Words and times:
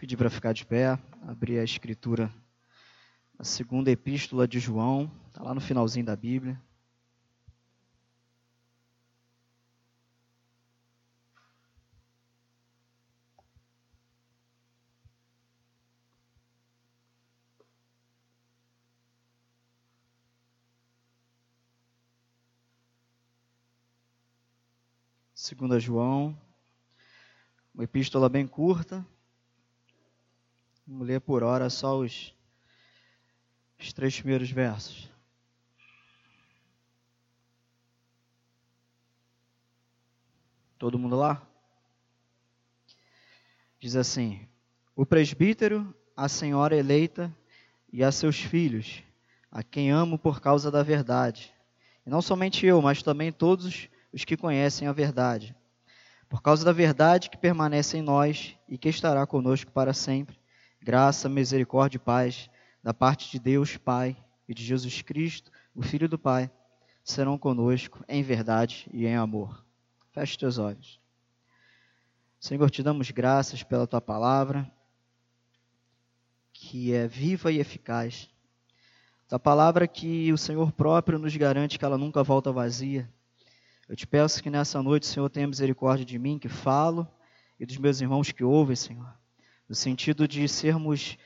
Pedir 0.00 0.16
para 0.16 0.30
ficar 0.30 0.54
de 0.54 0.64
pé, 0.64 0.98
abrir 1.28 1.58
a 1.58 1.62
escritura, 1.62 2.34
a 3.38 3.44
segunda 3.44 3.90
epístola 3.90 4.48
de 4.48 4.58
João, 4.58 5.12
está 5.28 5.42
lá 5.42 5.52
no 5.52 5.60
finalzinho 5.60 6.06
da 6.06 6.16
Bíblia. 6.16 6.58
Segunda 25.34 25.78
João, 25.78 26.34
uma 27.74 27.84
epístola 27.84 28.30
bem 28.30 28.46
curta, 28.46 29.06
Vamos 30.92 31.06
ler 31.06 31.20
por 31.20 31.44
hora 31.44 31.70
só 31.70 32.00
os, 32.00 32.34
os 33.78 33.92
três 33.92 34.16
primeiros 34.16 34.50
versos. 34.50 35.08
Todo 40.76 40.98
mundo 40.98 41.14
lá? 41.14 41.40
Diz 43.78 43.94
assim: 43.94 44.48
O 44.96 45.06
presbítero, 45.06 45.94
a 46.16 46.28
senhora 46.28 46.74
eleita 46.74 47.32
e 47.92 48.02
a 48.02 48.10
seus 48.10 48.40
filhos, 48.40 49.04
a 49.48 49.62
quem 49.62 49.92
amo 49.92 50.18
por 50.18 50.40
causa 50.40 50.72
da 50.72 50.82
verdade. 50.82 51.54
E 52.04 52.10
não 52.10 52.20
somente 52.20 52.66
eu, 52.66 52.82
mas 52.82 53.00
também 53.00 53.30
todos 53.30 53.88
os 54.12 54.24
que 54.24 54.36
conhecem 54.36 54.88
a 54.88 54.92
verdade. 54.92 55.54
Por 56.28 56.42
causa 56.42 56.64
da 56.64 56.72
verdade 56.72 57.30
que 57.30 57.38
permanece 57.38 57.96
em 57.96 58.02
nós 58.02 58.58
e 58.68 58.76
que 58.76 58.88
estará 58.88 59.24
conosco 59.24 59.70
para 59.70 59.94
sempre 59.94 60.39
graça, 60.82 61.28
misericórdia 61.28 61.96
e 61.96 62.00
paz 62.00 62.48
da 62.82 62.94
parte 62.94 63.30
de 63.30 63.38
Deus 63.38 63.76
Pai 63.76 64.16
e 64.48 64.54
de 64.54 64.64
Jesus 64.64 65.02
Cristo, 65.02 65.52
o 65.74 65.82
Filho 65.82 66.08
do 66.08 66.18
Pai, 66.18 66.50
serão 67.04 67.36
conosco 67.36 68.02
em 68.08 68.22
verdade 68.22 68.88
e 68.92 69.06
em 69.06 69.14
amor. 69.14 69.64
Feche 70.12 70.38
teus 70.38 70.58
olhos. 70.58 70.98
Senhor, 72.38 72.70
te 72.70 72.82
damos 72.82 73.10
graças 73.10 73.62
pela 73.62 73.86
tua 73.86 74.00
palavra, 74.00 74.70
que 76.52 76.94
é 76.94 77.06
viva 77.06 77.52
e 77.52 77.58
eficaz. 77.58 78.30
A 79.30 79.38
palavra 79.38 79.86
que 79.86 80.32
o 80.32 80.38
Senhor 80.38 80.72
próprio 80.72 81.18
nos 81.18 81.36
garante 81.36 81.78
que 81.78 81.84
ela 81.84 81.98
nunca 81.98 82.22
volta 82.22 82.50
vazia. 82.50 83.08
Eu 83.88 83.94
te 83.94 84.06
peço 84.06 84.42
que 84.42 84.50
nessa 84.50 84.82
noite, 84.82 85.06
Senhor, 85.06 85.28
tenha 85.28 85.46
misericórdia 85.46 86.04
de 86.04 86.18
mim 86.18 86.38
que 86.38 86.48
falo 86.48 87.06
e 87.58 87.66
dos 87.66 87.76
meus 87.76 88.00
irmãos 88.00 88.32
que 88.32 88.42
ouvem, 88.42 88.74
Senhor 88.74 89.19
no 89.70 89.76
sentido 89.76 90.26
de 90.26 90.48
sermos 90.48 91.16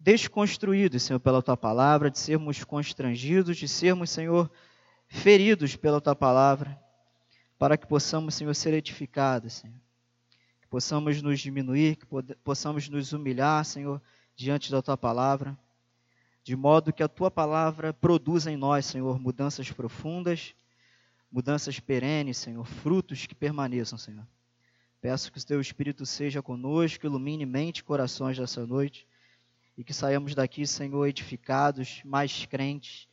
desconstruídos, 0.00 1.02
Senhor, 1.02 1.20
pela 1.20 1.42
tua 1.42 1.58
palavra, 1.58 2.10
de 2.10 2.18
sermos 2.18 2.64
constrangidos, 2.64 3.58
de 3.58 3.68
sermos, 3.68 4.08
Senhor, 4.08 4.50
feridos 5.08 5.76
pela 5.76 6.00
tua 6.00 6.16
palavra, 6.16 6.82
para 7.58 7.76
que 7.76 7.86
possamos, 7.86 8.34
Senhor, 8.34 8.54
ser 8.54 8.72
edificados, 8.72 9.52
Senhor. 9.52 9.76
Que 10.62 10.68
possamos 10.68 11.20
nos 11.20 11.38
diminuir, 11.38 11.96
que 11.96 12.06
possamos 12.42 12.88
nos 12.88 13.12
humilhar, 13.12 13.62
Senhor, 13.66 14.00
diante 14.34 14.70
da 14.70 14.80
tua 14.80 14.96
palavra, 14.96 15.54
de 16.42 16.56
modo 16.56 16.94
que 16.94 17.02
a 17.02 17.08
tua 17.08 17.30
palavra 17.30 17.92
produza 17.92 18.50
em 18.50 18.56
nós, 18.56 18.86
Senhor, 18.86 19.20
mudanças 19.20 19.70
profundas, 19.70 20.54
mudanças 21.30 21.78
perenes, 21.78 22.38
Senhor, 22.38 22.64
frutos 22.64 23.26
que 23.26 23.34
permaneçam, 23.34 23.98
Senhor. 23.98 24.26
Peço 25.00 25.30
que 25.30 25.38
o 25.38 25.44
teu 25.44 25.60
Espírito 25.60 26.04
seja 26.04 26.42
conosco, 26.42 27.06
ilumine 27.06 27.46
mente 27.46 27.78
e 27.78 27.84
corações 27.84 28.36
dessa 28.36 28.66
noite 28.66 29.06
e 29.76 29.84
que 29.84 29.94
saiamos 29.94 30.34
daqui, 30.34 30.66
Senhor, 30.66 31.06
edificados, 31.06 32.02
mais 32.04 32.44
crentes, 32.46 33.06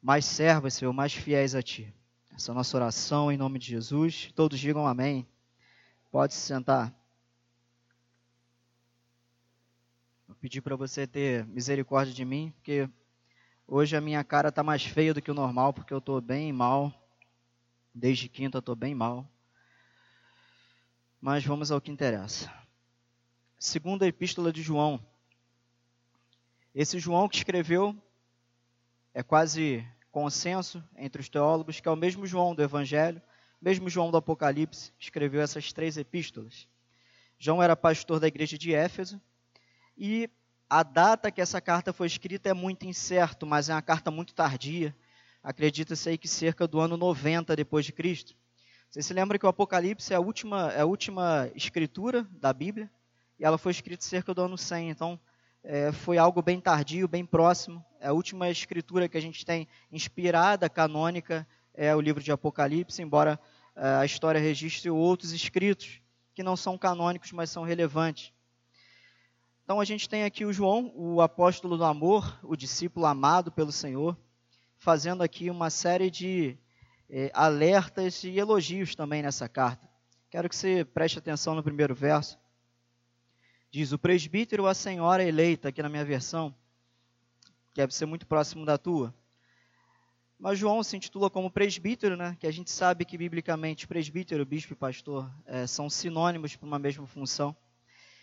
mais 0.00 0.24
servos, 0.24 0.74
Senhor, 0.74 0.92
mais 0.92 1.12
fiéis 1.12 1.56
a 1.56 1.62
Ti. 1.62 1.92
Essa 2.32 2.50
é 2.50 2.52
a 2.52 2.54
nossa 2.54 2.76
oração 2.76 3.32
em 3.32 3.36
nome 3.36 3.58
de 3.58 3.66
Jesus. 3.66 4.30
Todos 4.36 4.60
digam 4.60 4.86
amém. 4.86 5.26
Pode 6.12 6.32
se 6.32 6.40
sentar. 6.40 6.94
Vou 10.28 10.36
pedir 10.36 10.60
para 10.60 10.76
você 10.76 11.08
ter 11.08 11.44
misericórdia 11.46 12.14
de 12.14 12.24
mim, 12.24 12.52
porque 12.56 12.88
hoje 13.66 13.96
a 13.96 14.00
minha 14.00 14.22
cara 14.22 14.50
está 14.50 14.62
mais 14.62 14.84
feia 14.84 15.12
do 15.12 15.20
que 15.20 15.30
o 15.30 15.34
normal, 15.34 15.72
porque 15.72 15.92
eu 15.92 15.98
estou 15.98 16.20
bem 16.20 16.52
mal. 16.52 16.94
Desde 17.92 18.28
quinta 18.28 18.58
eu 18.58 18.60
estou 18.60 18.76
bem 18.76 18.94
mal. 18.94 19.28
Mas 21.20 21.44
vamos 21.44 21.70
ao 21.70 21.82
que 21.82 21.90
interessa. 21.90 22.50
Segunda 23.58 24.06
Epístola 24.06 24.50
de 24.50 24.62
João. 24.62 24.98
Esse 26.74 26.98
João 26.98 27.28
que 27.28 27.36
escreveu 27.36 27.94
é 29.12 29.22
quase 29.22 29.86
consenso 30.10 30.82
entre 30.96 31.20
os 31.20 31.28
teólogos 31.28 31.78
que 31.78 31.86
é 31.86 31.90
o 31.90 31.96
mesmo 31.96 32.26
João 32.26 32.54
do 32.54 32.62
Evangelho, 32.62 33.20
mesmo 33.60 33.90
João 33.90 34.10
do 34.10 34.16
Apocalipse, 34.16 34.92
que 34.92 35.04
escreveu 35.04 35.42
essas 35.42 35.74
três 35.74 35.98
epístolas. 35.98 36.66
João 37.38 37.62
era 37.62 37.76
pastor 37.76 38.18
da 38.18 38.26
igreja 38.26 38.56
de 38.56 38.72
Éfeso 38.74 39.20
e 39.98 40.30
a 40.70 40.82
data 40.82 41.30
que 41.30 41.42
essa 41.42 41.60
carta 41.60 41.92
foi 41.92 42.06
escrita 42.06 42.48
é 42.48 42.54
muito 42.54 42.86
incerto, 42.86 43.44
mas 43.44 43.68
é 43.68 43.74
uma 43.74 43.82
carta 43.82 44.10
muito 44.10 44.32
tardia. 44.32 44.96
Acredita-se 45.42 46.08
aí 46.08 46.16
que 46.16 46.28
cerca 46.28 46.66
do 46.66 46.80
ano 46.80 46.96
90 46.96 47.54
depois 47.54 47.84
de 47.84 47.92
Cristo. 47.92 48.34
Você 48.90 49.02
se 49.02 49.14
lembra 49.14 49.38
que 49.38 49.46
o 49.46 49.48
Apocalipse 49.48 50.12
é 50.12 50.16
a 50.16 50.20
última, 50.20 50.72
é 50.72 50.80
a 50.80 50.84
última 50.84 51.48
escritura 51.54 52.26
da 52.32 52.52
Bíblia 52.52 52.90
e 53.38 53.44
ela 53.44 53.56
foi 53.56 53.70
escrita 53.70 54.02
cerca 54.02 54.34
do 54.34 54.42
ano 54.42 54.58
100. 54.58 54.90
Então, 54.90 55.20
é, 55.62 55.92
foi 55.92 56.18
algo 56.18 56.42
bem 56.42 56.60
tardio, 56.60 57.06
bem 57.06 57.24
próximo. 57.24 57.84
É 58.00 58.08
a 58.08 58.12
última 58.12 58.50
escritura 58.50 59.08
que 59.08 59.16
a 59.16 59.20
gente 59.20 59.46
tem 59.46 59.68
inspirada, 59.92 60.68
canônica, 60.68 61.46
é 61.72 61.94
o 61.94 62.00
livro 62.00 62.20
de 62.20 62.32
Apocalipse, 62.32 63.00
embora 63.00 63.38
é, 63.76 63.86
a 63.90 64.04
história 64.04 64.40
registre 64.40 64.90
outros 64.90 65.30
escritos 65.30 66.00
que 66.34 66.42
não 66.42 66.56
são 66.56 66.76
canônicos, 66.76 67.30
mas 67.30 67.48
são 67.48 67.62
relevantes. 67.62 68.32
Então, 69.62 69.78
a 69.78 69.84
gente 69.84 70.08
tem 70.08 70.24
aqui 70.24 70.44
o 70.44 70.52
João, 70.52 70.92
o 70.96 71.20
apóstolo 71.20 71.76
do 71.76 71.84
amor, 71.84 72.40
o 72.42 72.56
discípulo 72.56 73.06
amado 73.06 73.52
pelo 73.52 73.70
Senhor, 73.70 74.18
fazendo 74.78 75.22
aqui 75.22 75.48
uma 75.48 75.70
série 75.70 76.10
de 76.10 76.58
é, 77.10 77.30
alertas 77.34 78.22
e 78.22 78.38
elogios 78.38 78.94
também 78.94 79.22
nessa 79.22 79.48
carta. 79.48 79.88
Quero 80.30 80.48
que 80.48 80.54
você 80.54 80.84
preste 80.84 81.18
atenção 81.18 81.54
no 81.54 81.62
primeiro 81.62 81.94
verso. 81.94 82.38
Diz: 83.70 83.92
O 83.92 83.98
presbítero, 83.98 84.66
a 84.66 84.74
senhora 84.74 85.24
eleita, 85.24 85.68
aqui 85.68 85.82
na 85.82 85.88
minha 85.88 86.04
versão, 86.04 86.54
que 87.70 87.76
deve 87.76 87.92
ser 87.92 88.06
muito 88.06 88.26
próximo 88.26 88.64
da 88.64 88.78
tua. 88.78 89.12
Mas 90.38 90.58
João 90.58 90.82
se 90.82 90.96
intitula 90.96 91.28
como 91.28 91.50
presbítero, 91.50 92.16
né? 92.16 92.34
que 92.40 92.46
a 92.46 92.50
gente 92.50 92.70
sabe 92.70 93.04
que 93.04 93.18
biblicamente 93.18 93.86
presbítero, 93.86 94.46
bispo 94.46 94.72
e 94.72 94.76
pastor 94.76 95.30
é, 95.44 95.66
são 95.66 95.90
sinônimos 95.90 96.56
para 96.56 96.66
uma 96.66 96.78
mesma 96.78 97.06
função. 97.06 97.54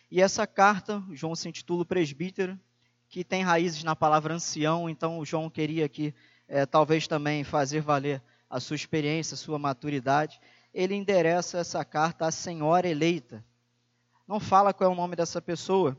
E 0.09 0.19
essa 0.19 0.48
carta, 0.48 1.04
João 1.12 1.36
se 1.36 1.48
intitula 1.48 1.86
presbítero, 1.86 2.59
que 3.08 3.24
tem 3.24 3.44
raízes 3.44 3.84
na 3.84 3.96
palavra 3.96 4.34
ancião, 4.34 4.90
então 4.90 5.24
João 5.24 5.48
queria 5.48 5.86
aqui 5.86 6.12
é, 6.48 6.66
talvez 6.66 7.08
também 7.08 7.44
fazer 7.44 7.81
valer 7.81 8.22
a 8.50 8.59
sua 8.59 8.75
experiência, 8.75 9.35
a 9.35 9.38
sua 9.38 9.59
maturidade, 9.59 10.40
ele 10.74 10.96
endereça 10.96 11.58
essa 11.58 11.84
carta 11.84 12.25
à 12.25 12.31
senhora 12.31 12.88
eleita. 12.88 13.44
Não 14.28 14.40
fala 14.40 14.74
qual 14.74 14.90
é 14.90 14.94
o 14.94 14.96
nome 14.96 15.16
dessa 15.16 15.41
pessoa, 15.41 15.97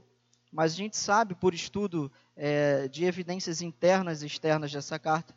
mas 0.52 0.72
a 0.72 0.76
gente 0.76 0.96
sabe 0.96 1.34
por 1.34 1.54
estudo 1.54 2.10
é, 2.36 2.88
de 2.88 3.04
evidências 3.04 3.60
internas 3.60 4.22
e 4.22 4.26
externas 4.26 4.72
dessa 4.72 4.98
carta 4.98 5.34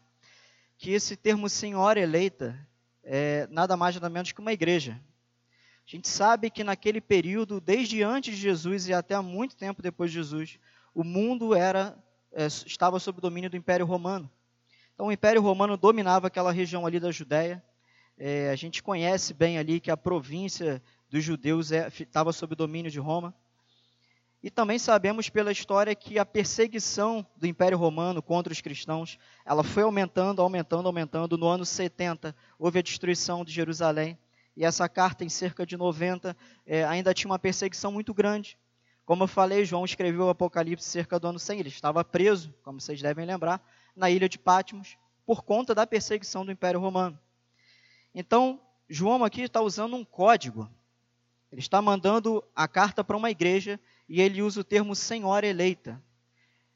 que 0.82 0.92
esse 0.92 1.16
termo 1.16 1.48
senhora 1.48 2.00
eleita 2.00 2.58
é 3.04 3.48
nada 3.52 3.78
mais 3.78 3.94
nada 3.94 4.10
menos 4.10 4.32
que 4.32 4.42
uma 4.42 4.52
igreja. 4.52 5.00
A 5.88 5.92
gente 5.92 6.10
sabe 6.10 6.50
que 6.50 6.64
naquele 6.64 7.00
período, 7.00 7.62
desde 7.62 8.02
antes 8.02 8.36
de 8.36 8.42
Jesus 8.42 8.88
e 8.88 8.94
até 8.94 9.20
muito 9.22 9.56
tempo 9.56 9.80
depois 9.80 10.10
de 10.10 10.18
Jesus, 10.18 10.58
o 10.96 11.04
mundo 11.04 11.54
era 11.54 11.96
é, 12.32 12.48
estava 12.48 13.00
sob 13.00 13.20
o 13.20 13.22
domínio 13.22 13.48
do 13.48 13.56
Império 13.58 13.86
Romano. 13.86 14.28
Então, 15.02 15.10
o 15.10 15.12
Império 15.12 15.42
Romano 15.42 15.76
dominava 15.76 16.28
aquela 16.28 16.52
região 16.52 16.86
ali 16.86 17.00
da 17.00 17.10
Judéia. 17.10 17.64
É, 18.20 18.52
a 18.52 18.56
gente 18.56 18.84
conhece 18.84 19.34
bem 19.34 19.58
ali 19.58 19.80
que 19.80 19.90
a 19.90 19.98
província 19.98 20.80
dos 21.10 21.24
judeus 21.24 21.72
estava 21.72 22.30
é, 22.30 22.34
sob 22.34 22.54
domínio 22.54 22.92
de 22.92 23.00
Roma. 23.00 23.34
E 24.44 24.52
também 24.52 24.78
sabemos 24.78 25.28
pela 25.28 25.52
história 25.52 25.96
que 25.96 26.20
a 26.20 26.24
perseguição 26.24 27.26
do 27.36 27.48
Império 27.48 27.80
Romano 27.80 28.22
contra 28.22 28.54
os 28.54 28.62
cristãos, 28.62 29.18
ela 29.44 29.64
foi 29.64 29.82
aumentando, 29.82 30.40
aumentando, 30.40 30.86
aumentando. 30.86 31.36
No 31.36 31.48
ano 31.48 31.66
70 31.66 32.36
houve 32.60 32.78
a 32.78 32.84
destruição 32.84 33.44
de 33.44 33.52
Jerusalém. 33.52 34.16
E 34.56 34.64
essa 34.64 34.88
carta, 34.88 35.26
em 35.26 35.30
cerca 35.30 35.66
de 35.66 35.76
90, 35.76 36.38
é, 36.64 36.84
ainda 36.84 37.12
tinha 37.12 37.32
uma 37.32 37.40
perseguição 37.40 37.92
muito 37.92 38.14
grande. 38.14 38.56
Como 39.04 39.24
eu 39.24 39.28
falei, 39.28 39.66
João 39.66 39.84
escreveu 39.84 40.26
o 40.26 40.30
Apocalipse 40.30 40.88
cerca 40.88 41.20
do 41.20 41.28
ano 41.28 41.40
100. 41.40 41.60
Ele 41.60 41.70
estava 41.70 42.04
preso, 42.06 42.54
como 42.62 42.80
vocês 42.80 43.02
devem 43.02 43.26
lembrar, 43.26 43.68
na 43.96 44.10
ilha 44.10 44.28
de 44.30 44.40
Patmos 44.40 44.98
por 45.26 45.44
conta 45.44 45.74
da 45.74 45.88
perseguição 45.88 46.46
do 46.46 46.52
Império 46.52 46.80
Romano. 46.80 47.20
Então, 48.14 48.60
João 48.90 49.24
aqui 49.24 49.44
está 49.44 49.62
usando 49.62 49.96
um 49.96 50.04
código 50.04 50.70
Ele 51.52 51.62
está 51.62 51.82
mandando 51.82 52.44
a 52.56 52.68
carta 52.68 53.04
para 53.04 53.16
uma 53.18 53.32
igreja 53.32 53.80
e 54.08 54.20
ele 54.22 54.42
usa 54.42 54.62
o 54.62 54.64
termo 54.64 54.96
senhora 54.96 55.48
eleita. 55.48 56.02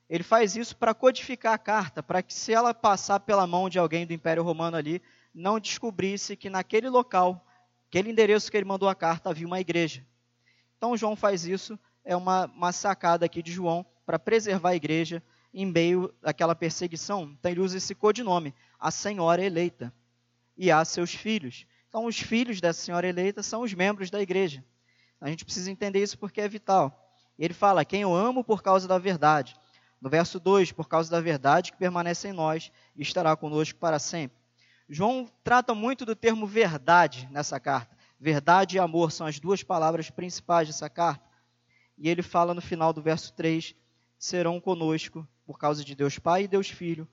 Ele 0.09 0.23
faz 0.23 0.55
isso 0.55 0.75
para 0.77 0.93
codificar 0.93 1.53
a 1.53 1.57
carta, 1.57 2.03
para 2.03 2.21
que 2.21 2.33
se 2.33 2.53
ela 2.53 2.73
passar 2.73 3.19
pela 3.19 3.47
mão 3.47 3.69
de 3.69 3.79
alguém 3.79 4.05
do 4.05 4.13
Império 4.13 4.43
Romano 4.43 4.77
ali, 4.77 5.01
não 5.33 5.59
descobrisse 5.59 6.37
que 6.37 6.49
naquele 6.49 6.89
local, 6.89 7.45
aquele 7.89 8.11
endereço 8.11 8.49
que 8.49 8.55
ele 8.55 8.65
mandou 8.65 8.87
a 8.87 8.95
carta, 8.95 9.29
havia 9.29 9.47
uma 9.47 9.59
igreja. 9.59 10.05
Então 10.77 10.95
João 10.95 11.15
faz 11.15 11.45
isso, 11.45 11.77
é 12.03 12.15
uma, 12.15 12.45
uma 12.45 12.71
sacada 12.71 13.25
aqui 13.25 13.41
de 13.41 13.51
João 13.51 13.85
para 14.05 14.19
preservar 14.19 14.69
a 14.69 14.75
igreja 14.75 15.23
em 15.55 15.65
meio 15.65 16.13
àquela 16.21 16.53
perseguição. 16.53 17.33
Então 17.39 17.49
ele 17.49 17.61
usa 17.61 17.77
esse 17.77 17.95
codinome, 17.95 18.53
a 18.77 18.91
senhora 18.91 19.41
eleita, 19.41 19.91
e 20.57 20.69
há 20.69 20.83
seus 20.83 21.13
filhos. 21.15 21.65
Então 21.87 22.05
os 22.05 22.19
filhos 22.19 22.59
dessa 22.59 22.81
senhora 22.81 23.07
eleita 23.07 23.41
são 23.41 23.61
os 23.61 23.73
membros 23.73 24.09
da 24.09 24.21
igreja. 24.21 24.61
A 25.21 25.29
gente 25.29 25.45
precisa 25.45 25.71
entender 25.71 26.03
isso 26.03 26.19
porque 26.19 26.41
é 26.41 26.47
vital. 26.47 27.09
Ele 27.39 27.53
fala: 27.53 27.85
Quem 27.85 28.01
eu 28.01 28.13
amo 28.13 28.43
por 28.43 28.61
causa 28.61 28.85
da 28.85 28.97
verdade. 28.97 29.55
No 30.01 30.09
verso 30.09 30.41
2, 30.41 30.73
por 30.73 30.89
causa 30.89 31.09
da 31.09 31.21
verdade 31.21 31.71
que 31.71 31.77
permanece 31.77 32.27
em 32.27 32.33
nós 32.33 32.69
e 32.93 33.01
estará 33.01 33.33
conosco 33.35 33.79
para 33.79 33.97
sempre. 33.97 34.37
João 34.89 35.25
trata 35.41 35.73
muito 35.73 36.05
do 36.05 36.15
termo 36.15 36.45
verdade 36.45 37.29
nessa 37.31 37.61
carta. 37.61 37.95
Verdade 38.19 38.75
e 38.75 38.79
amor 38.79 39.09
são 39.09 39.25
as 39.25 39.39
duas 39.39 39.63
palavras 39.63 40.09
principais 40.09 40.67
dessa 40.67 40.89
carta. 40.89 41.27
E 41.97 42.09
ele 42.09 42.21
fala 42.21 42.53
no 42.53 42.61
final 42.61 42.91
do 42.91 43.01
verso 43.01 43.31
3: 43.33 43.73
serão 44.19 44.59
conosco, 44.59 45.25
por 45.45 45.59
causa 45.59 45.83
de 45.83 45.95
Deus 45.95 46.17
Pai 46.17 46.43
e 46.43 46.47
Deus 46.47 46.69
Filho, 46.69 47.07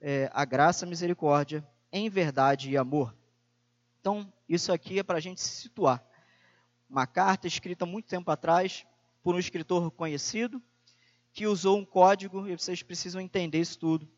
é, 0.00 0.30
a 0.32 0.44
graça, 0.44 0.84
a 0.84 0.88
misericórdia, 0.88 1.66
em 1.92 2.08
verdade 2.08 2.70
e 2.70 2.76
amor. 2.76 3.14
Então, 4.00 4.32
isso 4.48 4.72
aqui 4.72 4.98
é 4.98 5.02
para 5.02 5.18
a 5.18 5.20
gente 5.20 5.40
se 5.40 5.62
situar. 5.62 6.04
Uma 6.88 7.06
carta 7.06 7.46
escrita 7.46 7.86
muito 7.86 8.06
tempo 8.06 8.30
atrás 8.30 8.86
por 9.22 9.34
um 9.34 9.38
escritor 9.38 9.90
conhecido, 9.90 10.62
que 11.32 11.46
usou 11.46 11.78
um 11.78 11.84
código, 11.84 12.46
e 12.48 12.56
vocês 12.56 12.82
precisam 12.82 13.20
entender 13.20 13.58
isso 13.58 13.78
tudo, 13.78 14.08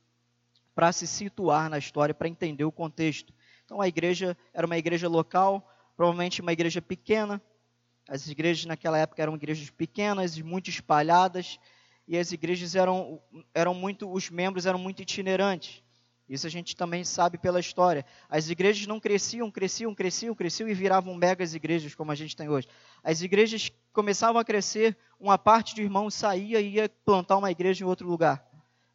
para 0.74 0.92
se 0.92 1.06
situar 1.06 1.70
na 1.70 1.78
história, 1.78 2.14
para 2.14 2.28
entender 2.28 2.64
o 2.64 2.72
contexto. 2.72 3.32
Então, 3.64 3.80
a 3.80 3.88
igreja 3.88 4.36
era 4.52 4.66
uma 4.66 4.76
igreja 4.76 5.08
local, 5.08 5.72
provavelmente 5.96 6.40
uma 6.40 6.52
igreja 6.52 6.82
pequena. 6.82 7.40
As 8.08 8.28
igrejas 8.28 8.64
naquela 8.66 8.98
época 8.98 9.22
eram 9.22 9.34
igrejas 9.34 9.70
pequenas, 9.70 10.38
muito 10.40 10.68
espalhadas, 10.68 11.58
e 12.06 12.16
as 12.16 12.30
igrejas 12.32 12.74
eram, 12.74 13.20
eram 13.52 13.74
muito, 13.74 14.10
os 14.10 14.30
membros 14.30 14.66
eram 14.66 14.78
muito 14.78 15.02
itinerantes. 15.02 15.82
Isso 16.28 16.46
a 16.46 16.50
gente 16.50 16.74
também 16.74 17.04
sabe 17.04 17.38
pela 17.38 17.60
história. 17.60 18.04
As 18.28 18.50
igrejas 18.50 18.86
não 18.86 18.98
cresciam, 18.98 19.50
cresciam, 19.50 19.94
cresciam, 19.94 20.34
cresciam 20.34 20.68
e 20.68 20.74
viravam 20.74 21.14
megas 21.14 21.54
igrejas 21.54 21.94
como 21.94 22.10
a 22.10 22.16
gente 22.16 22.34
tem 22.34 22.48
hoje. 22.48 22.66
As 23.02 23.22
igrejas 23.22 23.70
começavam 23.92 24.40
a 24.40 24.44
crescer, 24.44 24.96
uma 25.20 25.38
parte 25.38 25.74
de 25.74 25.82
irmãos 25.82 26.14
saía 26.14 26.60
e 26.60 26.74
ia 26.74 26.88
plantar 27.04 27.36
uma 27.36 27.50
igreja 27.50 27.84
em 27.84 27.86
outro 27.86 28.08
lugar. 28.08 28.44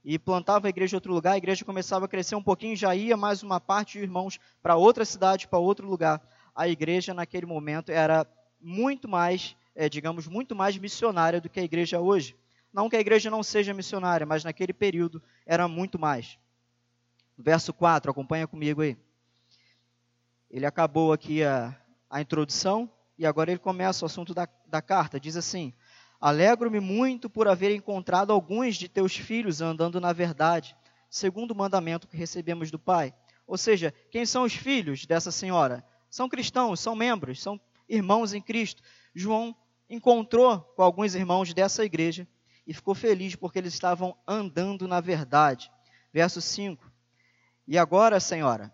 E 0.04 0.20
plantava 0.20 0.68
a 0.68 0.70
igreja 0.70 0.96
em 0.96 0.98
outro 0.98 1.14
lugar, 1.14 1.34
a 1.34 1.38
igreja 1.38 1.64
começava 1.64 2.06
a 2.06 2.08
crescer 2.08 2.36
um 2.36 2.44
pouquinho, 2.44 2.76
já 2.76 2.94
ia 2.96 3.16
mais 3.16 3.44
uma 3.44 3.60
parte 3.60 3.94
de 3.94 4.04
irmãos 4.04 4.40
para 4.62 4.76
outra 4.76 5.06
cidade, 5.06 5.48
para 5.48 5.60
outro 5.60 5.88
lugar. 5.88 6.22
A 6.56 6.68
igreja 6.68 7.14
naquele 7.14 7.46
momento 7.46 7.92
era 7.92 8.28
muito 8.60 9.08
mais, 9.08 9.56
é, 9.76 9.88
digamos, 9.88 10.28
muito 10.28 10.56
mais 10.56 10.78
missionária 10.78 11.40
do 11.40 11.50
que 11.50 11.60
a 11.60 11.64
igreja 11.64 12.02
hoje. 12.02 12.36
Não 12.74 12.90
que 12.90 12.96
a 12.96 13.00
igreja 13.00 13.30
não 13.30 13.44
seja 13.44 13.74
missionária, 13.74 14.26
mas 14.26 14.44
naquele 14.44 14.74
período 14.74 15.22
era 15.46 15.68
muito 15.68 16.00
mais. 16.00 16.40
Verso 17.38 17.74
4, 17.74 18.12
acompanha 18.12 18.48
comigo 18.48 18.82
aí. 18.82 18.98
Ele 20.50 20.66
acabou 20.66 21.12
aqui 21.12 21.44
a, 21.44 21.76
a 22.10 22.22
introdução 22.22 22.90
e 23.18 23.26
agora 23.26 23.52
ele 23.52 23.60
começa 23.60 24.06
o 24.06 24.08
assunto 24.08 24.34
da, 24.34 24.48
da 24.66 24.82
carta. 24.82 25.20
Diz 25.20 25.36
assim: 25.36 25.74
Alegro-me 26.20 26.80
muito 26.80 27.30
por 27.30 27.48
haver 27.48 27.76
encontrado 27.76 28.32
alguns 28.32 28.76
de 28.76 28.88
teus 28.88 29.16
filhos 29.16 29.62
andando 29.62 30.00
na 30.00 30.14
verdade, 30.14 30.76
segundo 31.10 31.52
o 31.52 31.56
mandamento 31.56 32.08
que 32.08 32.16
recebemos 32.16 32.72
do 32.72 32.80
Pai. 32.80 33.14
Ou 33.46 33.58
seja, 33.58 33.94
quem 34.10 34.26
são 34.26 34.44
os 34.44 34.54
filhos 34.54 35.06
dessa 35.06 35.32
senhora? 35.32 35.86
São 36.10 36.30
cristãos, 36.30 36.80
são 36.80 36.96
membros, 36.96 37.42
são 37.42 37.60
irmãos 37.88 38.34
em 38.34 38.42
Cristo. 38.42 38.82
João 39.14 39.56
encontrou 39.90 40.62
com 40.76 40.84
alguns 40.84 41.16
irmãos 41.16 41.54
dessa 41.54 41.84
igreja 41.84 42.28
e 42.66 42.74
ficou 42.74 42.94
feliz 42.94 43.36
porque 43.36 43.60
eles 43.60 43.74
estavam 43.74 44.18
andando 44.28 44.88
na 44.88 45.00
verdade. 45.00 45.72
Verso 46.14 46.42
5. 46.42 46.92
E 47.68 47.78
agora, 47.78 48.20
Senhora, 48.20 48.74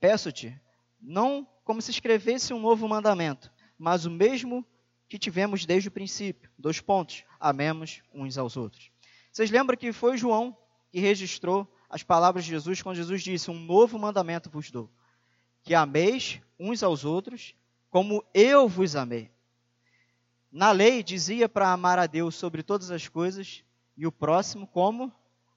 peço-te, 0.00 0.58
não 1.00 1.46
como 1.64 1.82
se 1.82 1.90
escrevesse 1.90 2.54
um 2.54 2.60
novo 2.60 2.88
mandamento, 2.88 3.52
mas 3.78 4.04
o 4.04 4.10
mesmo 4.10 4.64
que 5.08 5.18
tivemos 5.18 5.64
desde 5.64 5.88
o 5.88 5.92
princípio. 5.92 6.50
Dois 6.58 6.80
pontos. 6.80 7.24
Amemos 7.38 8.02
uns 8.12 8.38
aos 8.38 8.56
outros. 8.56 8.90
Vocês 9.32 9.50
lembram 9.50 9.76
que 9.76 9.92
foi 9.92 10.16
João 10.16 10.56
que 10.90 11.00
registrou 11.00 11.70
as 11.88 12.02
palavras 12.02 12.44
de 12.44 12.50
Jesus 12.50 12.82
quando 12.82 12.96
Jesus 12.96 13.22
disse: 13.22 13.50
Um 13.50 13.58
novo 13.58 13.98
mandamento 13.98 14.50
vos 14.50 14.70
dou, 14.70 14.90
que 15.62 15.74
ameis 15.74 16.40
uns 16.58 16.82
aos 16.82 17.04
outros 17.04 17.54
como 17.90 18.24
eu 18.34 18.68
vos 18.68 18.96
amei. 18.96 19.30
Na 20.56 20.72
lei 20.72 21.02
dizia 21.02 21.50
para 21.50 21.70
amar 21.70 21.98
a 21.98 22.06
Deus 22.06 22.34
sobre 22.34 22.62
todas 22.62 22.90
as 22.90 23.06
coisas 23.08 23.62
e 23.94 24.06
o 24.06 24.10
próximo 24.10 24.66
como 24.66 25.12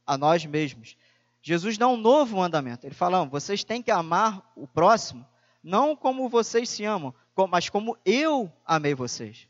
a 0.06 0.18
nós 0.18 0.46
mesmos. 0.46 0.98
Jesus 1.42 1.78
dá 1.78 1.88
um 1.88 1.96
novo 1.96 2.36
mandamento. 2.36 2.86
Ele 2.86 2.94
fala: 2.94 3.24
vocês 3.24 3.64
têm 3.64 3.82
que 3.82 3.92
amar 3.92 4.52
o 4.58 4.68
próximo, 4.68 5.26
não 5.64 5.96
como 5.96 6.28
vocês 6.28 6.68
se 6.68 6.84
amam, 6.84 7.16
mas 7.50 7.70
como 7.70 7.98
eu 8.04 8.52
amei 8.66 8.94
vocês. 8.94 9.48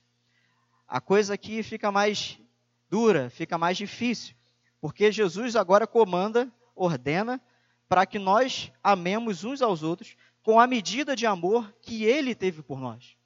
A 0.88 1.01
coisa 1.01 1.34
aqui 1.34 1.63
fica 1.63 1.92
mais 1.92 2.40
dura, 2.88 3.31
fica 3.31 3.57
mais 3.57 3.75
difícil, 3.75 4.36
porque 4.80 5.12
Jesus 5.12 5.56
agora 5.56 5.88
comanda, 5.88 6.48
ordena, 6.75 7.42
para 7.88 8.06
que 8.06 8.19
nós 8.19 8.72
amemos 8.84 9.44
uns 9.44 9.63
aos 9.63 9.81
outros 9.81 10.16
com 10.44 10.60
a 10.60 10.68
medida 10.68 11.16
de 11.16 11.25
amor 11.25 11.74
que 11.81 12.04
ele 12.04 12.36
teve 12.36 12.62
por 12.62 12.80
nós 12.80 13.18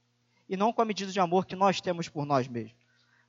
e 0.54 0.58
não 0.58 0.72
com 0.72 0.84
a 0.84 0.86
medida 0.86 1.12
de 1.12 1.20
amor 1.20 1.48
que 1.48 1.56
nós 1.56 1.82
temos 1.82 2.08
por 2.08 2.28
nós 2.28 2.48
mesmos. 2.48 2.78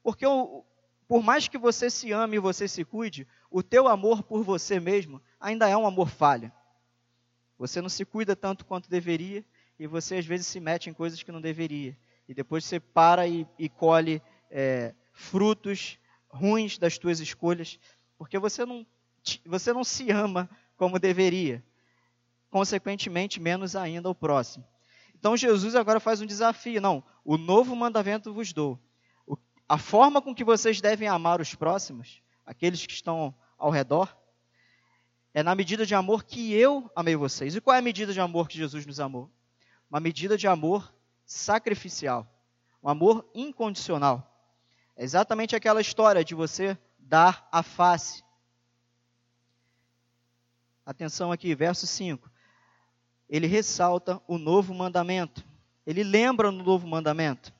Porque 0.02 0.26
o, 0.26 0.62
por 1.08 1.22
mais 1.22 1.48
que 1.48 1.56
você 1.56 1.88
se 1.88 2.12
ame 2.12 2.36
e 2.36 2.38
você 2.38 2.68
se 2.68 2.84
cuide, 2.84 3.26
o 3.50 3.62
teu 3.62 3.88
amor 3.88 4.22
por 4.22 4.44
você 4.44 4.78
mesmo 4.78 5.22
ainda 5.40 5.66
é 5.66 5.74
um 5.74 5.86
amor 5.86 6.10
falha. 6.10 6.52
Você 7.58 7.80
não 7.80 7.88
se 7.88 8.04
cuida 8.04 8.36
tanto 8.36 8.66
quanto 8.66 8.90
deveria 8.90 9.42
e 9.78 9.86
você 9.86 10.16
às 10.16 10.26
vezes 10.26 10.46
se 10.46 10.60
mete 10.60 10.90
em 10.90 10.92
coisas 10.92 11.22
que 11.22 11.32
não 11.32 11.40
deveria. 11.40 11.96
E 12.28 12.34
depois 12.34 12.62
você 12.66 12.78
para 12.78 13.26
e, 13.26 13.48
e 13.58 13.70
colhe 13.70 14.20
é, 14.50 14.94
frutos 15.14 15.98
ruins 16.28 16.76
das 16.76 16.98
tuas 16.98 17.20
escolhas, 17.20 17.80
porque 18.18 18.38
você 18.38 18.66
não, 18.66 18.86
você 19.46 19.72
não 19.72 19.82
se 19.82 20.10
ama 20.10 20.46
como 20.76 20.98
deveria. 20.98 21.64
Consequentemente, 22.50 23.40
menos 23.40 23.74
ainda 23.74 24.10
o 24.10 24.14
próximo. 24.14 24.73
Então 25.24 25.38
Jesus 25.38 25.74
agora 25.74 25.98
faz 25.98 26.20
um 26.20 26.26
desafio. 26.26 26.82
Não, 26.82 27.02
o 27.24 27.38
novo 27.38 27.74
mandamento 27.74 28.30
vos 28.30 28.52
dou. 28.52 28.78
a 29.66 29.78
forma 29.78 30.20
com 30.20 30.34
que 30.34 30.44
vocês 30.44 30.82
devem 30.82 31.08
amar 31.08 31.40
os 31.40 31.54
próximos, 31.54 32.22
aqueles 32.44 32.84
que 32.84 32.92
estão 32.92 33.34
ao 33.56 33.70
redor, 33.70 34.14
é 35.32 35.42
na 35.42 35.54
medida 35.54 35.86
de 35.86 35.94
amor 35.94 36.24
que 36.24 36.52
eu 36.52 36.92
amei 36.94 37.16
vocês. 37.16 37.56
E 37.56 37.60
qual 37.62 37.74
é 37.74 37.78
a 37.78 37.82
medida 37.82 38.12
de 38.12 38.20
amor 38.20 38.46
que 38.46 38.58
Jesus 38.58 38.84
nos 38.84 39.00
amou? 39.00 39.30
Uma 39.88 39.98
medida 39.98 40.36
de 40.36 40.46
amor 40.46 40.94
sacrificial, 41.24 42.30
um 42.82 42.90
amor 42.90 43.26
incondicional. 43.34 44.30
É 44.94 45.04
exatamente 45.04 45.56
aquela 45.56 45.80
história 45.80 46.22
de 46.22 46.34
você 46.34 46.76
dar 46.98 47.48
a 47.50 47.62
face. 47.62 48.22
Atenção 50.84 51.32
aqui, 51.32 51.54
verso 51.54 51.86
5 51.86 52.33
ele 53.36 53.48
ressalta 53.48 54.22
o 54.28 54.38
novo 54.38 54.72
mandamento. 54.72 55.44
Ele 55.84 56.04
lembra 56.04 56.52
no 56.52 56.62
novo 56.62 56.86
mandamento. 56.86 57.52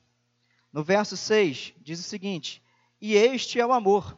No 0.71 0.81
verso 0.81 1.17
6, 1.17 1.73
diz 1.81 1.99
o 1.99 2.03
seguinte: 2.03 2.63
E 3.01 3.13
este 3.13 3.59
é 3.59 3.65
o 3.65 3.73
amor, 3.73 4.17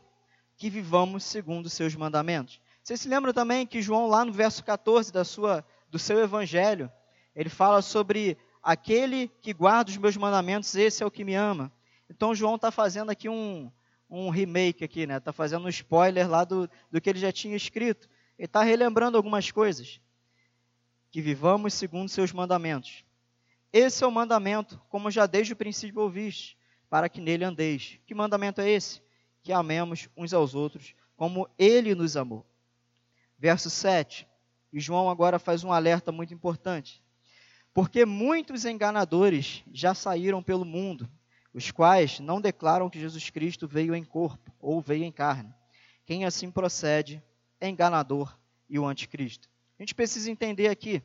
que 0.55 0.69
vivamos 0.69 1.23
segundo 1.23 1.65
os 1.65 1.73
seus 1.73 1.95
mandamentos. 1.95 2.61
Vocês 2.83 3.01
se 3.01 3.09
lembram 3.09 3.33
também 3.33 3.65
que 3.65 3.81
João, 3.81 4.05
lá 4.05 4.23
no 4.23 4.31
verso 4.31 4.63
14 4.63 5.11
da 5.11 5.25
sua, 5.25 5.65
do 5.89 5.97
seu 5.97 6.19
evangelho, 6.19 6.91
ele 7.35 7.49
fala 7.49 7.81
sobre 7.81 8.37
aquele 8.61 9.27
que 9.41 9.51
guarda 9.51 9.89
os 9.89 9.97
meus 9.97 10.15
mandamentos, 10.15 10.75
esse 10.75 11.01
é 11.01 11.05
o 11.07 11.11
que 11.11 11.23
me 11.23 11.33
ama. 11.33 11.73
Então 12.07 12.35
João 12.35 12.53
está 12.53 12.69
fazendo 12.69 13.09
aqui 13.09 13.27
um, 13.27 13.71
um 14.07 14.29
remake 14.29 14.83
aqui, 14.83 15.07
né? 15.07 15.17
Está 15.17 15.33
fazendo 15.33 15.65
um 15.65 15.69
spoiler 15.69 16.29
lá 16.29 16.43
do, 16.43 16.69
do 16.91 17.01
que 17.01 17.09
ele 17.09 17.17
já 17.17 17.31
tinha 17.31 17.57
escrito. 17.57 18.07
Ele 18.37 18.45
está 18.45 18.61
relembrando 18.61 19.17
algumas 19.17 19.49
coisas 19.49 19.99
que 21.11 21.21
vivamos 21.21 21.73
segundo 21.73 22.09
seus 22.09 22.31
mandamentos. 22.31 23.03
Esse 23.71 24.03
é 24.03 24.07
o 24.07 24.11
mandamento, 24.11 24.81
como 24.89 25.11
já 25.11 25.25
desde 25.25 25.53
o 25.53 25.55
princípio 25.55 26.01
ouviste, 26.01 26.57
para 26.89 27.09
que 27.09 27.21
nele 27.21 27.43
andeis. 27.43 27.99
Que 28.05 28.15
mandamento 28.15 28.61
é 28.61 28.69
esse? 28.69 29.01
Que 29.41 29.51
amemos 29.51 30.09
uns 30.15 30.33
aos 30.33 30.55
outros, 30.55 30.95
como 31.15 31.49
ele 31.57 31.93
nos 31.93 32.15
amou. 32.15 32.45
Verso 33.37 33.69
7. 33.69 34.27
E 34.71 34.79
João 34.79 35.09
agora 35.09 35.39
faz 35.39 35.63
um 35.63 35.71
alerta 35.71 36.11
muito 36.11 36.33
importante. 36.33 37.03
Porque 37.73 38.05
muitos 38.05 38.65
enganadores 38.65 39.63
já 39.71 39.93
saíram 39.93 40.41
pelo 40.41 40.65
mundo, 40.65 41.09
os 41.53 41.71
quais 41.71 42.19
não 42.19 42.41
declaram 42.41 42.89
que 42.89 42.99
Jesus 42.99 43.29
Cristo 43.29 43.67
veio 43.67 43.95
em 43.95 44.03
corpo 44.03 44.51
ou 44.59 44.81
veio 44.81 45.03
em 45.03 45.11
carne. 45.11 45.53
Quem 46.05 46.25
assim 46.25 46.49
procede 46.49 47.21
é 47.59 47.67
enganador 47.67 48.37
e 48.69 48.79
o 48.79 48.85
anticristo. 48.85 49.49
A 49.77 49.83
gente 49.83 49.95
precisa 49.95 50.31
entender 50.31 50.69
aqui 50.69 51.01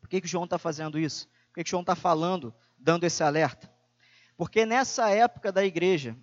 por 0.00 0.08
que, 0.08 0.20
que 0.20 0.28
João 0.28 0.44
está 0.44 0.58
fazendo 0.58 0.98
isso, 0.98 1.28
por 1.48 1.54
que, 1.54 1.64
que 1.64 1.70
João 1.70 1.80
está 1.80 1.94
falando, 1.94 2.54
dando 2.78 3.04
esse 3.04 3.22
alerta. 3.22 3.72
Porque 4.36 4.66
nessa 4.66 5.10
época 5.10 5.50
da 5.50 5.64
igreja, 5.64 6.16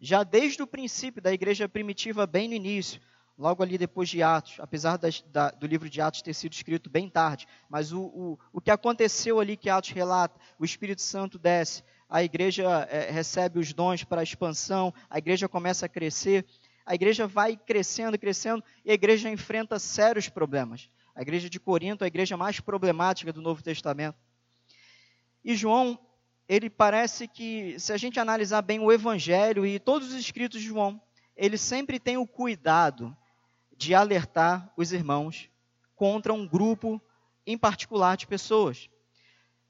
já 0.00 0.22
desde 0.22 0.62
o 0.62 0.66
princípio 0.66 1.20
da 1.20 1.32
igreja 1.32 1.68
primitiva, 1.68 2.26
bem 2.26 2.48
no 2.48 2.54
início, 2.54 3.00
logo 3.36 3.62
ali 3.62 3.76
depois 3.76 4.08
de 4.08 4.22
Atos, 4.22 4.56
apesar 4.58 4.96
das, 4.96 5.22
da, 5.22 5.50
do 5.50 5.66
livro 5.66 5.90
de 5.90 6.00
Atos 6.00 6.22
ter 6.22 6.34
sido 6.34 6.52
escrito 6.52 6.88
bem 6.88 7.08
tarde, 7.08 7.46
mas 7.68 7.92
o, 7.92 8.02
o, 8.02 8.38
o 8.52 8.60
que 8.60 8.70
aconteceu 8.70 9.40
ali 9.40 9.56
que 9.56 9.68
Atos 9.68 9.90
relata, 9.90 10.38
o 10.58 10.64
Espírito 10.64 11.02
Santo 11.02 11.38
desce, 11.38 11.82
a 12.08 12.22
igreja 12.22 12.64
é, 12.90 13.10
recebe 13.10 13.58
os 13.58 13.72
dons 13.72 14.04
para 14.04 14.20
a 14.20 14.24
expansão, 14.24 14.94
a 15.10 15.18
igreja 15.18 15.48
começa 15.48 15.86
a 15.86 15.88
crescer, 15.88 16.46
a 16.84 16.94
igreja 16.94 17.26
vai 17.26 17.56
crescendo, 17.56 18.18
crescendo, 18.18 18.62
e 18.84 18.90
a 18.90 18.94
igreja 18.94 19.30
enfrenta 19.30 19.78
sérios 19.78 20.28
problemas. 20.28 20.90
A 21.14 21.22
igreja 21.22 21.48
de 21.48 21.60
Corinto 21.60 22.04
é 22.04 22.06
a 22.06 22.08
igreja 22.08 22.36
mais 22.36 22.60
problemática 22.60 23.32
do 23.32 23.40
Novo 23.40 23.62
Testamento. 23.62 24.18
E 25.44 25.54
João 25.54 25.98
ele 26.48 26.68
parece 26.68 27.26
que, 27.26 27.78
se 27.78 27.92
a 27.92 27.96
gente 27.96 28.20
analisar 28.20 28.62
bem 28.62 28.78
o 28.78 28.92
Evangelho 28.92 29.64
e 29.64 29.78
todos 29.78 30.08
os 30.08 30.14
escritos 30.14 30.60
de 30.60 30.66
João, 30.66 31.00
ele 31.36 31.56
sempre 31.56 31.98
tem 31.98 32.16
o 32.16 32.26
cuidado 32.26 33.16
de 33.76 33.94
alertar 33.94 34.70
os 34.76 34.92
irmãos 34.92 35.48
contra 35.96 36.32
um 36.32 36.46
grupo 36.46 37.00
em 37.46 37.56
particular 37.56 38.16
de 38.16 38.26
pessoas. 38.26 38.88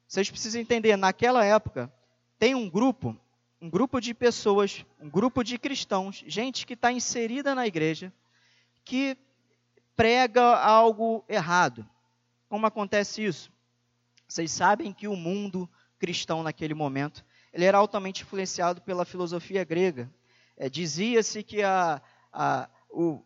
Vocês 0.06 0.30
precisam 0.30 0.60
entender, 0.60 0.96
naquela 0.96 1.44
época, 1.44 1.92
tem 2.38 2.54
um 2.54 2.68
grupo, 2.68 3.18
um 3.64 3.70
grupo 3.70 3.98
de 3.98 4.12
pessoas, 4.12 4.84
um 5.00 5.08
grupo 5.08 5.42
de 5.42 5.56
cristãos, 5.56 6.22
gente 6.26 6.66
que 6.66 6.74
está 6.74 6.92
inserida 6.92 7.54
na 7.54 7.66
igreja, 7.66 8.12
que 8.84 9.16
prega 9.96 10.54
algo 10.58 11.24
errado. 11.26 11.88
Como 12.46 12.66
acontece 12.66 13.24
isso? 13.24 13.50
Vocês 14.28 14.52
sabem 14.52 14.92
que 14.92 15.08
o 15.08 15.16
mundo 15.16 15.66
cristão 15.98 16.42
naquele 16.42 16.74
momento, 16.74 17.24
ele 17.54 17.64
era 17.64 17.78
altamente 17.78 18.22
influenciado 18.22 18.82
pela 18.82 19.06
filosofia 19.06 19.64
grega. 19.64 20.12
É, 20.58 20.68
Dizia-se 20.68 21.42
que 21.42 21.62
a, 21.62 22.02
a, 22.30 22.68
o, 22.90 23.24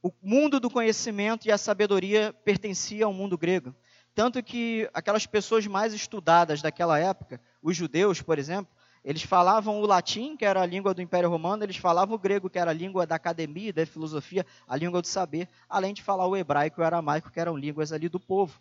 o 0.00 0.12
mundo 0.22 0.60
do 0.60 0.70
conhecimento 0.70 1.48
e 1.48 1.50
a 1.50 1.58
sabedoria 1.58 2.32
pertencia 2.44 3.04
ao 3.04 3.12
mundo 3.12 3.36
grego. 3.36 3.74
Tanto 4.14 4.40
que 4.44 4.88
aquelas 4.94 5.26
pessoas 5.26 5.66
mais 5.66 5.92
estudadas 5.92 6.62
daquela 6.62 7.00
época, 7.00 7.40
os 7.60 7.76
judeus, 7.76 8.22
por 8.22 8.38
exemplo, 8.38 8.72
eles 9.04 9.22
falavam 9.22 9.80
o 9.80 9.86
latim, 9.86 10.36
que 10.36 10.44
era 10.44 10.62
a 10.62 10.66
língua 10.66 10.94
do 10.94 11.02
Império 11.02 11.28
Romano, 11.28 11.64
eles 11.64 11.76
falavam 11.76 12.14
o 12.14 12.18
grego, 12.18 12.48
que 12.48 12.58
era 12.58 12.70
a 12.70 12.74
língua 12.74 13.06
da 13.06 13.16
academia, 13.16 13.72
da 13.72 13.84
filosofia, 13.84 14.46
a 14.66 14.76
língua 14.76 15.02
do 15.02 15.08
saber, 15.08 15.48
além 15.68 15.92
de 15.92 16.02
falar 16.02 16.26
o 16.26 16.36
hebraico 16.36 16.80
e 16.80 16.82
o 16.82 16.86
aramaico, 16.86 17.30
que 17.30 17.40
eram 17.40 17.56
línguas 17.56 17.92
ali 17.92 18.08
do 18.08 18.20
povo. 18.20 18.60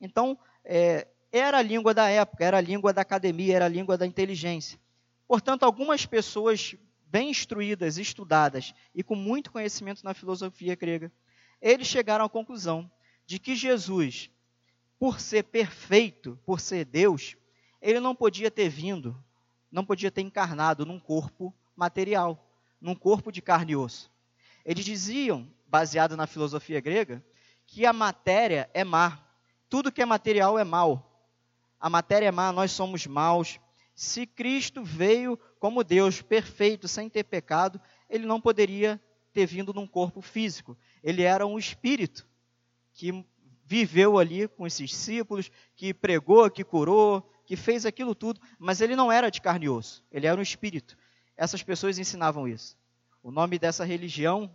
Então, 0.00 0.36
é, 0.64 1.06
era 1.30 1.58
a 1.58 1.62
língua 1.62 1.94
da 1.94 2.08
época, 2.08 2.44
era 2.44 2.58
a 2.58 2.60
língua 2.60 2.92
da 2.92 3.02
academia, 3.02 3.54
era 3.54 3.66
a 3.66 3.68
língua 3.68 3.96
da 3.96 4.06
inteligência. 4.06 4.78
Portanto, 5.28 5.62
algumas 5.62 6.04
pessoas 6.04 6.74
bem 7.06 7.30
instruídas, 7.30 7.96
estudadas 7.98 8.74
e 8.94 9.02
com 9.02 9.14
muito 9.14 9.52
conhecimento 9.52 10.04
na 10.04 10.14
filosofia 10.14 10.74
grega, 10.74 11.12
eles 11.62 11.86
chegaram 11.86 12.24
à 12.24 12.28
conclusão 12.28 12.90
de 13.24 13.38
que 13.38 13.54
Jesus, 13.54 14.30
por 14.98 15.20
ser 15.20 15.44
perfeito, 15.44 16.38
por 16.44 16.60
ser 16.60 16.84
Deus, 16.84 17.36
ele 17.80 18.00
não 18.00 18.14
podia 18.14 18.50
ter 18.50 18.68
vindo, 18.68 19.16
não 19.70 19.84
podia 19.84 20.10
ter 20.10 20.22
encarnado 20.22 20.86
num 20.86 20.98
corpo 20.98 21.54
material, 21.74 22.50
num 22.80 22.94
corpo 22.94 23.30
de 23.30 23.42
carne 23.42 23.72
e 23.72 23.76
osso. 23.76 24.10
Eles 24.64 24.84
diziam, 24.84 25.48
baseado 25.66 26.16
na 26.16 26.26
filosofia 26.26 26.80
grega, 26.80 27.24
que 27.66 27.84
a 27.84 27.92
matéria 27.92 28.70
é 28.72 28.84
má, 28.84 29.18
tudo 29.68 29.92
que 29.92 30.02
é 30.02 30.06
material 30.06 30.58
é 30.58 30.64
mal 30.64 31.06
a 31.80 31.90
matéria 31.90 32.26
é 32.26 32.30
má, 32.30 32.52
nós 32.52 32.72
somos 32.72 33.06
maus. 33.06 33.60
Se 33.94 34.26
Cristo 34.26 34.82
veio 34.82 35.38
como 35.58 35.84
Deus 35.84 36.22
perfeito, 36.22 36.88
sem 36.88 37.08
ter 37.08 37.24
pecado, 37.24 37.80
ele 38.08 38.26
não 38.26 38.40
poderia 38.40 39.00
ter 39.32 39.46
vindo 39.46 39.72
num 39.72 39.86
corpo 39.86 40.20
físico. 40.20 40.76
Ele 41.02 41.22
era 41.22 41.46
um 41.46 41.58
espírito 41.58 42.26
que 42.92 43.24
viveu 43.64 44.18
ali 44.18 44.48
com 44.48 44.66
esses 44.66 44.90
discípulos, 44.90 45.50
que 45.74 45.92
pregou, 45.92 46.50
que 46.50 46.64
curou, 46.64 47.30
que 47.46 47.56
fez 47.56 47.86
aquilo 47.86 48.14
tudo, 48.14 48.40
mas 48.58 48.80
ele 48.80 48.96
não 48.96 49.10
era 49.10 49.30
de 49.30 49.40
carne 49.40 49.66
e 49.66 49.68
osso, 49.68 50.04
ele 50.10 50.26
era 50.26 50.38
um 50.38 50.42
espírito. 50.42 50.98
Essas 51.36 51.62
pessoas 51.62 51.98
ensinavam 51.98 52.48
isso. 52.48 52.76
O 53.22 53.30
nome 53.30 53.58
dessa 53.58 53.84
religião, 53.84 54.50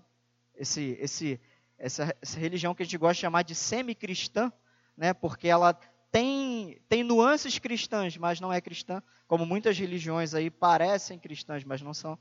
esse, 0.56 0.98
esse, 1.00 1.40
essa, 1.78 2.16
essa 2.22 2.40
religião 2.40 2.76
que 2.76 2.84
a 2.84 2.86
gente 2.86 2.98
gosta 2.98 3.16
de 3.16 3.22
chamar 3.22 3.44
de 3.44 3.56
semi-cristã, 3.56 4.52
né, 4.96 5.14
porque 5.14 5.48
ela 5.48 5.74
tem, 6.12 6.82
tem 6.90 7.04
nuances 7.04 7.58
cristãs, 7.58 8.18
mas 8.18 8.42
não 8.42 8.52
é 8.52 8.60
cristã, 8.60 9.02
como 9.28 9.46
muitas 9.46 9.78
religiões 9.78 10.34
aí 10.34 10.50
parecem 10.50 11.18
cristãs, 11.18 11.64
mas 11.64 11.82
não 11.82 11.94
são. 11.94 12.20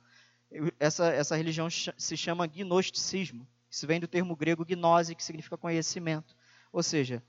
Essa, 0.78 1.08
essa 1.08 1.36
religião 1.36 1.68
se 1.70 2.16
chama 2.16 2.46
gnosticismo. 2.46 3.46
Isso 3.68 3.86
vem 3.86 4.00
do 4.00 4.08
termo 4.08 4.36
grego 4.36 4.64
gnose, 4.64 5.14
que 5.14 5.22
significa 5.22 5.56
conhecimento. 5.56 6.36
Ou 6.72 6.82
seja, 6.82 7.22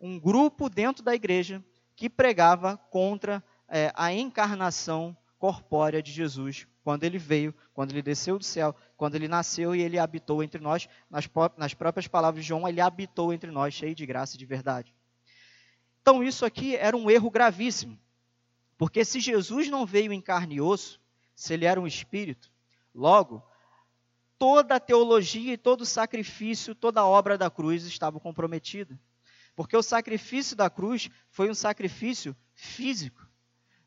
um 0.00 0.18
grupo 0.18 0.68
dentro 0.68 1.02
da 1.02 1.14
igreja 1.14 1.62
que 1.96 2.10
pregava 2.10 2.76
contra 2.76 3.42
é, 3.66 3.90
a 3.96 4.12
encarnação 4.12 5.16
corpórea 5.38 6.02
de 6.02 6.12
Jesus, 6.12 6.66
quando 6.84 7.04
ele 7.04 7.18
veio, 7.18 7.54
quando 7.74 7.90
ele 7.90 8.02
desceu 8.02 8.38
do 8.38 8.44
céu, 8.44 8.76
quando 8.96 9.14
ele 9.14 9.26
nasceu 9.26 9.74
e 9.74 9.80
ele 9.80 9.98
habitou 9.98 10.42
entre 10.42 10.60
nós. 10.60 10.88
Nas, 11.10 11.28
nas 11.56 11.74
próprias 11.74 12.06
palavras 12.06 12.44
de 12.44 12.48
João, 12.48 12.68
ele 12.68 12.80
habitou 12.80 13.32
entre 13.32 13.50
nós, 13.50 13.74
cheio 13.74 13.94
de 13.94 14.06
graça 14.06 14.36
e 14.36 14.38
de 14.38 14.46
verdade. 14.46 14.94
Então, 16.00 16.22
isso 16.22 16.44
aqui 16.44 16.76
era 16.76 16.96
um 16.96 17.10
erro 17.10 17.30
gravíssimo. 17.30 17.98
Porque 18.78 19.04
se 19.04 19.18
Jesus 19.18 19.68
não 19.68 19.86
veio 19.86 20.12
em 20.12 20.20
carne 20.20 20.56
e 20.56 20.60
osso, 20.60 21.00
se 21.34 21.54
ele 21.54 21.64
era 21.64 21.80
um 21.80 21.86
espírito, 21.86 22.50
logo, 22.94 23.42
toda 24.38 24.76
a 24.76 24.80
teologia 24.80 25.54
e 25.54 25.58
todo 25.58 25.80
o 25.80 25.86
sacrifício, 25.86 26.74
toda 26.74 27.00
a 27.00 27.06
obra 27.06 27.38
da 27.38 27.50
cruz 27.50 27.84
estava 27.84 28.20
comprometida. 28.20 28.98
Porque 29.56 29.76
o 29.76 29.82
sacrifício 29.82 30.54
da 30.54 30.68
cruz 30.68 31.08
foi 31.30 31.50
um 31.50 31.54
sacrifício 31.54 32.36
físico. 32.54 33.26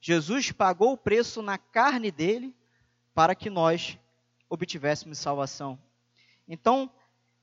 Jesus 0.01 0.51
pagou 0.51 0.93
o 0.93 0.97
preço 0.97 1.43
na 1.43 1.59
carne 1.59 2.11
dele 2.11 2.55
para 3.13 3.35
que 3.35 3.49
nós 3.49 3.97
obtivéssemos 4.49 5.19
salvação. 5.19 5.79
Então, 6.47 6.91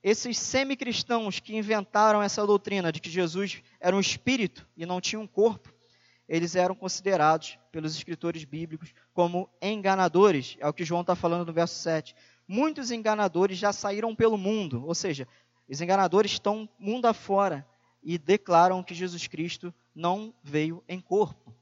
esses 0.03 0.37
semicristãos 0.37 1.39
que 1.39 1.55
inventaram 1.55 2.21
essa 2.21 2.45
doutrina 2.45 2.91
de 2.91 2.99
que 2.99 3.09
Jesus 3.09 3.63
era 3.79 3.95
um 3.95 3.99
espírito 3.99 4.67
e 4.75 4.85
não 4.85 4.99
tinha 4.99 5.19
um 5.19 5.27
corpo, 5.27 5.73
eles 6.27 6.55
eram 6.55 6.75
considerados 6.75 7.57
pelos 7.71 7.95
escritores 7.95 8.43
bíblicos 8.43 8.93
como 9.13 9.49
enganadores, 9.61 10.57
é 10.59 10.67
o 10.67 10.73
que 10.73 10.83
João 10.83 11.01
está 11.01 11.15
falando 11.15 11.45
no 11.47 11.53
verso 11.53 11.75
7. 11.75 12.13
Muitos 12.45 12.91
enganadores 12.91 13.57
já 13.57 13.71
saíram 13.71 14.13
pelo 14.13 14.37
mundo, 14.37 14.85
ou 14.85 14.93
seja, 14.93 15.25
os 15.69 15.79
enganadores 15.79 16.31
estão 16.31 16.67
mundo 16.77 17.05
afora 17.05 17.65
e 18.07 18.17
declaram 18.17 18.81
que 18.81 18.95
Jesus 18.95 19.27
Cristo 19.27 19.73
não 19.93 20.33
veio 20.41 20.81
em 20.87 20.97
corpo. 20.97 21.53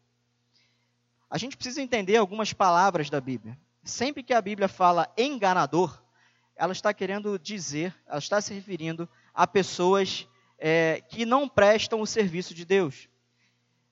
A 1.28 1.40
gente 1.40 1.58
precisa 1.58 1.82
entender 1.82 2.18
algumas 2.18 2.54
palavras 2.54 3.10
da 3.10 3.20
Bíblia. 3.20 3.58
Sempre 3.84 4.22
que 4.22 4.32
a 4.32 4.40
Bíblia 4.40 4.68
fala 4.68 5.12
enganador, 5.18 6.00
ela 6.56 6.72
está 6.72 6.94
querendo 6.94 7.40
dizer, 7.40 7.96
ela 8.06 8.20
está 8.20 8.40
se 8.42 8.54
referindo 8.54 9.10
a 9.34 9.48
pessoas 9.48 10.28
é, 10.60 11.02
que 11.10 11.26
não 11.26 11.50
prestam 11.50 12.00
o 12.00 12.06
serviço 12.06 12.54
de 12.54 12.64
Deus. 12.64 13.10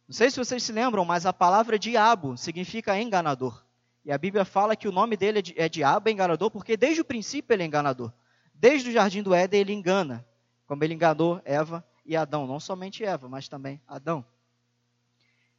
Não 0.07 0.13
sei 0.13 0.29
se 0.29 0.37
vocês 0.37 0.61
se 0.61 0.71
lembram, 0.71 1.03
mas 1.03 1.25
a 1.25 1.33
palavra 1.33 1.79
diabo 1.79 2.37
significa 2.37 3.01
enganador. 3.01 3.65
E 4.05 4.11
a 4.11 4.17
Bíblia 4.17 4.45
fala 4.45 4.75
que 4.75 4.87
o 4.87 4.91
nome 4.91 5.17
dele 5.17 5.39
é, 5.57 5.65
é 5.65 5.67
diabo, 5.67 6.07
é 6.07 6.11
enganador, 6.11 6.51
porque 6.51 6.77
desde 6.77 7.01
o 7.01 7.05
princípio 7.05 7.51
ele 7.55 7.63
é 7.63 7.65
enganador. 7.65 8.13
Desde 8.53 8.91
o 8.91 8.93
jardim 8.93 9.23
do 9.23 9.33
Éden 9.33 9.59
ele 9.59 9.73
engana, 9.73 10.23
como 10.67 10.83
ele 10.83 10.93
enganou 10.93 11.41
Eva 11.43 11.83
e 12.05 12.15
Adão, 12.15 12.45
não 12.45 12.59
somente 12.59 13.03
Eva, 13.03 13.29
mas 13.29 13.47
também 13.47 13.81
Adão. 13.87 14.25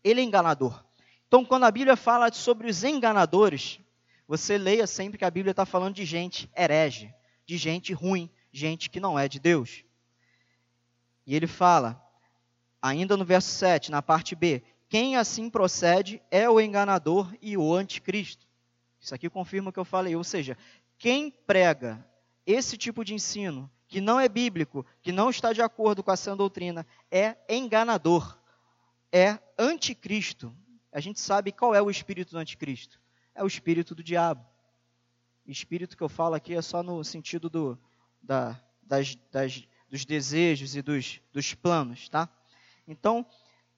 Ele 0.02 0.20
é 0.20 0.24
enganador. 0.24 0.84
Então, 1.26 1.44
quando 1.44 1.64
a 1.64 1.70
Bíblia 1.70 1.96
fala 1.96 2.30
sobre 2.32 2.68
os 2.68 2.84
enganadores, 2.84 3.80
você 4.28 4.56
leia 4.58 4.86
sempre 4.86 5.18
que 5.18 5.24
a 5.24 5.30
Bíblia 5.30 5.50
está 5.50 5.66
falando 5.66 5.94
de 5.94 6.04
gente 6.04 6.50
herege, 6.56 7.12
de 7.46 7.56
gente 7.56 7.92
ruim, 7.92 8.30
gente 8.52 8.88
que 8.88 9.00
não 9.00 9.18
é 9.18 9.28
de 9.28 9.40
Deus. 9.40 9.84
E 11.26 11.34
ele 11.34 11.46
fala, 11.46 12.00
ainda 12.80 13.16
no 13.16 13.24
verso 13.24 13.48
7, 13.50 13.90
na 13.90 14.02
parte 14.02 14.34
B, 14.34 14.62
quem 14.88 15.16
assim 15.16 15.50
procede 15.50 16.22
é 16.30 16.48
o 16.48 16.60
enganador 16.60 17.34
e 17.40 17.56
o 17.56 17.74
anticristo. 17.74 18.46
Isso 19.00 19.14
aqui 19.14 19.28
confirma 19.28 19.70
o 19.70 19.72
que 19.72 19.78
eu 19.78 19.84
falei, 19.84 20.14
ou 20.14 20.24
seja, 20.24 20.56
quem 20.98 21.30
prega 21.30 22.06
esse 22.46 22.76
tipo 22.76 23.04
de 23.04 23.14
ensino, 23.14 23.70
que 23.94 24.00
não 24.00 24.18
é 24.18 24.28
bíblico, 24.28 24.84
que 25.00 25.12
não 25.12 25.30
está 25.30 25.52
de 25.52 25.62
acordo 25.62 26.02
com 26.02 26.10
a 26.10 26.16
sã 26.16 26.36
doutrina, 26.36 26.84
é 27.12 27.36
enganador, 27.48 28.36
é 29.12 29.38
anticristo. 29.56 30.52
A 30.90 30.98
gente 30.98 31.20
sabe 31.20 31.52
qual 31.52 31.72
é 31.72 31.80
o 31.80 31.88
espírito 31.88 32.32
do 32.32 32.38
anticristo 32.38 32.98
é 33.36 33.44
o 33.44 33.46
espírito 33.46 33.94
do 33.94 34.02
diabo. 34.02 34.44
Espírito 35.46 35.96
que 35.96 36.02
eu 36.02 36.08
falo 36.08 36.34
aqui 36.34 36.56
é 36.56 36.60
só 36.60 36.82
no 36.82 37.04
sentido 37.04 37.48
do, 37.48 37.78
da, 38.20 38.60
das, 38.82 39.14
das, 39.30 39.62
dos 39.88 40.04
desejos 40.04 40.74
e 40.74 40.82
dos, 40.82 41.20
dos 41.32 41.54
planos, 41.54 42.08
tá? 42.08 42.28
Então, 42.84 43.24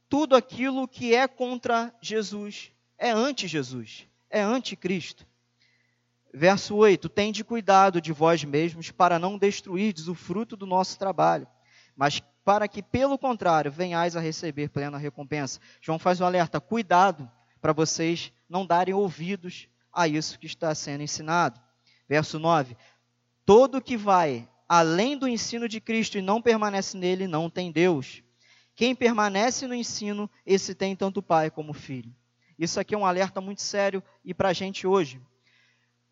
tudo 0.09 0.35
aquilo 0.35 0.89
que 0.89 1.15
é 1.15 1.29
contra 1.29 1.95
Jesus 2.01 2.73
é 2.97 3.11
anti-Jesus, 3.11 4.09
é 4.31 4.41
anticristo. 4.41 5.27
Verso 6.39 6.77
8: 6.77 7.09
Tende 7.09 7.43
cuidado 7.43 7.99
de 7.99 8.13
vós 8.13 8.45
mesmos 8.45 8.91
para 8.91 9.19
não 9.19 9.39
destruirdes 9.39 10.07
o 10.07 10.15
fruto 10.15 10.55
do 10.55 10.67
nosso 10.67 10.99
trabalho, 10.99 11.47
mas 11.97 12.23
para 12.45 12.69
que, 12.69 12.83
pelo 12.83 13.17
contrário, 13.17 13.73
venhais 13.73 14.15
a 14.15 14.21
receber 14.21 14.69
plena 14.69 14.99
recompensa. 14.99 15.59
João 15.81 15.99
faz 15.99 16.21
um 16.21 16.27
alerta: 16.27 16.61
cuidado 16.61 17.31
para 17.59 17.73
vocês 17.73 18.35
não 18.51 18.67
darem 18.67 18.93
ouvidos 18.93 19.67
a 19.91 20.07
isso 20.07 20.39
que 20.39 20.45
está 20.45 20.75
sendo 20.75 21.03
ensinado. 21.03 21.59
Verso 22.07 22.39
9: 22.39 22.77
Todo 23.47 23.81
que 23.81 23.97
vai 23.97 24.47
além 24.69 25.17
do 25.17 25.27
ensino 25.27 25.67
de 25.67 25.81
Cristo 25.81 26.19
e 26.19 26.23
não 26.23 26.43
permanece 26.43 26.99
nele, 26.99 27.27
não 27.27 27.49
tem 27.49 27.73
Deus. 27.73 28.23
Quem 28.75 28.95
permanece 28.95 29.67
no 29.67 29.75
ensino, 29.75 30.29
esse 30.45 30.75
tem 30.75 30.95
tanto 30.95 31.23
pai 31.23 31.51
como 31.51 31.73
filho. 31.73 32.15
Isso 32.59 32.79
aqui 32.79 32.95
é 32.95 32.99
um 32.99 33.07
alerta 33.07 33.41
muito 33.41 33.63
sério 33.63 34.03
e 34.23 34.35
para 34.35 34.51
a 34.51 34.53
gente 34.53 34.87
hoje. 34.87 35.19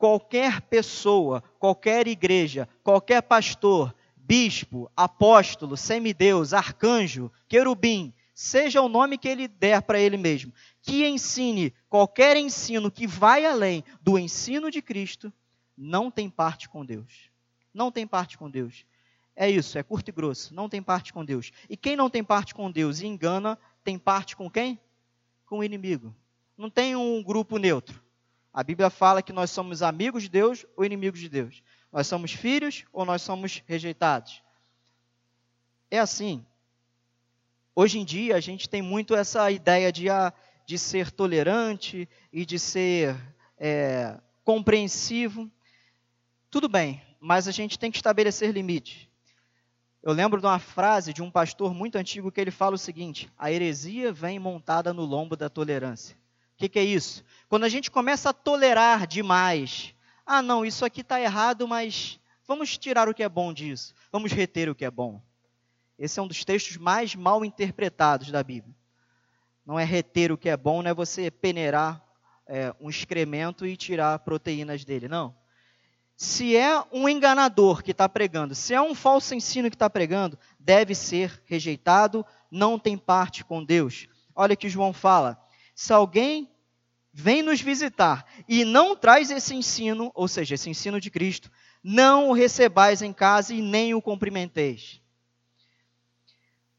Qualquer 0.04 0.60
pessoa, 0.60 1.42
qualquer 1.58 2.06
igreja, 2.06 2.68
qualquer 2.82 3.22
pastor, 3.22 3.94
bispo, 4.14 4.92
apóstolo, 4.94 5.78
semideus, 5.78 6.52
arcanjo, 6.52 7.32
querubim, 7.48 8.12
seja 8.34 8.82
o 8.82 8.88
nome 8.90 9.16
que 9.16 9.26
ele 9.26 9.48
der 9.48 9.80
para 9.80 9.98
ele 9.98 10.18
mesmo, 10.18 10.52
que 10.82 11.06
ensine 11.06 11.72
qualquer 11.88 12.36
ensino 12.36 12.90
que 12.90 13.06
vai 13.06 13.46
além 13.46 13.82
do 14.02 14.18
ensino 14.18 14.70
de 14.70 14.82
Cristo, 14.82 15.32
não 15.74 16.10
tem 16.10 16.28
parte 16.28 16.68
com 16.68 16.84
Deus. 16.84 17.30
Não 17.72 17.90
tem 17.90 18.06
parte 18.06 18.36
com 18.36 18.50
Deus. 18.50 18.84
É 19.34 19.48
isso, 19.48 19.78
é 19.78 19.82
curto 19.82 20.10
e 20.10 20.12
grosso, 20.12 20.54
não 20.54 20.68
tem 20.68 20.82
parte 20.82 21.14
com 21.14 21.24
Deus. 21.24 21.50
E 21.66 21.78
quem 21.78 21.96
não 21.96 22.10
tem 22.10 22.22
parte 22.22 22.54
com 22.54 22.70
Deus 22.70 23.00
e 23.00 23.06
engana, 23.06 23.58
tem 23.82 23.98
parte 23.98 24.36
com 24.36 24.50
quem? 24.50 24.78
Com 25.46 25.60
o 25.60 25.64
inimigo. 25.64 26.14
Não 26.58 26.68
tem 26.68 26.94
um 26.94 27.22
grupo 27.22 27.56
neutro. 27.56 28.03
A 28.54 28.62
Bíblia 28.62 28.88
fala 28.88 29.20
que 29.20 29.32
nós 29.32 29.50
somos 29.50 29.82
amigos 29.82 30.22
de 30.22 30.28
Deus 30.28 30.64
ou 30.76 30.84
inimigos 30.84 31.18
de 31.18 31.28
Deus. 31.28 31.60
Nós 31.92 32.06
somos 32.06 32.30
filhos 32.30 32.84
ou 32.92 33.04
nós 33.04 33.20
somos 33.20 33.64
rejeitados. 33.66 34.40
É 35.90 35.98
assim. 35.98 36.46
Hoje 37.74 37.98
em 37.98 38.04
dia 38.04 38.36
a 38.36 38.40
gente 38.40 38.68
tem 38.68 38.80
muito 38.80 39.12
essa 39.12 39.50
ideia 39.50 39.90
de, 39.90 40.08
ah, 40.08 40.32
de 40.64 40.78
ser 40.78 41.10
tolerante 41.10 42.08
e 42.32 42.46
de 42.46 42.56
ser 42.56 43.16
é, 43.58 44.20
compreensivo. 44.44 45.50
Tudo 46.48 46.68
bem, 46.68 47.02
mas 47.18 47.48
a 47.48 47.50
gente 47.50 47.76
tem 47.76 47.90
que 47.90 47.98
estabelecer 47.98 48.52
limites. 48.52 49.08
Eu 50.00 50.12
lembro 50.12 50.40
de 50.40 50.46
uma 50.46 50.60
frase 50.60 51.12
de 51.12 51.22
um 51.22 51.30
pastor 51.30 51.74
muito 51.74 51.96
antigo 51.96 52.30
que 52.30 52.40
ele 52.40 52.52
fala 52.52 52.76
o 52.76 52.78
seguinte: 52.78 53.28
a 53.36 53.50
heresia 53.50 54.12
vem 54.12 54.38
montada 54.38 54.92
no 54.92 55.04
lombo 55.04 55.34
da 55.34 55.48
tolerância. 55.48 56.16
O 56.54 56.56
que, 56.56 56.68
que, 56.68 56.78
é 56.78 56.84
isso? 56.84 57.24
Quando 57.48 57.64
a 57.64 57.68
gente 57.68 57.90
começa 57.90 58.30
a 58.30 58.32
tolerar 58.32 59.06
demais, 59.06 59.94
ah, 60.24 60.40
não, 60.40 60.64
isso 60.64 60.84
aqui 60.84 61.00
está 61.00 61.20
errado, 61.20 61.66
mas 61.66 62.20
vamos 62.46 62.78
tirar 62.78 63.08
o 63.08 63.14
que 63.14 63.22
é 63.22 63.28
bom 63.28 63.52
disso, 63.52 63.94
vamos 64.10 64.32
reter 64.32 64.68
o 64.68 64.74
que 64.74 64.84
é 64.84 64.90
bom. 64.90 65.20
Esse 65.98 66.18
é 66.18 66.22
um 66.22 66.28
dos 66.28 66.44
textos 66.44 66.76
mais 66.76 67.14
mal 67.14 67.44
interpretados 67.44 68.30
da 68.30 68.42
Bíblia. 68.42 68.74
Não 69.66 69.78
é 69.78 69.84
reter 69.84 70.30
o 70.30 70.38
que 70.38 70.48
é 70.48 70.56
bom, 70.56 70.82
não 70.82 70.90
é 70.90 70.94
você 70.94 71.30
peneirar 71.30 72.02
é, 72.46 72.74
um 72.80 72.88
excremento 72.88 73.66
e 73.66 73.76
tirar 73.76 74.18
proteínas 74.20 74.84
dele, 74.84 75.08
não 75.08 75.34
se 76.16 76.56
é 76.56 76.82
um 76.92 77.08
enganador 77.08 77.82
que 77.82 77.90
está 77.90 78.08
pregando, 78.08 78.54
se 78.54 78.72
é 78.72 78.80
um 78.80 78.94
falso 78.94 79.34
ensino 79.34 79.68
que 79.68 79.76
está 79.76 79.90
pregando, 79.90 80.38
deve 80.58 80.94
ser 80.94 81.42
rejeitado, 81.44 82.24
não 82.50 82.78
tem 82.78 82.96
parte 82.96 83.44
com 83.44 83.64
Deus. 83.64 84.06
Olha 84.34 84.56
que 84.56 84.68
João 84.68 84.92
fala: 84.92 85.38
se 85.74 85.92
alguém 85.92 86.50
vem 87.12 87.42
nos 87.42 87.60
visitar 87.60 88.26
e 88.48 88.64
não 88.64 88.96
traz 88.96 89.30
esse 89.30 89.54
ensino, 89.54 90.10
ou 90.14 90.26
seja, 90.26 90.54
esse 90.54 90.68
ensino 90.68 91.00
de 91.00 91.10
Cristo, 91.10 91.50
não 91.82 92.28
o 92.28 92.32
recebais 92.32 93.02
em 93.02 93.12
casa 93.12 93.54
e 93.54 93.60
nem 93.60 93.94
o 93.94 94.02
cumprimenteis. 94.02 95.00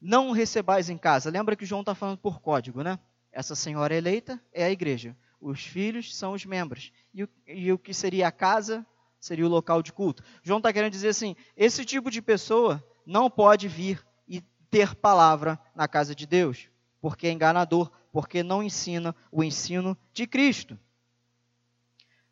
Não 0.02 0.30
o 0.30 0.34
recebais 0.34 0.90
em 0.90 0.98
casa. 0.98 1.30
Lembra 1.30 1.56
que 1.56 1.66
João 1.66 1.82
está 1.82 1.96
falando 1.96 2.18
por 2.18 2.40
código, 2.40 2.84
né? 2.84 3.00
Essa 3.32 3.56
senhora 3.56 3.96
eleita 3.96 4.42
é 4.54 4.64
a 4.64 4.72
igreja. 4.72 5.16
Os 5.40 5.62
filhos 5.62 6.16
são 6.16 6.34
os 6.34 6.46
membros. 6.46 6.92
E 7.14 7.24
o, 7.24 7.30
e 7.48 7.72
o 7.72 7.78
que 7.78 7.94
seria 7.94 8.28
a 8.28 8.32
casa 8.32 8.86
seria 9.20 9.46
o 9.46 9.50
local 9.50 9.82
de 9.82 9.92
culto. 9.92 10.24
João 10.44 10.58
está 10.58 10.72
querendo 10.72 10.92
dizer 10.92 11.10
assim: 11.10 11.36
esse 11.56 11.84
tipo 11.84 12.12
de 12.12 12.22
pessoa 12.22 12.84
não 13.06 13.30
pode 13.30 13.68
vir 13.68 14.06
e 14.28 14.42
ter 14.70 14.96
palavra 14.96 15.60
na 15.74 15.88
casa 15.88 16.14
de 16.16 16.26
Deus, 16.26 16.70
porque 17.02 17.28
é 17.28 17.32
enganador, 17.32 17.92
porque 18.16 18.42
não 18.42 18.64
ensina 18.64 19.14
o 19.30 19.44
ensino 19.44 19.98
de 20.14 20.26
Cristo. 20.26 20.80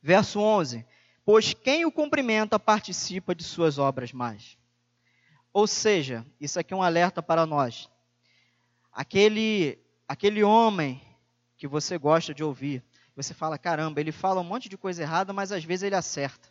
Verso 0.01 0.39
11: 0.39 0.85
Pois 1.25 1.53
quem 1.53 1.83
o 1.83 1.91
cumprimenta 1.91 2.57
participa 2.57 3.35
de 3.35 3.43
suas 3.43 3.77
obras 3.77 4.13
mais. 4.13 4.57
Ou 5.51 5.67
seja, 5.67 6.25
isso 6.39 6.57
aqui 6.57 6.73
é 6.73 6.77
um 6.77 6.81
alerta 6.81 7.21
para 7.21 7.45
nós. 7.45 7.89
Aquele, 8.93 9.77
aquele 10.07 10.41
homem 10.41 11.01
que 11.57 11.67
você 11.67 11.97
gosta 11.97 12.33
de 12.33 12.45
ouvir, 12.45 12.81
você 13.13 13.33
fala: 13.33 13.57
caramba, 13.57 13.99
ele 13.99 14.13
fala 14.13 14.39
um 14.39 14.45
monte 14.45 14.69
de 14.69 14.77
coisa 14.77 15.01
errada, 15.01 15.33
mas 15.33 15.51
às 15.51 15.65
vezes 15.65 15.83
ele 15.83 15.95
acerta 15.95 16.47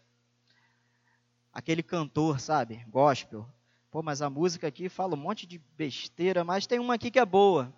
aquele 1.50 1.82
cantor, 1.82 2.38
sabe? 2.38 2.84
Gospel. 2.86 3.48
Pô, 3.90 4.02
mas 4.02 4.20
a 4.20 4.28
música 4.28 4.68
aqui 4.68 4.90
fala 4.90 5.14
um 5.14 5.18
monte 5.18 5.46
de 5.46 5.56
besteira, 5.74 6.44
mas 6.44 6.66
tem 6.66 6.78
uma 6.78 6.96
aqui 6.96 7.10
que 7.10 7.18
é 7.18 7.24
boa. 7.24 7.72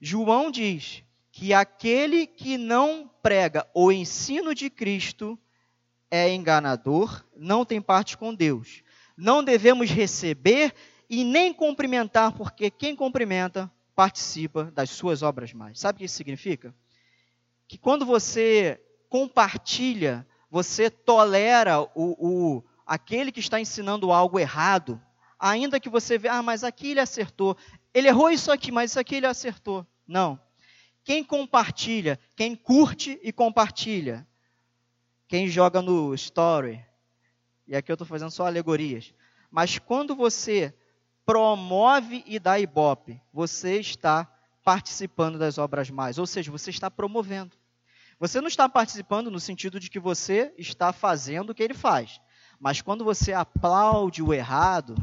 João 0.00 0.50
diz 0.50 1.02
que 1.30 1.52
aquele 1.52 2.26
que 2.26 2.56
não 2.56 3.10
prega 3.22 3.66
o 3.74 3.90
ensino 3.90 4.54
de 4.54 4.70
Cristo 4.70 5.38
é 6.10 6.32
enganador, 6.32 7.24
não 7.36 7.64
tem 7.64 7.80
parte 7.80 8.16
com 8.16 8.34
Deus. 8.34 8.82
Não 9.16 9.42
devemos 9.42 9.90
receber 9.90 10.72
e 11.08 11.24
nem 11.24 11.52
cumprimentar, 11.52 12.32
porque 12.32 12.70
quem 12.70 12.94
cumprimenta 12.94 13.70
participa 13.94 14.70
das 14.72 14.90
suas 14.90 15.22
obras 15.22 15.52
mais. 15.52 15.80
Sabe 15.80 15.96
o 15.96 15.98
que 15.98 16.04
isso 16.04 16.16
significa? 16.16 16.74
Que 17.66 17.78
quando 17.78 18.04
você 18.04 18.80
compartilha, 19.08 20.26
você 20.50 20.90
tolera 20.90 21.80
o, 21.80 21.88
o 21.94 22.64
aquele 22.86 23.32
que 23.32 23.40
está 23.40 23.60
ensinando 23.60 24.12
algo 24.12 24.38
errado, 24.38 25.00
ainda 25.38 25.80
que 25.80 25.88
você 25.88 26.18
veja, 26.18 26.34
ah, 26.34 26.42
mas 26.42 26.62
aqui 26.62 26.90
ele 26.90 27.00
acertou, 27.00 27.56
ele 27.94 28.08
errou 28.08 28.28
isso 28.28 28.50
aqui, 28.50 28.72
mas 28.72 28.90
isso 28.90 29.00
aqui 29.00 29.14
ele 29.14 29.26
acertou. 29.26 29.86
Não. 30.06 30.38
Quem 31.04 31.22
compartilha, 31.22 32.18
quem 32.34 32.56
curte 32.56 33.18
e 33.22 33.32
compartilha, 33.32 34.26
quem 35.28 35.48
joga 35.48 35.80
no 35.80 36.12
story, 36.14 36.84
e 37.66 37.76
aqui 37.76 37.90
eu 37.90 37.94
estou 37.94 38.06
fazendo 38.06 38.30
só 38.30 38.46
alegorias, 38.46 39.14
mas 39.50 39.78
quando 39.78 40.14
você 40.14 40.74
promove 41.24 42.22
e 42.26 42.38
dá 42.38 42.58
ibope, 42.58 43.20
você 43.32 43.78
está 43.78 44.30
participando 44.64 45.38
das 45.38 45.58
obras 45.58 45.90
mais, 45.90 46.18
ou 46.18 46.26
seja, 46.26 46.50
você 46.50 46.70
está 46.70 46.90
promovendo. 46.90 47.56
Você 48.18 48.40
não 48.40 48.48
está 48.48 48.68
participando 48.68 49.30
no 49.30 49.40
sentido 49.40 49.78
de 49.78 49.90
que 49.90 49.98
você 49.98 50.54
está 50.56 50.92
fazendo 50.92 51.50
o 51.50 51.54
que 51.54 51.62
ele 51.62 51.74
faz. 51.74 52.20
Mas 52.58 52.80
quando 52.80 53.04
você 53.04 53.32
aplaude 53.32 54.22
o 54.22 54.32
errado, 54.32 54.96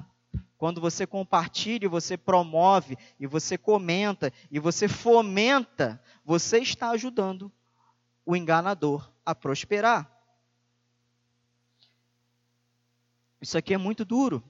quando 0.62 0.80
você 0.80 1.08
compartilha, 1.08 1.90
você 1.90 2.16
promove, 2.16 2.96
e 3.20 3.26
você 3.26 3.58
comenta, 3.58 4.32
e 4.52 4.60
você 4.60 4.88
fomenta, 4.88 6.00
você 6.24 6.60
está 6.60 6.92
ajudando 6.92 7.52
o 8.24 8.36
enganador 8.36 9.12
a 9.26 9.34
prosperar. 9.34 10.08
Isso 13.42 13.58
aqui 13.58 13.74
é 13.74 13.78
muito 13.80 14.06
duro 14.06 14.44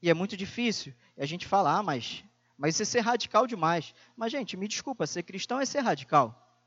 e 0.00 0.08
é 0.08 0.14
muito 0.14 0.34
difícil. 0.34 0.94
A 1.14 1.26
gente 1.26 1.46
fala, 1.46 1.76
ah, 1.76 1.82
mas, 1.82 2.24
mas 2.56 2.76
isso 2.76 2.84
é 2.84 2.86
ser 2.86 3.00
radical 3.00 3.46
demais. 3.46 3.94
Mas, 4.16 4.32
gente, 4.32 4.56
me 4.56 4.66
desculpa, 4.66 5.06
ser 5.06 5.24
cristão 5.24 5.60
é 5.60 5.66
ser 5.66 5.80
radical. 5.80 6.58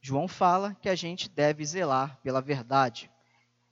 João 0.00 0.28
fala 0.28 0.72
que 0.80 0.88
a 0.88 0.94
gente 0.94 1.28
deve 1.28 1.64
zelar 1.64 2.16
pela 2.22 2.40
verdade. 2.40 3.10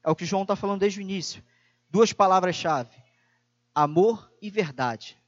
É 0.03 0.11
o 0.11 0.16
que 0.16 0.25
João 0.25 0.42
está 0.42 0.57
falando 0.57 0.81
desde 0.81 0.98
o 0.98 1.03
início. 1.03 1.44
Duas 1.88 2.12
palavras-chave: 2.12 3.02
amor 3.75 4.33
e 4.41 4.51
verdade. 4.51 5.21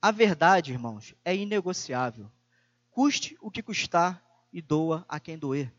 A 0.00 0.10
verdade, 0.10 0.72
irmãos, 0.72 1.14
é 1.24 1.34
inegociável. 1.34 2.30
Custe 2.90 3.36
o 3.40 3.50
que 3.50 3.62
custar 3.62 4.22
e 4.52 4.60
doa 4.60 5.04
a 5.08 5.18
quem 5.18 5.38
doer. 5.38 5.72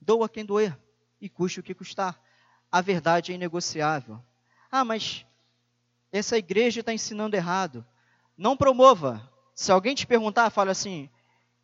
Doa 0.00 0.26
a 0.26 0.28
quem 0.28 0.44
doer 0.44 0.78
e 1.20 1.28
custe 1.28 1.60
o 1.60 1.62
que 1.62 1.74
custar. 1.74 2.20
A 2.70 2.80
verdade 2.80 3.32
é 3.32 3.34
inegociável. 3.34 4.22
Ah, 4.70 4.84
mas 4.84 5.26
essa 6.12 6.38
igreja 6.38 6.80
está 6.80 6.92
ensinando 6.94 7.36
errado. 7.36 7.84
Não 8.36 8.56
promova. 8.56 9.28
Se 9.54 9.72
alguém 9.72 9.94
te 9.94 10.06
perguntar, 10.06 10.50
fala 10.50 10.70
assim: 10.70 11.10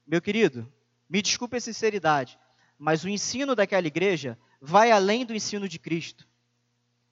meu 0.07 0.21
querido, 0.21 0.71
Me 1.09 1.23
desculpe 1.23 1.57
a 1.57 1.61
sinceridade, 1.61 2.38
mas 2.77 3.05
o 3.05 3.09
ensino 3.09 3.55
daquela 3.55 3.87
igreja 3.87 4.38
vai 4.61 4.90
além 4.90 5.25
do 5.25 5.35
ensino 5.35 5.69
de 5.69 5.79
Cristo. 5.79 6.26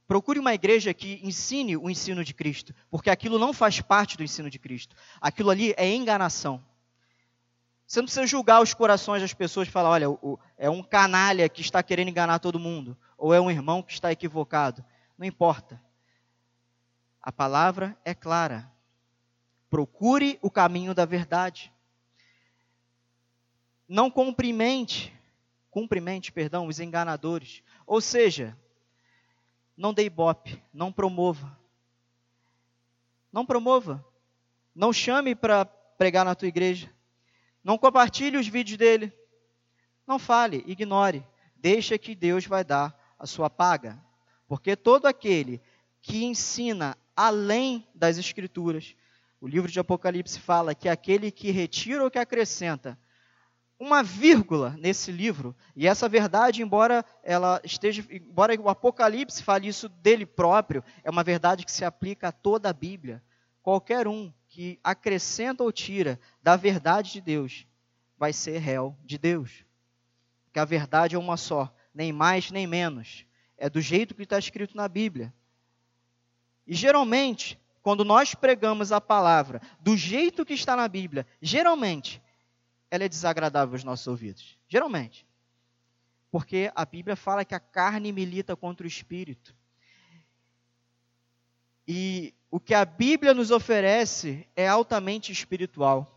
Procure 0.06 0.38
uma 0.38 0.52
igreja 0.52 0.92
que 0.92 1.20
ensine 1.22 1.76
o 1.76 1.88
ensino 1.88 2.22
de 2.22 2.34
Cristo, 2.34 2.74
porque 2.90 3.08
aquilo 3.08 3.38
não 3.38 3.52
faz 3.52 3.80
parte 3.80 4.16
do 4.16 4.22
ensino 4.22 4.50
de 4.50 4.58
Cristo. 4.58 4.94
Aquilo 5.20 5.50
ali 5.50 5.72
é 5.76 5.92
enganação. 5.94 6.62
Você 7.86 8.00
não 8.00 8.06
precisa 8.06 8.26
julgar 8.26 8.62
os 8.62 8.74
corações 8.74 9.22
das 9.22 9.32
pessoas 9.32 9.68
e 9.68 9.70
falar, 9.70 9.90
olha, 9.90 10.06
é 10.58 10.68
um 10.68 10.82
canalha 10.82 11.48
que 11.48 11.60
está 11.60 11.82
querendo 11.82 12.08
enganar 12.08 12.38
todo 12.38 12.58
mundo, 12.58 12.96
ou 13.16 13.32
é 13.32 13.40
um 13.40 13.50
irmão 13.50 13.82
que 13.82 13.92
está 13.92 14.10
equivocado. 14.12 14.84
Não 15.16 15.26
importa. 15.26 15.80
A 17.22 17.32
palavra 17.32 17.96
é 18.04 18.14
clara. 18.14 18.70
Procure 19.70 20.38
o 20.42 20.50
caminho 20.50 20.94
da 20.94 21.04
verdade. 21.04 21.72
Não 23.88 24.10
cumprimente, 24.10 25.14
cumprimente, 25.70 26.30
perdão, 26.30 26.66
os 26.66 26.80
enganadores. 26.80 27.62
Ou 27.86 28.00
seja, 28.00 28.56
não 29.76 29.92
dê 29.92 30.04
ibope, 30.04 30.62
não 30.72 30.92
promova. 30.92 31.58
Não 33.32 33.44
promova. 33.44 34.04
Não 34.74 34.92
chame 34.92 35.34
para 35.34 35.64
pregar 35.64 36.24
na 36.24 36.34
tua 36.34 36.48
igreja. 36.48 36.92
Não 37.62 37.78
compartilhe 37.78 38.36
os 38.36 38.46
vídeos 38.46 38.78
dele. 38.78 39.12
Não 40.06 40.18
fale, 40.18 40.62
ignore. 40.66 41.24
Deixa 41.56 41.98
que 41.98 42.14
Deus 42.14 42.46
vai 42.46 42.62
dar 42.62 42.94
a 43.18 43.26
sua 43.26 43.48
paga. 43.48 43.98
Porque 44.46 44.76
todo 44.76 45.06
aquele 45.06 45.60
que 46.00 46.24
ensina 46.24 46.96
além 47.16 47.86
das 47.94 48.18
escrituras, 48.18 48.94
o 49.40 49.48
livro 49.48 49.70
de 49.70 49.80
Apocalipse 49.80 50.38
fala 50.38 50.74
que 50.74 50.88
aquele 50.88 51.30
que 51.30 51.50
retira 51.50 52.04
ou 52.04 52.10
que 52.10 52.18
acrescenta 52.18 52.98
uma 53.78 54.02
vírgula 54.02 54.76
nesse 54.78 55.10
livro, 55.10 55.54
e 55.74 55.86
essa 55.86 56.08
verdade, 56.08 56.62
embora 56.62 57.04
ela 57.22 57.60
esteja, 57.64 58.04
embora 58.10 58.58
o 58.60 58.68
Apocalipse 58.68 59.42
fale 59.42 59.68
isso 59.68 59.88
dele 59.88 60.24
próprio, 60.24 60.82
é 61.02 61.10
uma 61.10 61.24
verdade 61.24 61.64
que 61.64 61.72
se 61.72 61.84
aplica 61.84 62.28
a 62.28 62.32
toda 62.32 62.70
a 62.70 62.72
Bíblia. 62.72 63.22
Qualquer 63.62 64.06
um 64.06 64.32
que 64.48 64.78
acrescenta 64.84 65.64
ou 65.64 65.72
tira 65.72 66.20
da 66.42 66.54
verdade 66.54 67.12
de 67.12 67.20
Deus 67.20 67.66
vai 68.16 68.32
ser 68.32 68.58
réu 68.58 68.96
de 69.04 69.18
Deus. 69.18 69.64
Que 70.52 70.60
a 70.60 70.64
verdade 70.64 71.16
é 71.16 71.18
uma 71.18 71.36
só, 71.36 71.74
nem 71.92 72.12
mais 72.12 72.50
nem 72.50 72.66
menos. 72.66 73.26
É 73.58 73.68
do 73.68 73.80
jeito 73.80 74.14
que 74.14 74.22
está 74.22 74.38
escrito 74.38 74.76
na 74.76 74.86
Bíblia. 74.86 75.34
E 76.66 76.74
geralmente, 76.74 77.58
quando 77.82 78.04
nós 78.04 78.34
pregamos 78.34 78.92
a 78.92 79.00
palavra 79.00 79.60
do 79.80 79.96
jeito 79.96 80.44
que 80.44 80.54
está 80.54 80.76
na 80.76 80.86
Bíblia, 80.86 81.26
geralmente 81.42 82.22
ela 82.94 83.02
é 83.02 83.08
desagradável 83.08 83.74
aos 83.74 83.82
nossos 83.82 84.06
ouvidos. 84.06 84.56
Geralmente. 84.68 85.26
Porque 86.30 86.70
a 86.76 86.84
Bíblia 86.84 87.16
fala 87.16 87.44
que 87.44 87.52
a 87.52 87.58
carne 87.58 88.12
milita 88.12 88.54
contra 88.54 88.84
o 88.84 88.88
espírito. 88.88 89.52
E 91.88 92.32
o 92.52 92.60
que 92.60 92.72
a 92.72 92.84
Bíblia 92.84 93.34
nos 93.34 93.50
oferece 93.50 94.48
é 94.54 94.68
altamente 94.68 95.32
espiritual. 95.32 96.08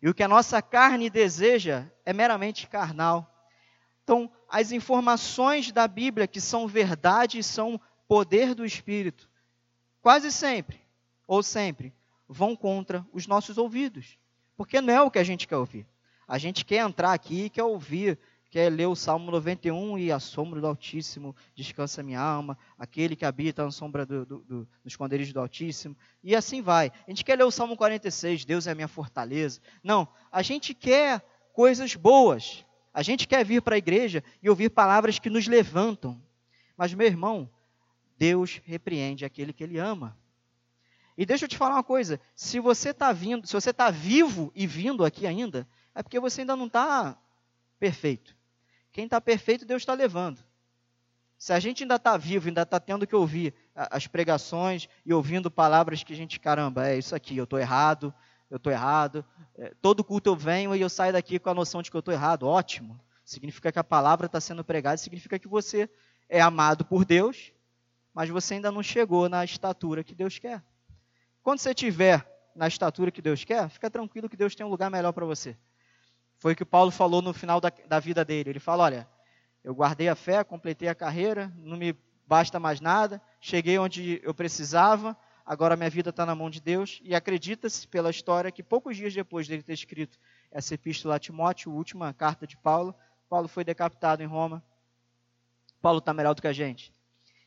E 0.00 0.08
o 0.08 0.14
que 0.14 0.22
a 0.22 0.28
nossa 0.28 0.62
carne 0.62 1.10
deseja 1.10 1.86
é 2.06 2.12
meramente 2.14 2.66
carnal. 2.66 3.30
Então, 4.02 4.32
as 4.48 4.72
informações 4.72 5.70
da 5.72 5.86
Bíblia 5.86 6.26
que 6.26 6.40
são 6.40 6.66
verdade 6.66 7.38
e 7.38 7.42
são 7.44 7.78
poder 8.08 8.54
do 8.54 8.64
Espírito, 8.64 9.28
quase 10.00 10.32
sempre, 10.32 10.80
ou 11.26 11.42
sempre, 11.42 11.94
vão 12.26 12.56
contra 12.56 13.06
os 13.12 13.26
nossos 13.26 13.58
ouvidos. 13.58 14.16
Porque 14.62 14.80
não 14.80 14.94
é 14.94 15.02
o 15.02 15.10
que 15.10 15.18
a 15.18 15.24
gente 15.24 15.48
quer 15.48 15.56
ouvir. 15.56 15.84
A 16.26 16.38
gente 16.38 16.64
quer 16.64 16.86
entrar 16.86 17.12
aqui 17.12 17.46
e 17.46 17.50
quer 17.50 17.64
ouvir, 17.64 18.16
quer 18.48 18.70
ler 18.70 18.86
o 18.86 18.94
Salmo 18.94 19.28
91 19.28 19.98
e 19.98 20.12
a 20.12 20.20
sombra 20.20 20.60
do 20.60 20.68
Altíssimo 20.68 21.34
descansa 21.52 22.00
minha 22.00 22.20
alma, 22.20 22.56
aquele 22.78 23.16
que 23.16 23.24
habita 23.24 23.64
na 23.64 23.72
sombra 23.72 24.06
do, 24.06 24.24
do, 24.24 24.38
do, 24.38 24.64
do 24.64 24.68
esconderijo 24.86 25.34
do 25.34 25.40
Altíssimo, 25.40 25.96
e 26.22 26.36
assim 26.36 26.62
vai. 26.62 26.92
A 27.08 27.10
gente 27.10 27.24
quer 27.24 27.36
ler 27.36 27.42
o 27.42 27.50
Salmo 27.50 27.76
46, 27.76 28.44
Deus 28.44 28.68
é 28.68 28.70
a 28.70 28.74
minha 28.76 28.86
fortaleza. 28.86 29.60
Não, 29.82 30.06
a 30.30 30.42
gente 30.42 30.74
quer 30.74 31.20
coisas 31.52 31.96
boas. 31.96 32.64
A 32.94 33.02
gente 33.02 33.26
quer 33.26 33.44
vir 33.44 33.62
para 33.62 33.74
a 33.74 33.78
igreja 33.78 34.22
e 34.40 34.48
ouvir 34.48 34.70
palavras 34.70 35.18
que 35.18 35.28
nos 35.28 35.48
levantam. 35.48 36.22
Mas, 36.76 36.94
meu 36.94 37.08
irmão, 37.08 37.50
Deus 38.16 38.60
repreende 38.64 39.24
aquele 39.24 39.52
que 39.52 39.64
ele 39.64 39.78
ama. 39.78 40.16
E 41.22 41.24
deixa 41.24 41.44
eu 41.44 41.48
te 41.48 41.56
falar 41.56 41.76
uma 41.76 41.84
coisa: 41.84 42.18
se 42.34 42.58
você 42.58 42.90
está 42.90 43.12
vindo, 43.12 43.46
se 43.46 43.52
você 43.52 43.70
está 43.70 43.92
vivo 43.92 44.50
e 44.56 44.66
vindo 44.66 45.04
aqui 45.04 45.24
ainda, 45.24 45.68
é 45.94 46.02
porque 46.02 46.18
você 46.18 46.40
ainda 46.40 46.56
não 46.56 46.66
está 46.66 47.16
perfeito. 47.78 48.36
Quem 48.90 49.04
está 49.04 49.20
perfeito, 49.20 49.64
Deus 49.64 49.82
está 49.82 49.94
levando. 49.94 50.44
Se 51.38 51.52
a 51.52 51.60
gente 51.60 51.84
ainda 51.84 51.94
está 51.94 52.16
vivo, 52.16 52.48
ainda 52.48 52.62
está 52.62 52.80
tendo 52.80 53.06
que 53.06 53.14
ouvir 53.14 53.54
as 53.72 54.08
pregações 54.08 54.88
e 55.06 55.14
ouvindo 55.14 55.48
palavras 55.48 56.02
que 56.02 56.12
a 56.12 56.16
gente, 56.16 56.40
caramba, 56.40 56.88
é 56.88 56.98
isso 56.98 57.14
aqui, 57.14 57.36
eu 57.36 57.44
estou 57.44 57.60
errado, 57.60 58.12
eu 58.50 58.56
estou 58.56 58.72
errado. 58.72 59.24
É, 59.54 59.72
todo 59.80 60.02
culto 60.02 60.28
eu 60.28 60.34
venho 60.34 60.74
e 60.74 60.80
eu 60.80 60.88
saio 60.88 61.12
daqui 61.12 61.38
com 61.38 61.50
a 61.50 61.54
noção 61.54 61.82
de 61.82 61.90
que 61.92 61.96
eu 61.96 62.00
estou 62.00 62.12
errado. 62.12 62.48
Ótimo. 62.48 63.00
Significa 63.24 63.70
que 63.70 63.78
a 63.78 63.84
palavra 63.84 64.26
está 64.26 64.40
sendo 64.40 64.64
pregada, 64.64 64.96
significa 64.96 65.38
que 65.38 65.46
você 65.46 65.88
é 66.28 66.40
amado 66.40 66.84
por 66.84 67.04
Deus, 67.04 67.52
mas 68.12 68.28
você 68.28 68.54
ainda 68.54 68.72
não 68.72 68.82
chegou 68.82 69.28
na 69.28 69.44
estatura 69.44 70.02
que 70.02 70.16
Deus 70.16 70.36
quer. 70.40 70.60
Quando 71.42 71.58
você 71.58 71.70
estiver 71.70 72.24
na 72.54 72.68
estatura 72.68 73.10
que 73.10 73.20
Deus 73.20 73.44
quer, 73.44 73.68
fica 73.68 73.90
tranquilo 73.90 74.28
que 74.28 74.36
Deus 74.36 74.54
tem 74.54 74.64
um 74.64 74.68
lugar 74.68 74.90
melhor 74.90 75.12
para 75.12 75.26
você. 75.26 75.56
Foi 76.38 76.52
o 76.52 76.56
que 76.56 76.64
Paulo 76.64 76.90
falou 76.90 77.22
no 77.22 77.32
final 77.32 77.60
da, 77.60 77.72
da 77.86 77.98
vida 77.98 78.24
dele. 78.24 78.50
Ele 78.50 78.60
fala: 78.60 78.84
Olha, 78.84 79.08
eu 79.64 79.74
guardei 79.74 80.08
a 80.08 80.14
fé, 80.14 80.42
completei 80.44 80.88
a 80.88 80.94
carreira, 80.94 81.52
não 81.56 81.76
me 81.76 81.96
basta 82.26 82.58
mais 82.58 82.80
nada, 82.80 83.20
cheguei 83.40 83.78
onde 83.78 84.20
eu 84.22 84.32
precisava, 84.32 85.16
agora 85.44 85.76
minha 85.76 85.90
vida 85.90 86.10
está 86.10 86.24
na 86.24 86.34
mão 86.34 86.48
de 86.48 86.60
Deus. 86.60 87.00
E 87.02 87.14
acredita-se 87.14 87.86
pela 87.88 88.10
história 88.10 88.50
que 88.50 88.62
poucos 88.62 88.96
dias 88.96 89.12
depois 89.12 89.46
dele 89.48 89.62
ter 89.62 89.74
escrito 89.74 90.18
essa 90.50 90.74
epístola 90.74 91.16
a 91.16 91.18
Timóteo, 91.18 91.72
a 91.72 91.74
última 91.74 92.12
carta 92.14 92.46
de 92.46 92.56
Paulo, 92.56 92.94
Paulo 93.28 93.48
foi 93.48 93.64
decapitado 93.64 94.22
em 94.22 94.26
Roma. 94.26 94.62
Paulo 95.80 95.98
está 95.98 96.14
melhor 96.14 96.34
do 96.34 96.42
que 96.42 96.48
a 96.48 96.52
gente. 96.52 96.92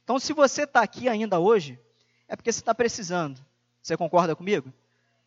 Então, 0.04 0.20
se 0.20 0.34
você 0.34 0.64
está 0.64 0.82
aqui 0.82 1.08
ainda 1.08 1.40
hoje, 1.40 1.80
é 2.28 2.36
porque 2.36 2.52
você 2.52 2.60
está 2.60 2.76
precisando. 2.76 3.44
Você 3.86 3.96
concorda 3.96 4.36
comigo? 4.36 4.74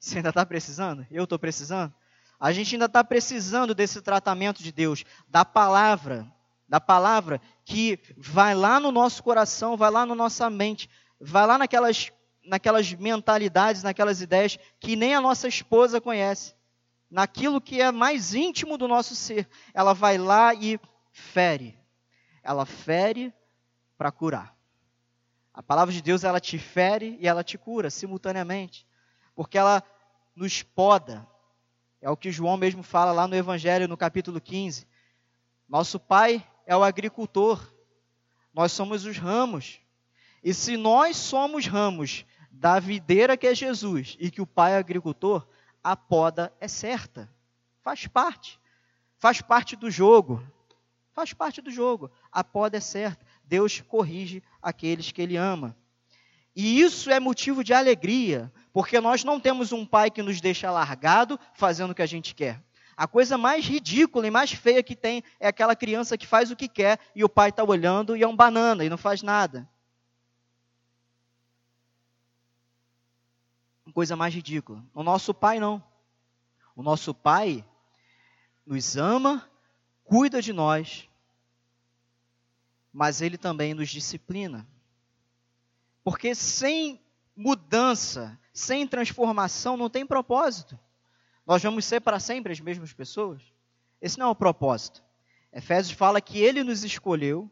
Você 0.00 0.16
ainda 0.16 0.30
está 0.30 0.44
precisando? 0.44 1.06
Eu 1.12 1.22
estou 1.22 1.38
precisando? 1.38 1.94
A 2.40 2.50
gente 2.50 2.74
ainda 2.74 2.86
está 2.86 3.04
precisando 3.04 3.72
desse 3.72 4.02
tratamento 4.02 4.64
de 4.64 4.72
Deus, 4.72 5.04
da 5.28 5.44
palavra, 5.44 6.26
da 6.68 6.80
palavra 6.80 7.40
que 7.64 8.00
vai 8.16 8.56
lá 8.56 8.80
no 8.80 8.90
nosso 8.90 9.22
coração, 9.22 9.76
vai 9.76 9.92
lá 9.92 10.04
na 10.04 10.12
nossa 10.12 10.50
mente, 10.50 10.90
vai 11.20 11.46
lá 11.46 11.56
naquelas, 11.56 12.10
naquelas 12.44 12.92
mentalidades, 12.94 13.84
naquelas 13.84 14.20
ideias 14.20 14.58
que 14.80 14.96
nem 14.96 15.14
a 15.14 15.20
nossa 15.20 15.46
esposa 15.46 16.00
conhece, 16.00 16.52
naquilo 17.08 17.60
que 17.60 17.80
é 17.80 17.92
mais 17.92 18.34
íntimo 18.34 18.76
do 18.76 18.88
nosso 18.88 19.14
ser. 19.14 19.48
Ela 19.72 19.92
vai 19.92 20.18
lá 20.18 20.52
e 20.52 20.80
fere. 21.12 21.78
Ela 22.42 22.66
fere 22.66 23.32
para 23.96 24.10
curar. 24.10 24.57
A 25.58 25.62
palavra 25.62 25.92
de 25.92 26.00
Deus, 26.00 26.22
ela 26.22 26.38
te 26.38 26.56
fere 26.56 27.18
e 27.18 27.26
ela 27.26 27.42
te 27.42 27.58
cura 27.58 27.90
simultaneamente. 27.90 28.86
Porque 29.34 29.58
ela 29.58 29.82
nos 30.32 30.62
poda. 30.62 31.26
É 32.00 32.08
o 32.08 32.16
que 32.16 32.30
João 32.30 32.56
mesmo 32.56 32.80
fala 32.80 33.10
lá 33.10 33.26
no 33.26 33.34
Evangelho, 33.34 33.88
no 33.88 33.96
capítulo 33.96 34.40
15. 34.40 34.86
Nosso 35.68 35.98
pai 35.98 36.46
é 36.64 36.76
o 36.76 36.84
agricultor. 36.84 37.74
Nós 38.54 38.70
somos 38.70 39.04
os 39.04 39.18
ramos. 39.18 39.80
E 40.44 40.54
se 40.54 40.76
nós 40.76 41.16
somos 41.16 41.66
ramos 41.66 42.24
da 42.52 42.78
videira 42.78 43.36
que 43.36 43.48
é 43.48 43.52
Jesus 43.52 44.16
e 44.20 44.30
que 44.30 44.40
o 44.40 44.46
pai 44.46 44.74
é 44.74 44.78
agricultor, 44.78 45.44
a 45.82 45.96
poda 45.96 46.52
é 46.60 46.68
certa. 46.68 47.28
Faz 47.82 48.06
parte. 48.06 48.60
Faz 49.16 49.42
parte 49.42 49.74
do 49.74 49.90
jogo. 49.90 50.40
Faz 51.12 51.32
parte 51.32 51.60
do 51.60 51.68
jogo. 51.72 52.12
A 52.30 52.44
poda 52.44 52.76
é 52.76 52.80
certa. 52.80 53.26
Deus 53.42 53.80
corrige 53.80 54.40
aqueles 54.62 55.12
que 55.12 55.22
Ele 55.22 55.36
ama. 55.36 55.76
E 56.54 56.80
isso 56.80 57.10
é 57.10 57.20
motivo 57.20 57.62
de 57.62 57.72
alegria, 57.72 58.52
porque 58.72 59.00
nós 59.00 59.22
não 59.22 59.38
temos 59.38 59.72
um 59.72 59.86
pai 59.86 60.10
que 60.10 60.22
nos 60.22 60.40
deixa 60.40 60.70
largado 60.70 61.38
fazendo 61.54 61.90
o 61.92 61.94
que 61.94 62.02
a 62.02 62.06
gente 62.06 62.34
quer. 62.34 62.62
A 62.96 63.06
coisa 63.06 63.38
mais 63.38 63.64
ridícula 63.64 64.26
e 64.26 64.30
mais 64.30 64.50
feia 64.50 64.82
que 64.82 64.96
tem 64.96 65.22
é 65.38 65.46
aquela 65.46 65.76
criança 65.76 66.18
que 66.18 66.26
faz 66.26 66.50
o 66.50 66.56
que 66.56 66.66
quer 66.66 66.98
e 67.14 67.22
o 67.22 67.28
pai 67.28 67.50
está 67.50 67.62
olhando 67.62 68.16
e 68.16 68.24
é 68.24 68.26
um 68.26 68.34
banana 68.34 68.84
e 68.84 68.88
não 68.88 68.98
faz 68.98 69.22
nada. 69.22 69.68
Coisa 73.94 74.16
mais 74.16 74.34
ridícula. 74.34 74.84
O 74.94 75.02
nosso 75.02 75.32
pai 75.32 75.60
não. 75.60 75.82
O 76.74 76.82
nosso 76.82 77.14
pai 77.14 77.64
nos 78.66 78.96
ama, 78.96 79.48
cuida 80.04 80.42
de 80.42 80.52
nós, 80.52 81.07
mas 82.98 83.22
ele 83.22 83.38
também 83.38 83.74
nos 83.74 83.90
disciplina. 83.90 84.66
Porque 86.02 86.34
sem 86.34 87.00
mudança, 87.36 88.36
sem 88.52 88.88
transformação, 88.88 89.76
não 89.76 89.88
tem 89.88 90.04
propósito. 90.04 90.76
Nós 91.46 91.62
vamos 91.62 91.84
ser 91.84 92.00
para 92.00 92.18
sempre 92.18 92.52
as 92.52 92.58
mesmas 92.58 92.92
pessoas? 92.92 93.40
Esse 94.02 94.18
não 94.18 94.26
é 94.26 94.30
o 94.30 94.34
propósito. 94.34 95.00
Efésios 95.52 95.96
fala 95.96 96.20
que 96.20 96.40
ele 96.40 96.64
nos 96.64 96.82
escolheu 96.82 97.48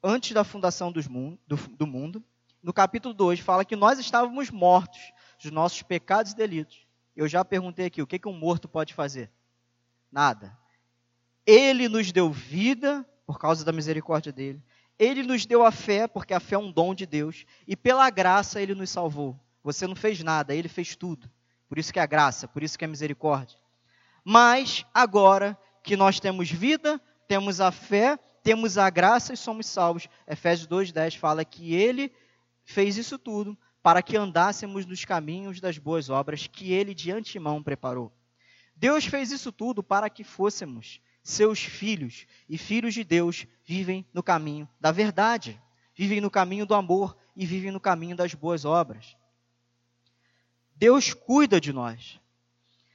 antes 0.00 0.30
da 0.30 0.44
fundação 0.44 0.92
do, 0.92 1.00
do, 1.70 1.84
mundo. 1.84 2.22
No 2.62 2.72
capítulo 2.72 3.12
2 3.12 3.40
fala 3.40 3.64
que 3.64 3.74
nós 3.74 3.98
estávamos 3.98 4.50
mortos 4.50 5.00
dos 5.42 5.50
nossos 5.50 5.82
pecados 5.82 6.30
e 6.30 6.36
delitos. 6.36 6.86
Eu 7.16 7.26
já 7.26 7.44
perguntei 7.44 7.86
aqui, 7.86 8.00
o 8.00 8.06
que, 8.06 8.20
que 8.20 8.28
um 8.28 8.38
morto 8.38 8.68
pode 8.68 8.94
fazer? 8.94 9.32
Nada. 10.12 10.56
Ele 11.44 11.88
nos 11.88 12.12
deu 12.12 12.30
vida 12.30 13.04
por 13.30 13.38
causa 13.38 13.64
da 13.64 13.70
misericórdia 13.70 14.32
dele. 14.32 14.60
Ele 14.98 15.22
nos 15.22 15.46
deu 15.46 15.64
a 15.64 15.70
fé, 15.70 16.08
porque 16.08 16.34
a 16.34 16.40
fé 16.40 16.56
é 16.56 16.58
um 16.58 16.72
dom 16.72 16.92
de 16.92 17.06
Deus. 17.06 17.46
E 17.64 17.76
pela 17.76 18.10
graça 18.10 18.60
ele 18.60 18.74
nos 18.74 18.90
salvou. 18.90 19.38
Você 19.62 19.86
não 19.86 19.94
fez 19.94 20.20
nada, 20.20 20.52
ele 20.52 20.66
fez 20.66 20.96
tudo. 20.96 21.30
Por 21.68 21.78
isso 21.78 21.92
que 21.92 22.00
é 22.00 22.02
a 22.02 22.06
graça, 22.06 22.48
por 22.48 22.60
isso 22.60 22.76
que 22.76 22.84
é 22.84 22.86
a 22.86 22.90
misericórdia. 22.90 23.56
Mas 24.24 24.84
agora 24.92 25.56
que 25.80 25.96
nós 25.96 26.18
temos 26.18 26.50
vida, 26.50 27.00
temos 27.28 27.60
a 27.60 27.70
fé, 27.70 28.18
temos 28.42 28.76
a 28.76 28.90
graça 28.90 29.32
e 29.32 29.36
somos 29.36 29.66
salvos. 29.66 30.08
Efésios 30.26 30.66
2:10 30.66 31.14
fala 31.14 31.44
que 31.44 31.72
ele 31.72 32.12
fez 32.64 32.96
isso 32.96 33.16
tudo 33.16 33.56
para 33.80 34.02
que 34.02 34.16
andássemos 34.16 34.84
nos 34.84 35.04
caminhos 35.04 35.60
das 35.60 35.78
boas 35.78 36.10
obras 36.10 36.48
que 36.48 36.72
ele 36.72 36.94
de 36.94 37.12
antemão 37.12 37.62
preparou. 37.62 38.12
Deus 38.74 39.04
fez 39.04 39.30
isso 39.30 39.52
tudo 39.52 39.84
para 39.84 40.10
que 40.10 40.24
fôssemos 40.24 41.00
seus 41.22 41.60
filhos, 41.60 42.26
e 42.48 42.56
filhos 42.56 42.94
de 42.94 43.04
Deus 43.04 43.46
vivem 43.64 44.06
no 44.12 44.22
caminho 44.22 44.68
da 44.80 44.90
verdade, 44.90 45.60
vivem 45.94 46.20
no 46.20 46.30
caminho 46.30 46.66
do 46.66 46.74
amor 46.74 47.16
e 47.36 47.44
vivem 47.44 47.70
no 47.70 47.80
caminho 47.80 48.16
das 48.16 48.34
boas 48.34 48.64
obras. 48.64 49.16
Deus 50.74 51.12
cuida 51.12 51.60
de 51.60 51.72
nós. 51.72 52.18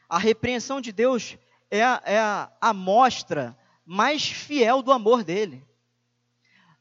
A 0.10 0.18
repreensão 0.18 0.82
de 0.82 0.92
Deus 0.92 1.38
é 1.70 1.84
a, 1.84 2.02
é 2.04 2.20
a 2.20 2.52
amostra 2.60 3.58
mais 3.86 4.26
fiel 4.26 4.82
do 4.82 4.92
amor 4.92 5.24
dele. 5.24 5.64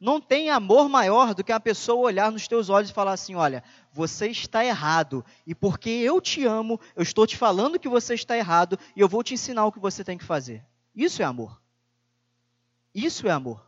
Não 0.00 0.20
tem 0.20 0.50
amor 0.50 0.88
maior 0.88 1.34
do 1.34 1.44
que 1.44 1.52
a 1.52 1.60
pessoa 1.60 2.06
olhar 2.06 2.30
nos 2.30 2.48
teus 2.48 2.68
olhos 2.68 2.90
e 2.90 2.94
falar 2.94 3.12
assim: 3.12 3.34
olha, 3.34 3.62
você 3.92 4.28
está 4.28 4.64
errado, 4.64 5.24
e 5.46 5.54
porque 5.54 5.88
eu 5.88 6.20
te 6.20 6.44
amo, 6.44 6.80
eu 6.96 7.02
estou 7.02 7.26
te 7.26 7.36
falando 7.36 7.78
que 7.78 7.88
você 7.88 8.14
está 8.14 8.36
errado, 8.36 8.78
e 8.96 9.00
eu 9.00 9.08
vou 9.08 9.22
te 9.22 9.34
ensinar 9.34 9.64
o 9.66 9.72
que 9.72 9.78
você 9.78 10.02
tem 10.02 10.18
que 10.18 10.24
fazer. 10.24 10.64
Isso 10.94 11.22
é 11.22 11.24
amor. 11.24 11.60
Isso 12.94 13.26
é 13.26 13.30
amor. 13.30 13.66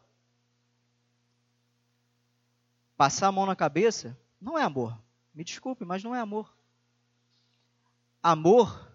Passar 2.97 3.29
a 3.29 3.33
mão 3.33 3.45
na 3.45 3.57
cabeça 3.57 4.17
não 4.41 4.59
é 4.59 4.63
amor. 4.63 4.99
Me 5.35 5.45
desculpe, 5.45 5.85
mas 5.85 6.03
não 6.03 6.15
é 6.15 6.21
amor. 6.21 6.57
Amor 8.23 8.91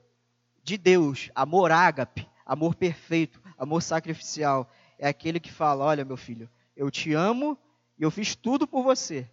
de 0.64 0.78
Deus, 0.78 1.30
amor 1.36 1.72
ágape, 1.72 2.28
amor 2.46 2.76
perfeito, 2.76 3.42
amor 3.58 3.82
sacrificial, 3.82 4.70
é 4.98 5.08
aquele 5.08 5.40
que 5.40 5.52
fala: 5.52 5.86
Olha, 5.86 6.06
meu 6.06 6.18
filho, 6.18 6.50
eu 6.76 6.90
te 6.90 7.14
amo 7.14 7.58
e 7.98 8.04
eu 8.04 8.12
fiz 8.12 8.36
tudo 8.36 8.68
por 8.68 8.84
você. 8.84 9.30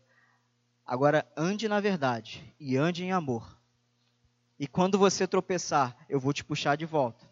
Agora 0.84 1.30
ande 1.36 1.68
na 1.68 1.80
verdade 1.80 2.54
e 2.58 2.76
ande 2.76 3.04
em 3.04 3.12
amor. 3.12 3.58
E 4.58 4.66
quando 4.66 4.98
você 4.98 5.26
tropeçar, 5.26 5.96
eu 6.08 6.18
vou 6.18 6.32
te 6.32 6.44
puxar 6.44 6.76
de 6.76 6.84
volta. 6.84 7.27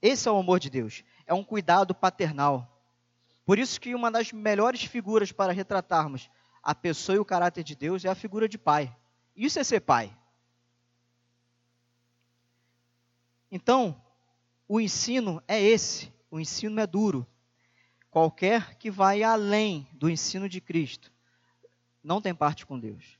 Esse 0.00 0.28
é 0.28 0.30
o 0.30 0.38
amor 0.38 0.60
de 0.60 0.70
Deus. 0.70 1.04
É 1.26 1.34
um 1.34 1.44
cuidado 1.44 1.94
paternal. 1.94 2.82
Por 3.44 3.58
isso 3.58 3.80
que 3.80 3.94
uma 3.94 4.10
das 4.10 4.32
melhores 4.32 4.84
figuras 4.84 5.32
para 5.32 5.52
retratarmos 5.52 6.30
a 6.62 6.74
pessoa 6.74 7.16
e 7.16 7.18
o 7.18 7.24
caráter 7.24 7.64
de 7.64 7.74
Deus 7.74 8.04
é 8.04 8.08
a 8.08 8.14
figura 8.14 8.48
de 8.48 8.58
pai. 8.58 8.94
Isso 9.34 9.58
é 9.58 9.64
ser 9.64 9.80
pai. 9.80 10.14
Então, 13.50 14.00
o 14.68 14.80
ensino 14.80 15.42
é 15.48 15.60
esse. 15.60 16.12
O 16.30 16.38
ensino 16.38 16.78
é 16.80 16.86
duro. 16.86 17.26
Qualquer 18.10 18.76
que 18.76 18.90
vai 18.90 19.22
além 19.22 19.88
do 19.92 20.10
ensino 20.10 20.48
de 20.48 20.60
Cristo 20.60 21.10
não 22.02 22.20
tem 22.20 22.34
parte 22.34 22.66
com 22.66 22.78
Deus. 22.78 23.18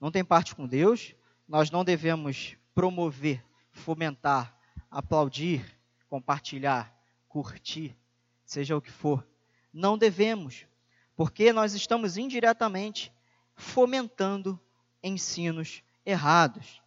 Não 0.00 0.10
tem 0.10 0.24
parte 0.24 0.54
com 0.54 0.66
Deus. 0.66 1.14
Nós 1.46 1.70
não 1.70 1.84
devemos 1.84 2.56
promover, 2.74 3.44
fomentar, 3.72 4.58
aplaudir 4.90 5.75
compartilhar, 6.16 6.98
curtir, 7.28 7.94
seja 8.42 8.74
o 8.74 8.80
que 8.80 8.90
for. 8.90 9.26
Não 9.70 9.98
devemos, 9.98 10.66
porque 11.14 11.52
nós 11.52 11.74
estamos 11.74 12.16
indiretamente 12.16 13.12
fomentando 13.54 14.58
ensinos 15.02 15.82
errados. 16.06 16.80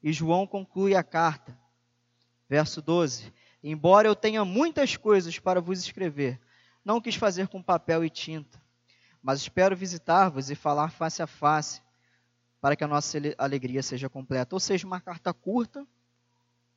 E 0.00 0.12
João 0.12 0.46
conclui 0.46 0.94
a 0.94 1.02
carta, 1.02 1.58
verso 2.48 2.80
12: 2.80 3.32
Embora 3.64 4.06
eu 4.06 4.14
tenha 4.14 4.44
muitas 4.44 4.96
coisas 4.96 5.40
para 5.40 5.60
vos 5.60 5.80
escrever, 5.80 6.40
não 6.84 7.00
quis 7.00 7.16
fazer 7.16 7.48
com 7.48 7.60
papel 7.60 8.04
e 8.04 8.10
tinta, 8.10 8.62
mas 9.20 9.40
espero 9.40 9.74
visitar-vos 9.74 10.50
e 10.50 10.54
falar 10.54 10.92
face 10.92 11.20
a 11.20 11.26
face, 11.26 11.82
para 12.60 12.76
que 12.76 12.84
a 12.84 12.88
nossa 12.88 13.18
alegria 13.38 13.82
seja 13.82 14.08
completa. 14.08 14.54
Ou 14.54 14.60
seja, 14.60 14.86
uma 14.86 15.00
carta 15.00 15.34
curta. 15.34 15.84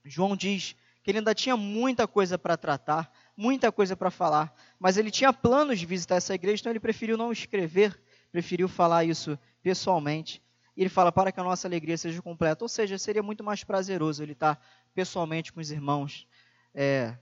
João 0.03 0.35
diz 0.35 0.75
que 1.09 1.11
ele 1.11 1.17
ainda 1.17 1.33
tinha 1.33 1.57
muita 1.57 2.07
coisa 2.07 2.37
para 2.37 2.55
tratar, 2.55 3.11
muita 3.35 3.71
coisa 3.71 3.97
para 3.97 4.11
falar, 4.11 4.53
mas 4.77 4.95
ele 4.95 5.09
tinha 5.09 5.33
planos 5.33 5.79
de 5.79 5.85
visitar 5.87 6.17
essa 6.17 6.35
igreja, 6.35 6.61
então 6.61 6.71
ele 6.71 6.79
preferiu 6.79 7.17
não 7.17 7.31
escrever, 7.31 7.99
preferiu 8.31 8.67
falar 8.67 9.05
isso 9.05 9.35
pessoalmente. 9.63 10.39
E 10.77 10.81
ele 10.81 10.89
fala 10.89 11.11
para 11.11 11.31
que 11.31 11.39
a 11.39 11.43
nossa 11.43 11.67
alegria 11.67 11.97
seja 11.97 12.21
completa, 12.21 12.63
ou 12.63 12.69
seja, 12.69 12.95
seria 12.99 13.23
muito 13.23 13.43
mais 13.43 13.63
prazeroso 13.63 14.21
ele 14.21 14.33
estar 14.33 14.63
pessoalmente 14.93 15.51
com 15.51 15.59
os 15.59 15.71
irmãos 15.71 16.27
é, 16.75 17.17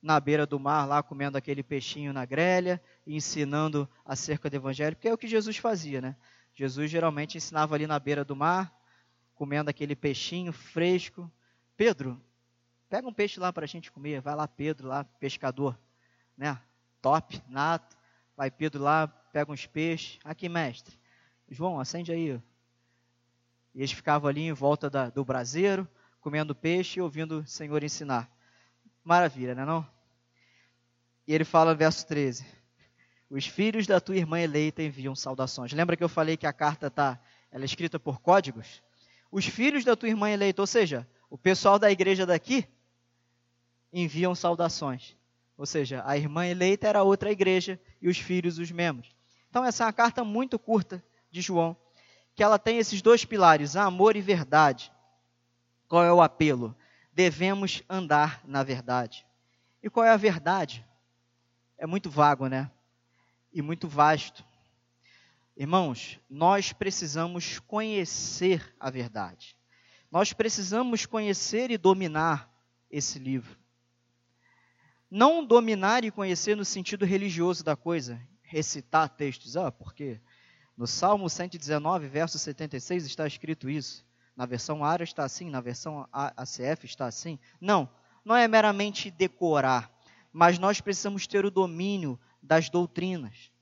na 0.00 0.20
beira 0.20 0.46
do 0.46 0.60
mar, 0.60 0.86
lá 0.86 1.02
comendo 1.02 1.36
aquele 1.36 1.64
peixinho 1.64 2.12
na 2.12 2.24
grelha, 2.24 2.80
ensinando 3.04 3.88
acerca 4.04 4.48
do 4.48 4.54
evangelho, 4.54 4.94
porque 4.94 5.08
é 5.08 5.12
o 5.12 5.18
que 5.18 5.26
Jesus 5.26 5.56
fazia, 5.56 6.00
né? 6.00 6.14
Jesus 6.54 6.88
geralmente 6.88 7.36
ensinava 7.36 7.74
ali 7.74 7.88
na 7.88 7.98
beira 7.98 8.24
do 8.24 8.36
mar, 8.36 8.72
comendo 9.34 9.68
aquele 9.70 9.96
peixinho 9.96 10.52
fresco. 10.52 11.28
Pedro, 11.76 12.22
Pega 12.94 13.08
um 13.08 13.12
peixe 13.12 13.40
lá 13.40 13.52
para 13.52 13.64
a 13.64 13.66
gente 13.66 13.90
comer. 13.90 14.20
Vai 14.20 14.36
lá, 14.36 14.46
Pedro, 14.46 14.86
lá, 14.86 15.02
pescador, 15.02 15.76
né? 16.36 16.56
Top, 17.02 17.42
nato. 17.48 17.96
Vai 18.36 18.52
Pedro 18.52 18.80
lá, 18.80 19.08
pega 19.08 19.50
uns 19.50 19.66
peixes. 19.66 20.20
Aqui, 20.22 20.48
mestre. 20.48 20.96
João, 21.48 21.80
acende 21.80 22.12
aí. 22.12 22.40
E 23.74 23.80
eles 23.80 23.90
ficavam 23.90 24.28
ali 24.30 24.42
em 24.42 24.52
volta 24.52 24.88
da, 24.88 25.10
do 25.10 25.24
braseiro, 25.24 25.88
comendo 26.20 26.54
peixe 26.54 27.00
e 27.00 27.02
ouvindo 27.02 27.40
o 27.40 27.46
Senhor 27.48 27.82
ensinar. 27.82 28.30
Maravilha, 29.02 29.56
né 29.56 29.64
não? 29.64 29.84
E 31.26 31.34
ele 31.34 31.44
fala, 31.44 31.74
verso 31.74 32.06
13: 32.06 32.46
Os 33.28 33.44
filhos 33.44 33.88
da 33.88 34.00
tua 34.00 34.14
irmã 34.14 34.38
eleita 34.38 34.84
enviam 34.84 35.16
saudações. 35.16 35.72
Lembra 35.72 35.96
que 35.96 36.04
eu 36.04 36.08
falei 36.08 36.36
que 36.36 36.46
a 36.46 36.52
carta 36.52 36.88
tá, 36.88 37.20
ela 37.50 37.64
é 37.64 37.66
escrita 37.66 37.98
por 37.98 38.20
códigos? 38.20 38.84
Os 39.32 39.46
filhos 39.46 39.84
da 39.84 39.96
tua 39.96 40.08
irmã 40.08 40.30
eleita, 40.30 40.62
ou 40.62 40.66
seja, 40.68 41.04
o 41.28 41.36
pessoal 41.36 41.76
da 41.76 41.90
igreja 41.90 42.24
daqui 42.24 42.72
enviam 43.94 44.34
saudações. 44.34 45.16
Ou 45.56 45.64
seja, 45.64 46.02
a 46.04 46.16
irmã 46.16 46.44
eleita 46.44 46.88
era 46.88 47.04
outra 47.04 47.30
igreja 47.30 47.80
e 48.02 48.08
os 48.08 48.18
filhos 48.18 48.58
os 48.58 48.70
membros. 48.72 49.14
Então 49.48 49.64
essa 49.64 49.84
é 49.84 49.86
uma 49.86 49.92
carta 49.92 50.24
muito 50.24 50.58
curta 50.58 51.02
de 51.30 51.40
João, 51.40 51.76
que 52.34 52.42
ela 52.42 52.58
tem 52.58 52.78
esses 52.78 53.00
dois 53.00 53.24
pilares, 53.24 53.76
amor 53.76 54.16
e 54.16 54.20
verdade. 54.20 54.92
Qual 55.88 56.02
é 56.02 56.12
o 56.12 56.20
apelo? 56.20 56.76
Devemos 57.12 57.84
andar 57.88 58.42
na 58.44 58.64
verdade. 58.64 59.24
E 59.80 59.88
qual 59.88 60.04
é 60.04 60.10
a 60.10 60.16
verdade? 60.16 60.84
É 61.78 61.86
muito 61.86 62.10
vago, 62.10 62.48
né? 62.48 62.68
E 63.52 63.62
muito 63.62 63.86
vasto. 63.86 64.44
Irmãos, 65.56 66.18
nós 66.28 66.72
precisamos 66.72 67.60
conhecer 67.60 68.74
a 68.80 68.90
verdade. 68.90 69.56
Nós 70.10 70.32
precisamos 70.32 71.06
conhecer 71.06 71.70
e 71.70 71.78
dominar 71.78 72.52
esse 72.90 73.20
livro. 73.20 73.63
Não 75.16 75.44
dominar 75.44 76.04
e 76.04 76.10
conhecer 76.10 76.56
no 76.56 76.64
sentido 76.64 77.04
religioso 77.04 77.62
da 77.62 77.76
coisa, 77.76 78.20
recitar 78.42 79.08
textos, 79.08 79.56
ah, 79.56 79.70
porque 79.70 80.20
no 80.76 80.88
Salmo 80.88 81.30
119, 81.30 82.08
verso 82.08 82.36
76 82.36 83.06
está 83.06 83.24
escrito 83.24 83.70
isso. 83.70 84.04
Na 84.36 84.44
versão 84.44 84.84
ARA 84.84 85.04
está 85.04 85.22
assim, 85.22 85.48
na 85.50 85.60
versão 85.60 86.04
ACF 86.12 86.84
está 86.84 87.06
assim. 87.06 87.38
Não, 87.60 87.88
não 88.24 88.34
é 88.34 88.48
meramente 88.48 89.08
decorar, 89.08 89.88
mas 90.32 90.58
nós 90.58 90.80
precisamos 90.80 91.28
ter 91.28 91.44
o 91.44 91.50
domínio 91.50 92.18
das 92.42 92.68
doutrinas. 92.68 93.52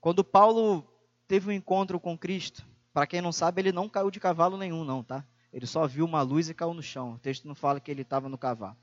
Quando 0.00 0.24
Paulo 0.24 0.90
teve 1.28 1.50
um 1.50 1.52
encontro 1.52 2.00
com 2.00 2.16
Cristo, 2.16 2.66
para 2.94 3.06
quem 3.06 3.20
não 3.20 3.30
sabe, 3.30 3.60
ele 3.60 3.72
não 3.72 3.90
caiu 3.90 4.10
de 4.10 4.18
cavalo 4.18 4.56
nenhum, 4.56 4.84
não, 4.84 5.02
tá? 5.02 5.22
Ele 5.52 5.66
só 5.66 5.86
viu 5.86 6.06
uma 6.06 6.22
luz 6.22 6.48
e 6.48 6.54
caiu 6.54 6.72
no 6.72 6.82
chão. 6.82 7.12
O 7.12 7.18
texto 7.18 7.46
não 7.46 7.54
fala 7.54 7.78
que 7.78 7.90
ele 7.90 8.00
estava 8.00 8.26
no 8.26 8.38
cavalo 8.38 8.78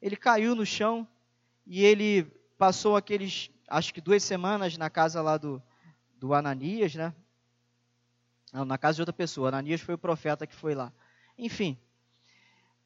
ele 0.00 0.16
caiu 0.16 0.54
no 0.54 0.64
chão 0.64 1.06
e 1.66 1.84
ele 1.84 2.24
passou 2.56 2.96
aqueles, 2.96 3.50
acho 3.68 3.92
que 3.92 4.00
duas 4.00 4.22
semanas 4.22 4.76
na 4.76 4.90
casa 4.90 5.22
lá 5.22 5.36
do, 5.36 5.62
do 6.16 6.34
Ananias, 6.34 6.94
né? 6.94 7.14
Não, 8.52 8.64
na 8.64 8.76
casa 8.76 8.96
de 8.96 9.02
outra 9.02 9.12
pessoa. 9.12 9.48
Ananias 9.48 9.80
foi 9.80 9.94
o 9.94 9.98
profeta 9.98 10.46
que 10.46 10.54
foi 10.54 10.74
lá. 10.74 10.92
Enfim, 11.38 11.78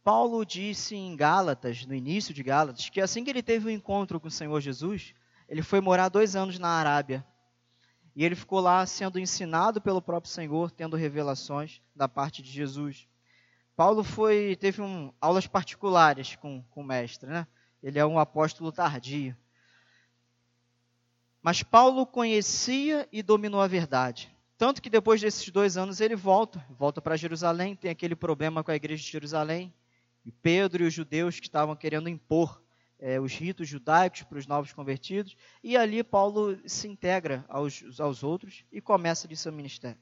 Paulo 0.02 0.44
disse 0.44 0.94
em 0.94 1.16
Gálatas, 1.16 1.86
no 1.86 1.94
início 1.94 2.34
de 2.34 2.42
Gálatas, 2.42 2.90
que 2.90 3.00
assim 3.00 3.24
que 3.24 3.30
ele 3.30 3.42
teve 3.42 3.66
o 3.66 3.68
um 3.68 3.72
encontro 3.72 4.20
com 4.20 4.28
o 4.28 4.30
Senhor 4.30 4.60
Jesus, 4.60 5.14
ele 5.48 5.62
foi 5.62 5.80
morar 5.80 6.08
dois 6.08 6.36
anos 6.36 6.58
na 6.58 6.68
Arábia. 6.68 7.24
E 8.14 8.24
ele 8.24 8.36
ficou 8.36 8.60
lá 8.60 8.84
sendo 8.86 9.18
ensinado 9.18 9.80
pelo 9.80 10.02
próprio 10.02 10.30
Senhor, 10.30 10.70
tendo 10.70 10.96
revelações 10.96 11.80
da 11.96 12.06
parte 12.06 12.42
de 12.42 12.50
Jesus. 12.50 13.08
Paulo 13.76 14.04
foi 14.04 14.56
teve 14.56 14.80
um, 14.80 15.12
aulas 15.20 15.46
particulares 15.46 16.36
com, 16.36 16.62
com 16.70 16.80
o 16.80 16.84
mestre, 16.84 17.28
né? 17.28 17.46
Ele 17.82 17.98
é 17.98 18.06
um 18.06 18.18
apóstolo 18.18 18.72
tardio. 18.72 19.36
Mas 21.42 21.62
Paulo 21.62 22.06
conhecia 22.06 23.06
e 23.12 23.22
dominou 23.22 23.60
a 23.60 23.66
verdade. 23.66 24.34
Tanto 24.56 24.80
que 24.80 24.88
depois 24.88 25.20
desses 25.20 25.50
dois 25.50 25.76
anos 25.76 26.00
ele 26.00 26.16
volta, 26.16 26.64
volta 26.70 27.02
para 27.02 27.16
Jerusalém, 27.16 27.76
tem 27.76 27.90
aquele 27.90 28.16
problema 28.16 28.64
com 28.64 28.70
a 28.70 28.76
igreja 28.76 29.02
de 29.02 29.10
Jerusalém, 29.10 29.74
e 30.24 30.32
Pedro 30.32 30.84
e 30.84 30.86
os 30.86 30.94
judeus 30.94 31.38
que 31.38 31.46
estavam 31.46 31.76
querendo 31.76 32.08
impor 32.08 32.62
é, 32.98 33.20
os 33.20 33.34
ritos 33.34 33.68
judaicos 33.68 34.22
para 34.22 34.38
os 34.38 34.46
novos 34.46 34.72
convertidos, 34.72 35.36
e 35.62 35.76
ali 35.76 36.02
Paulo 36.02 36.58
se 36.66 36.88
integra 36.88 37.44
aos, 37.48 38.00
aos 38.00 38.22
outros 38.22 38.64
e 38.72 38.80
começa 38.80 39.28
de 39.28 39.36
seu 39.36 39.52
ministério. 39.52 40.00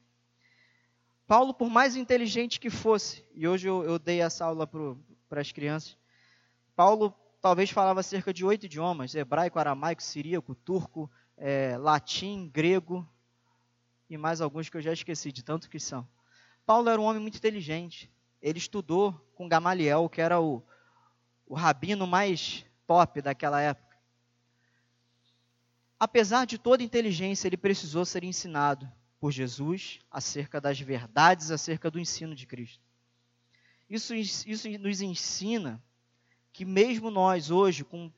Paulo, 1.27 1.55
por 1.55 1.71
mais 1.71 1.97
inteligente 1.97 2.61
que 2.61 2.69
fosse, 2.69 3.25
e 3.35 3.47
hoje 3.47 3.69
eu, 3.69 3.85
eu 3.85 3.99
dei 3.99 4.21
essa 4.21 4.45
aula 4.45 4.67
para 4.67 5.41
as 5.41 5.53
crianças, 5.53 5.97
Paulo 6.75 7.15
talvez 7.41 7.71
falava 7.71 8.03
cerca 8.03 8.33
de 8.33 8.45
oito 8.45 8.67
idiomas: 8.67 9.15
hebraico, 9.15 9.59
aramaico, 9.59 10.03
siríaco, 10.03 10.55
turco, 10.55 11.11
é, 11.37 11.77
latim, 11.79 12.49
grego 12.53 13.09
e 14.09 14.17
mais 14.17 14.41
alguns 14.41 14.69
que 14.69 14.77
eu 14.77 14.83
já 14.83 14.93
esqueci 14.93 15.33
de 15.33 15.43
tanto 15.43 15.71
que 15.71 15.81
são. 15.81 16.07
Paulo 16.67 16.89
era 16.89 17.01
um 17.01 17.05
homem 17.05 17.21
muito 17.21 17.39
inteligente. 17.39 18.11
Ele 18.41 18.59
estudou 18.59 19.13
com 19.35 19.49
Gamaliel, 19.49 20.09
que 20.09 20.21
era 20.21 20.41
o, 20.41 20.63
o 21.47 21.55
rabino 21.55 22.07
mais 22.07 22.67
top 22.87 23.23
daquela 23.23 23.61
época. 23.61 23.97
Apesar 25.99 26.45
de 26.45 26.59
toda 26.59 26.83
inteligência, 26.83 27.47
ele 27.47 27.57
precisou 27.57 28.05
ser 28.05 28.25
ensinado 28.25 28.91
por 29.23 29.31
Jesus 29.31 30.01
acerca 30.11 30.61
das 30.61 30.81
verdades, 30.81 31.53
acerca 31.53 31.89
do 31.89 32.01
ensino 32.01 32.35
de 32.35 32.45
Cristo. 32.45 32.83
Isso, 33.89 34.13
isso 34.17 34.69
nos 34.81 35.01
ensina 35.01 35.81
que, 36.53 36.65
mesmo 36.65 37.09
nós, 37.09 37.49
hoje, 37.49 37.85
com 37.85 38.11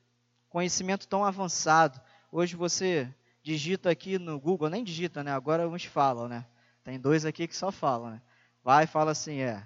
conhecimento 0.49 1.07
tão 1.07 1.23
avançado, 1.23 2.01
hoje 2.31 2.55
você 2.55 3.13
digita 3.43 3.91
aqui 3.91 4.17
no 4.17 4.39
Google, 4.39 4.67
nem 4.67 4.83
digita, 4.83 5.23
né? 5.23 5.31
Agora 5.31 5.69
uns 5.69 5.85
falam, 5.85 6.27
né? 6.27 6.43
Tem 6.83 6.99
dois 6.99 7.23
aqui 7.23 7.47
que 7.47 7.55
só 7.55 7.71
falam, 7.71 8.09
né? 8.09 8.21
Vai 8.63 8.85
e 8.85 8.87
fala 8.87 9.11
assim, 9.11 9.41
é. 9.41 9.63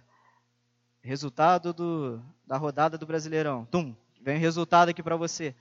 Resultado 1.01 1.71
do, 1.71 2.21
da 2.45 2.57
rodada 2.57 2.97
do 2.97 3.05
Brasileirão. 3.05 3.63
Tum, 3.71 3.95
vem 4.19 4.35
o 4.35 4.41
resultado 4.41 4.89
aqui 4.89 5.01
para 5.01 5.15
você. 5.15 5.55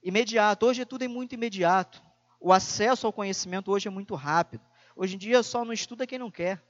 Imediato, 0.00 0.64
hoje 0.64 0.82
é 0.82 0.84
tudo 0.84 1.02
é 1.02 1.08
muito 1.08 1.34
imediato. 1.34 2.00
O 2.38 2.52
acesso 2.52 3.04
ao 3.04 3.12
conhecimento 3.12 3.72
hoje 3.72 3.88
é 3.88 3.90
muito 3.90 4.14
rápido. 4.14 4.62
Hoje 4.96 5.14
em 5.14 5.18
dia 5.18 5.42
só 5.42 5.64
não 5.64 5.72
estuda 5.72 6.06
quem 6.06 6.18
não 6.18 6.30
quer. 6.30 6.62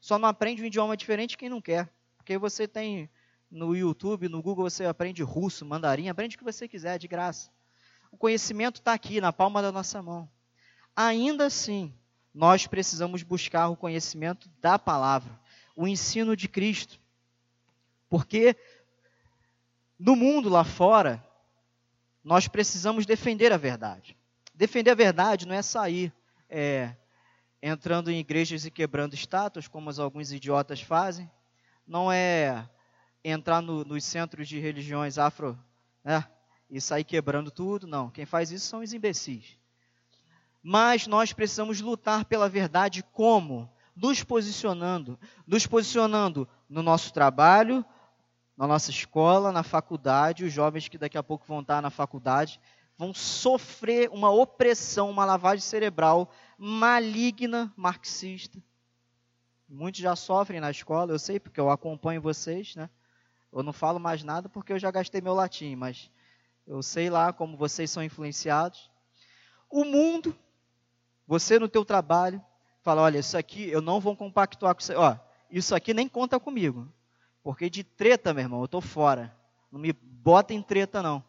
Só 0.00 0.18
não 0.18 0.28
aprende 0.28 0.62
um 0.62 0.66
idioma 0.66 0.96
diferente 0.96 1.36
quem 1.36 1.48
não 1.48 1.60
quer. 1.60 1.88
Porque 2.16 2.38
você 2.38 2.66
tem 2.66 3.08
no 3.50 3.74
YouTube, 3.74 4.28
no 4.28 4.42
Google, 4.42 4.68
você 4.68 4.84
aprende 4.84 5.22
russo, 5.22 5.64
mandarim, 5.64 6.08
aprende 6.08 6.36
o 6.36 6.38
que 6.38 6.44
você 6.44 6.68
quiser, 6.68 6.98
de 6.98 7.08
graça. 7.08 7.50
O 8.12 8.16
conhecimento 8.16 8.80
está 8.80 8.92
aqui, 8.92 9.20
na 9.20 9.32
palma 9.32 9.60
da 9.60 9.72
nossa 9.72 10.00
mão. 10.02 10.28
Ainda 10.94 11.46
assim, 11.46 11.92
nós 12.32 12.66
precisamos 12.66 13.22
buscar 13.22 13.68
o 13.68 13.76
conhecimento 13.76 14.48
da 14.60 14.78
palavra, 14.78 15.38
o 15.74 15.86
ensino 15.88 16.36
de 16.36 16.48
Cristo. 16.48 17.00
Porque 18.08 18.56
no 19.98 20.14
mundo 20.14 20.48
lá 20.48 20.64
fora, 20.64 21.24
nós 22.22 22.46
precisamos 22.48 23.06
defender 23.06 23.52
a 23.52 23.56
verdade. 23.56 24.16
Defender 24.54 24.90
a 24.90 24.94
verdade 24.94 25.46
não 25.46 25.54
é 25.54 25.62
sair 25.62 26.12
é, 26.48 26.94
entrando 27.62 28.10
em 28.10 28.18
igrejas 28.18 28.64
e 28.64 28.70
quebrando 28.70 29.14
estátuas, 29.14 29.68
como 29.68 29.90
alguns 30.00 30.32
idiotas 30.32 30.80
fazem. 30.80 31.30
Não 31.86 32.10
é 32.10 32.68
entrar 33.22 33.60
no, 33.60 33.84
nos 33.84 34.04
centros 34.04 34.48
de 34.48 34.58
religiões 34.58 35.18
afro 35.18 35.58
né, 36.02 36.24
e 36.70 36.80
sair 36.80 37.04
quebrando 37.04 37.50
tudo. 37.50 37.86
Não. 37.86 38.10
Quem 38.10 38.24
faz 38.24 38.50
isso 38.50 38.66
são 38.66 38.80
os 38.80 38.92
imbecis. 38.92 39.58
Mas 40.62 41.06
nós 41.06 41.32
precisamos 41.32 41.80
lutar 41.80 42.24
pela 42.24 42.48
verdade 42.48 43.02
como? 43.12 43.70
Nos 43.94 44.22
posicionando. 44.22 45.18
Nos 45.46 45.66
posicionando 45.66 46.48
no 46.68 46.82
nosso 46.82 47.12
trabalho, 47.12 47.84
na 48.56 48.66
nossa 48.66 48.90
escola, 48.90 49.52
na 49.52 49.62
faculdade. 49.62 50.44
Os 50.44 50.52
jovens 50.52 50.88
que 50.88 50.98
daqui 50.98 51.18
a 51.18 51.22
pouco 51.22 51.46
vão 51.46 51.60
estar 51.60 51.82
na 51.82 51.90
faculdade 51.90 52.60
vão 53.00 53.14
sofrer 53.14 54.10
uma 54.10 54.28
opressão, 54.28 55.08
uma 55.08 55.24
lavagem 55.24 55.62
cerebral 55.62 56.30
maligna 56.62 57.72
marxista. 57.74 58.62
Muitos 59.66 60.02
já 60.02 60.14
sofrem 60.14 60.60
na 60.60 60.70
escola, 60.70 61.10
eu 61.10 61.18
sei, 61.18 61.40
porque 61.40 61.58
eu 61.58 61.70
acompanho 61.70 62.20
vocês, 62.20 62.76
né? 62.76 62.90
Eu 63.50 63.62
não 63.62 63.72
falo 63.72 63.98
mais 63.98 64.22
nada 64.22 64.46
porque 64.46 64.74
eu 64.74 64.78
já 64.78 64.90
gastei 64.90 65.22
meu 65.22 65.32
latim, 65.32 65.74
mas 65.74 66.10
eu 66.66 66.82
sei 66.82 67.08
lá 67.08 67.32
como 67.32 67.56
vocês 67.56 67.90
são 67.90 68.02
influenciados. 68.02 68.90
O 69.70 69.86
mundo, 69.86 70.36
você 71.26 71.58
no 71.58 71.66
teu 71.66 71.82
trabalho, 71.82 72.44
fala, 72.82 73.00
olha, 73.00 73.18
isso 73.18 73.38
aqui 73.38 73.70
eu 73.70 73.80
não 73.80 73.98
vou 73.98 74.14
compactuar 74.14 74.74
com 74.74 74.82
isso. 74.82 74.92
Ó, 74.94 75.16
isso 75.50 75.74
aqui 75.74 75.94
nem 75.94 76.08
conta 76.08 76.38
comigo. 76.38 76.92
Porque 77.42 77.70
de 77.70 77.82
treta, 77.82 78.34
meu 78.34 78.44
irmão, 78.44 78.60
eu 78.60 78.66
estou 78.66 78.82
fora. 78.82 79.34
Não 79.72 79.80
me 79.80 79.94
bota 79.94 80.52
em 80.52 80.60
treta, 80.60 81.02
não. 81.02 81.24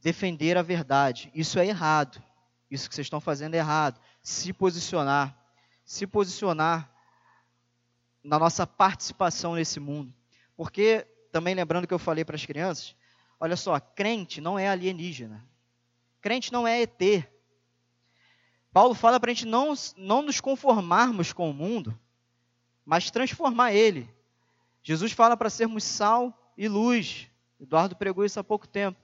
Defender 0.00 0.56
a 0.56 0.62
verdade. 0.62 1.30
Isso 1.34 1.58
é 1.58 1.66
errado. 1.66 2.22
Isso 2.70 2.88
que 2.88 2.94
vocês 2.94 3.06
estão 3.06 3.20
fazendo 3.20 3.54
é 3.54 3.58
errado. 3.58 4.00
Se 4.22 4.52
posicionar. 4.52 5.36
Se 5.84 6.06
posicionar 6.06 6.90
na 8.22 8.38
nossa 8.38 8.66
participação 8.66 9.54
nesse 9.54 9.78
mundo. 9.78 10.12
Porque, 10.56 11.06
também 11.30 11.54
lembrando 11.54 11.86
que 11.86 11.94
eu 11.94 11.98
falei 11.98 12.24
para 12.24 12.34
as 12.34 12.44
crianças, 12.44 12.96
olha 13.38 13.56
só, 13.56 13.78
crente 13.78 14.40
não 14.40 14.58
é 14.58 14.68
alienígena. 14.68 15.44
Crente 16.20 16.52
não 16.52 16.66
é 16.66 16.82
ET. 16.82 17.28
Paulo 18.72 18.94
fala 18.94 19.20
para 19.20 19.30
a 19.30 19.34
gente 19.34 19.46
não, 19.46 19.72
não 19.96 20.22
nos 20.22 20.40
conformarmos 20.40 21.32
com 21.32 21.48
o 21.48 21.54
mundo, 21.54 21.98
mas 22.84 23.10
transformar 23.10 23.72
ele. 23.72 24.12
Jesus 24.82 25.12
fala 25.12 25.36
para 25.36 25.48
sermos 25.48 25.84
sal 25.84 26.52
e 26.58 26.68
luz. 26.68 27.28
Eduardo 27.60 27.96
pregou 27.96 28.24
isso 28.24 28.38
há 28.38 28.44
pouco 28.44 28.66
tempo. 28.66 28.98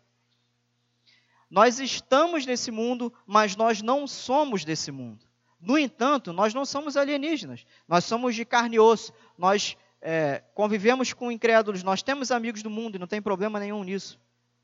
Nós 1.52 1.78
estamos 1.78 2.46
nesse 2.46 2.70
mundo, 2.70 3.12
mas 3.26 3.56
nós 3.56 3.82
não 3.82 4.06
somos 4.06 4.64
desse 4.64 4.90
mundo. 4.90 5.26
No 5.60 5.76
entanto, 5.76 6.32
nós 6.32 6.54
não 6.54 6.64
somos 6.64 6.96
alienígenas. 6.96 7.66
Nós 7.86 8.06
somos 8.06 8.34
de 8.34 8.42
carne 8.42 8.76
e 8.76 8.80
osso. 8.80 9.12
Nós 9.36 9.76
é, 10.00 10.42
convivemos 10.54 11.12
com 11.12 11.30
incrédulos. 11.30 11.82
Nós 11.82 12.02
temos 12.02 12.30
amigos 12.30 12.62
do 12.62 12.70
mundo 12.70 12.96
e 12.96 12.98
não 12.98 13.06
tem 13.06 13.20
problema 13.20 13.60
nenhum 13.60 13.84
nisso. 13.84 14.18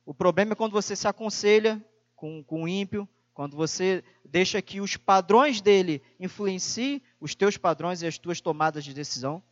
O 0.07 0.14
problema 0.14 0.53
é 0.53 0.57
quando 0.57 0.72
você 0.72 0.96
se 0.96 1.07
aconselha 1.07 1.79
com, 2.16 2.42
com 2.42 2.62
o 2.62 2.68
ímpio, 2.68 3.07
quando 3.35 3.55
você 3.55 4.03
deixa 4.24 4.62
que 4.62 4.81
os 4.81 4.96
padrões 4.96 5.61
dele 5.61 6.03
influenciem 6.18 7.03
os 7.20 7.35
teus 7.35 7.59
padrões 7.59 8.01
e 8.01 8.07
as 8.07 8.16
tuas 8.16 8.40
tomadas 8.40 8.83
de 8.83 8.94
decisão. 8.94 9.42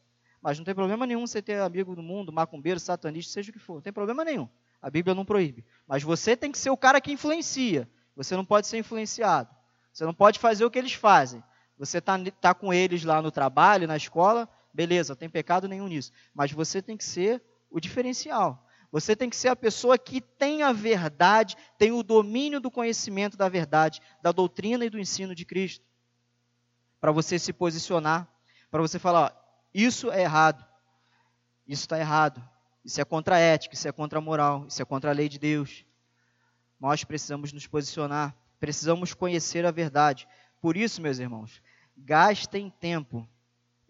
Mas 0.40 0.56
não 0.56 0.64
tem 0.64 0.74
problema 0.74 1.06
nenhum 1.06 1.26
você 1.26 1.42
ter 1.42 1.60
amigo 1.60 1.94
do 1.94 2.02
mundo, 2.02 2.32
macumbeiro, 2.32 2.80
satanista, 2.80 3.34
seja 3.34 3.50
o 3.50 3.52
que 3.52 3.58
for. 3.58 3.74
Não 3.74 3.82
tem 3.82 3.92
problema 3.92 4.24
nenhum. 4.24 4.48
A 4.80 4.90
Bíblia 4.90 5.14
não 5.14 5.24
proíbe. 5.24 5.64
Mas 5.86 6.02
você 6.02 6.36
tem 6.36 6.52
que 6.52 6.58
ser 6.58 6.70
o 6.70 6.76
cara 6.76 7.00
que 7.00 7.12
influencia. 7.12 7.88
Você 8.14 8.36
não 8.36 8.44
pode 8.44 8.66
ser 8.66 8.78
influenciado. 8.78 9.54
Você 9.92 10.04
não 10.04 10.14
pode 10.14 10.38
fazer 10.38 10.64
o 10.64 10.70
que 10.70 10.78
eles 10.78 10.92
fazem. 10.92 11.42
Você 11.78 11.98
está 11.98 12.18
tá 12.40 12.54
com 12.54 12.72
eles 12.72 13.04
lá 13.04 13.20
no 13.20 13.30
trabalho, 13.30 13.86
na 13.86 13.96
escola, 13.96 14.48
beleza, 14.72 15.12
não 15.12 15.16
tem 15.16 15.28
pecado 15.28 15.68
nenhum 15.68 15.88
nisso. 15.88 16.12
Mas 16.34 16.52
você 16.52 16.80
tem 16.80 16.96
que 16.96 17.04
ser 17.04 17.42
o 17.70 17.80
diferencial. 17.80 18.66
Você 18.90 19.14
tem 19.14 19.28
que 19.28 19.36
ser 19.36 19.48
a 19.48 19.56
pessoa 19.56 19.98
que 19.98 20.20
tem 20.20 20.62
a 20.62 20.72
verdade, 20.72 21.56
tem 21.76 21.92
o 21.92 22.02
domínio 22.02 22.60
do 22.60 22.70
conhecimento 22.70 23.36
da 23.36 23.48
verdade, 23.48 24.00
da 24.22 24.32
doutrina 24.32 24.84
e 24.84 24.90
do 24.90 24.98
ensino 24.98 25.34
de 25.34 25.44
Cristo. 25.44 25.84
Para 27.00 27.12
você 27.12 27.38
se 27.38 27.52
posicionar, 27.52 28.26
para 28.70 28.80
você 28.80 28.98
falar: 28.98 29.24
ó, 29.24 29.30
isso 29.74 30.10
é 30.10 30.22
errado, 30.22 30.64
isso 31.66 31.82
está 31.82 31.98
errado, 31.98 32.42
isso 32.86 33.00
é 33.00 33.04
contra 33.04 33.34
a 33.34 33.38
ética, 33.40 33.74
isso 33.74 33.88
é 33.88 33.90
contra 33.90 34.20
a 34.20 34.22
moral, 34.22 34.64
isso 34.68 34.80
é 34.80 34.84
contra 34.84 35.10
a 35.10 35.12
lei 35.12 35.28
de 35.28 35.40
Deus. 35.40 35.84
Nós 36.78 37.02
precisamos 37.02 37.52
nos 37.52 37.66
posicionar, 37.66 38.32
precisamos 38.60 39.12
conhecer 39.12 39.66
a 39.66 39.72
verdade. 39.72 40.28
Por 40.60 40.76
isso, 40.76 41.02
meus 41.02 41.18
irmãos, 41.18 41.60
gastem 41.96 42.70
tempo 42.70 43.28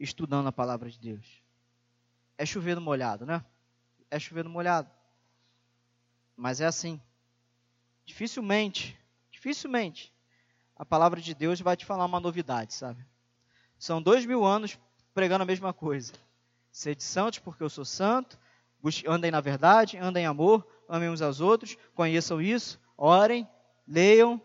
estudando 0.01 0.47
a 0.47 0.53
palavra 0.53 0.91
de 0.91 0.99
Deus. 0.99 1.43
É 2.39 2.47
chover 2.47 2.75
no 2.75 2.81
molhado, 2.81 3.27
né? 3.27 3.45
É 4.11 4.19
chover 4.19 4.45
no 4.45 4.51
molhado. 4.51 4.91
Mas 6.35 6.63
é 6.63 6.65
assim. 6.65 6.99
Dificilmente, 8.07 8.99
dificilmente, 9.31 10.11
a 10.75 10.87
palavra 10.87 11.21
de 11.21 11.35
Deus 11.35 11.61
vai 11.61 11.77
te 11.77 11.85
falar 11.85 12.07
uma 12.07 12.21
novidade, 12.21 12.73
sabe? 12.73 13.05
São 13.79 14.01
dois 14.01 14.25
mil 14.25 14.43
anos 14.43 14.79
pregando 15.13 15.43
a 15.43 15.47
mesma 15.47 15.75
coisa. 15.75 16.15
Ser 16.73 16.95
de 16.95 17.05
santos 17.05 17.41
porque 17.41 17.63
eu 17.63 17.69
sou 17.69 17.85
santo, 17.85 18.39
andem 19.07 19.31
na 19.31 19.41
verdade, 19.41 19.99
andem 19.99 20.25
em 20.25 20.27
amor, 20.27 20.67
amem 20.89 21.09
uns 21.09 21.23
aos 21.23 21.41
outros, 21.41 21.77
conheçam 21.95 22.41
isso, 22.41 22.81
orem, 22.97 23.49
leiam. 23.87 24.41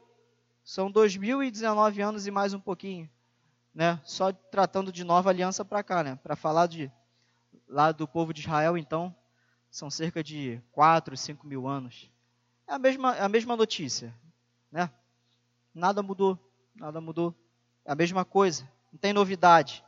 São 0.63 0.91
2019 0.91 2.01
anos 2.01 2.27
e 2.27 2.31
mais 2.31 2.53
um 2.53 2.59
pouquinho, 2.59 3.09
né? 3.73 3.99
Só 4.03 4.31
tratando 4.31 4.91
de 4.91 5.03
nova 5.03 5.29
aliança 5.29 5.65
para 5.65 5.83
cá, 5.83 6.03
né? 6.03 6.19
Para 6.21 6.35
falar 6.35 6.67
de 6.67 6.91
lá 7.67 7.91
do 7.91 8.07
povo 8.07 8.33
de 8.33 8.41
Israel, 8.41 8.77
então, 8.77 9.15
são 9.69 9.89
cerca 9.89 10.23
de 10.23 10.61
4, 10.71 11.15
5 11.15 11.47
mil 11.47 11.67
anos. 11.67 12.11
É 12.67 12.73
a 12.73 12.79
mesma, 12.79 13.15
é 13.15 13.21
a 13.21 13.29
mesma 13.29 13.55
notícia, 13.55 14.13
né? 14.71 14.89
Nada 15.73 16.03
mudou, 16.03 16.37
nada 16.75 16.99
mudou. 16.99 17.33
É 17.85 17.91
a 17.91 17.95
mesma 17.95 18.23
coisa, 18.23 18.69
não 18.91 18.99
tem 18.99 19.13
novidade. 19.13 19.83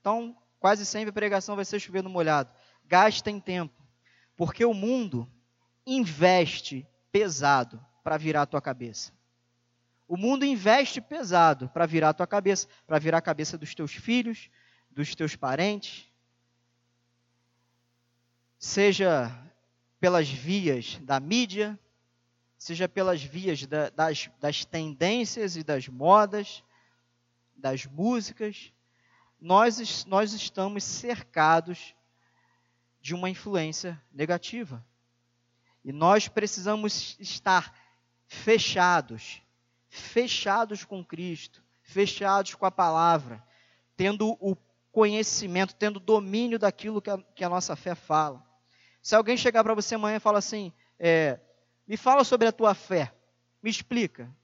Então, 0.00 0.36
quase 0.60 0.84
sempre 0.84 1.10
a 1.10 1.12
pregação 1.12 1.56
vai 1.56 1.64
ser 1.64 1.80
chovendo 1.80 2.10
molhado. 2.10 2.50
Gastem 2.86 3.40
tempo, 3.40 3.82
porque 4.36 4.64
o 4.64 4.74
mundo 4.74 5.30
investe 5.86 6.86
pesado 7.10 7.84
para 8.02 8.16
virar 8.16 8.42
a 8.42 8.46
tua 8.46 8.60
cabeça. 8.60 9.12
O 10.06 10.16
mundo 10.16 10.44
investe 10.44 11.00
pesado 11.00 11.68
para 11.70 11.86
virar 11.86 12.10
a 12.10 12.14
tua 12.14 12.26
cabeça, 12.26 12.68
para 12.86 12.98
virar 12.98 13.18
a 13.18 13.22
cabeça 13.22 13.56
dos 13.56 13.74
teus 13.74 13.92
filhos, 13.92 14.50
dos 14.90 15.14
teus 15.14 15.34
parentes, 15.34 16.06
seja 18.58 19.34
pelas 19.98 20.28
vias 20.28 20.98
da 21.02 21.18
mídia, 21.18 21.78
seja 22.58 22.88
pelas 22.88 23.22
vias 23.22 23.66
da, 23.66 23.90
das, 23.90 24.30
das 24.40 24.64
tendências 24.64 25.56
e 25.56 25.64
das 25.64 25.88
modas, 25.88 26.62
das 27.56 27.86
músicas, 27.86 28.72
nós, 29.40 30.04
nós 30.06 30.32
estamos 30.32 30.84
cercados 30.84 31.94
de 33.04 33.14
uma 33.14 33.28
influência 33.28 34.00
negativa. 34.10 34.82
E 35.84 35.92
nós 35.92 36.26
precisamos 36.26 37.18
estar 37.20 37.78
fechados, 38.26 39.42
fechados 39.90 40.86
com 40.86 41.04
Cristo, 41.04 41.62
fechados 41.82 42.54
com 42.54 42.64
a 42.64 42.70
palavra, 42.70 43.44
tendo 43.94 44.38
o 44.40 44.56
conhecimento, 44.90 45.74
tendo 45.74 46.00
domínio 46.00 46.58
daquilo 46.58 47.02
que 47.02 47.10
a, 47.10 47.18
que 47.18 47.44
a 47.44 47.48
nossa 47.50 47.76
fé 47.76 47.94
fala. 47.94 48.42
Se 49.02 49.14
alguém 49.14 49.36
chegar 49.36 49.62
para 49.62 49.74
você 49.74 49.96
amanhã 49.96 50.16
e 50.16 50.20
falar 50.20 50.38
assim, 50.38 50.72
é, 50.98 51.38
me 51.86 51.98
fala 51.98 52.24
sobre 52.24 52.48
a 52.48 52.52
tua 52.52 52.72
fé, 52.74 53.12
me 53.62 53.68
explica. 53.68 54.34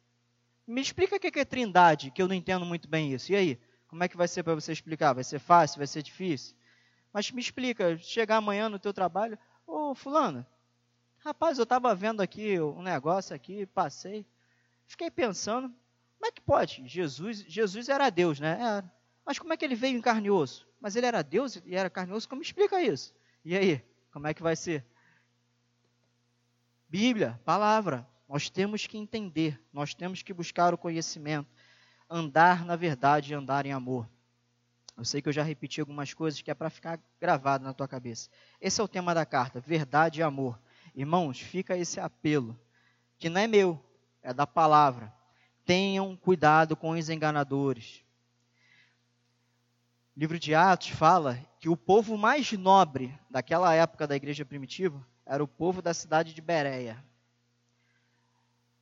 Me 0.67 0.83
explica 0.83 1.17
o 1.17 1.19
que 1.19 1.41
é 1.41 1.47
trindade, 1.47 2.11
que 2.11 2.21
eu 2.21 2.29
não 2.29 2.35
entendo 2.35 2.67
muito 2.67 2.91
bem 2.91 3.15
isso. 3.15 3.33
E 3.33 3.37
aí, 3.37 3.61
como 3.89 4.05
é 4.05 4.09
que 4.09 4.19
vai 4.19 4.29
ser 4.29 4.43
para 4.43 4.55
você 4.55 4.71
explicar? 4.71 5.15
Vai 5.15 5.25
ser 5.25 5.39
fácil, 5.39 5.79
vai 5.79 5.87
ser 5.87 6.03
difícil? 6.03 6.55
Mas 7.13 7.31
me 7.31 7.41
explica, 7.41 7.99
chegar 7.99 8.37
amanhã 8.37 8.69
no 8.69 8.79
teu 8.79 8.93
trabalho, 8.93 9.39
ô 9.67 9.95
fulano, 9.95 10.47
rapaz, 11.19 11.59
eu 11.59 11.65
estava 11.65 11.95
vendo 11.95 12.21
aqui 12.21 12.61
um 12.61 12.83
negócio 12.83 13.35
aqui, 13.35 13.67
passei, 13.67 14.25
fiquei 14.87 15.11
pensando, 15.11 15.69
como 16.19 16.27
é 16.29 16.33
que 16.33 16.41
pode? 16.41 16.87
Jesus, 16.87 17.45
Jesus 17.49 17.89
era 17.89 18.11
Deus, 18.11 18.39
né? 18.39 18.61
Era. 18.61 18.93
Mas 19.25 19.39
como 19.39 19.53
é 19.53 19.57
que 19.57 19.65
ele 19.65 19.75
veio 19.75 19.97
em 19.97 20.01
carne 20.01 20.29
e 20.29 20.31
osso? 20.31 20.69
Mas 20.81 20.97
ele 20.97 21.07
era 21.07 21.23
Deus 21.23 21.57
e 21.65 21.75
era 21.75 21.91
carne 21.91 22.13
e 22.13 22.17
osso, 22.17 22.29
como 22.29 22.43
explica 22.43 22.81
isso? 22.83 23.15
E 23.45 23.57
aí? 23.57 23.85
Como 24.13 24.27
é 24.27 24.35
que 24.35 24.43
vai 24.43 24.55
ser? 24.55 24.85
Bíblia, 26.89 27.41
palavra. 27.45 28.07
Nós 28.29 28.51
temos 28.51 28.87
que 28.87 28.99
entender, 28.99 29.61
nós 29.73 29.95
temos 29.95 30.23
que 30.23 30.33
buscar 30.33 30.75
o 30.75 30.79
conhecimento, 30.79 31.49
andar 32.09 32.65
na 32.65 32.77
verdade 32.77 33.33
e 33.33 33.35
andar 33.35 33.67
em 33.67 33.73
amor. 33.73 34.09
Eu 35.01 35.05
sei 35.07 35.23
que 35.23 35.31
eu 35.31 35.33
já 35.33 35.43
repeti 35.43 35.81
algumas 35.81 36.13
coisas 36.13 36.43
que 36.43 36.51
é 36.51 36.55
para 36.55 36.69
ficar 36.69 37.01
gravado 37.19 37.65
na 37.65 37.73
tua 37.73 37.89
cabeça. 37.89 38.29
Esse 38.61 38.83
é 38.83 38.85
o 38.85 38.89
tema 38.89 39.15
da 39.15 39.25
carta, 39.25 39.59
verdade 39.59 40.21
e 40.21 40.23
amor. 40.23 40.61
Irmãos, 40.95 41.41
fica 41.41 41.75
esse 41.75 41.99
apelo, 41.99 42.55
que 43.19 43.31
não 43.31 43.41
é 43.41 43.47
meu, 43.47 43.83
é 44.23 44.35
da 44.35 44.47
palavra. 44.47 45.11
Tenham 45.65 46.15
cuidado 46.15 46.77
com 46.77 46.91
os 46.91 47.09
enganadores. 47.09 48.05
O 50.15 50.21
livro 50.21 50.39
de 50.39 50.55
Atos 50.55 50.91
fala 50.91 51.41
que 51.59 51.71
o 51.71 51.79
povo 51.79 52.19
mais 52.19 52.53
nobre 52.53 53.19
daquela 53.31 53.73
época 53.73 54.07
da 54.07 54.15
igreja 54.15 54.45
primitiva 54.45 55.03
era 55.25 55.43
o 55.43 55.49
povo 55.49 55.81
da 55.81 55.95
cidade 55.95 56.35
de 56.35 56.43
Bereia. 56.43 57.03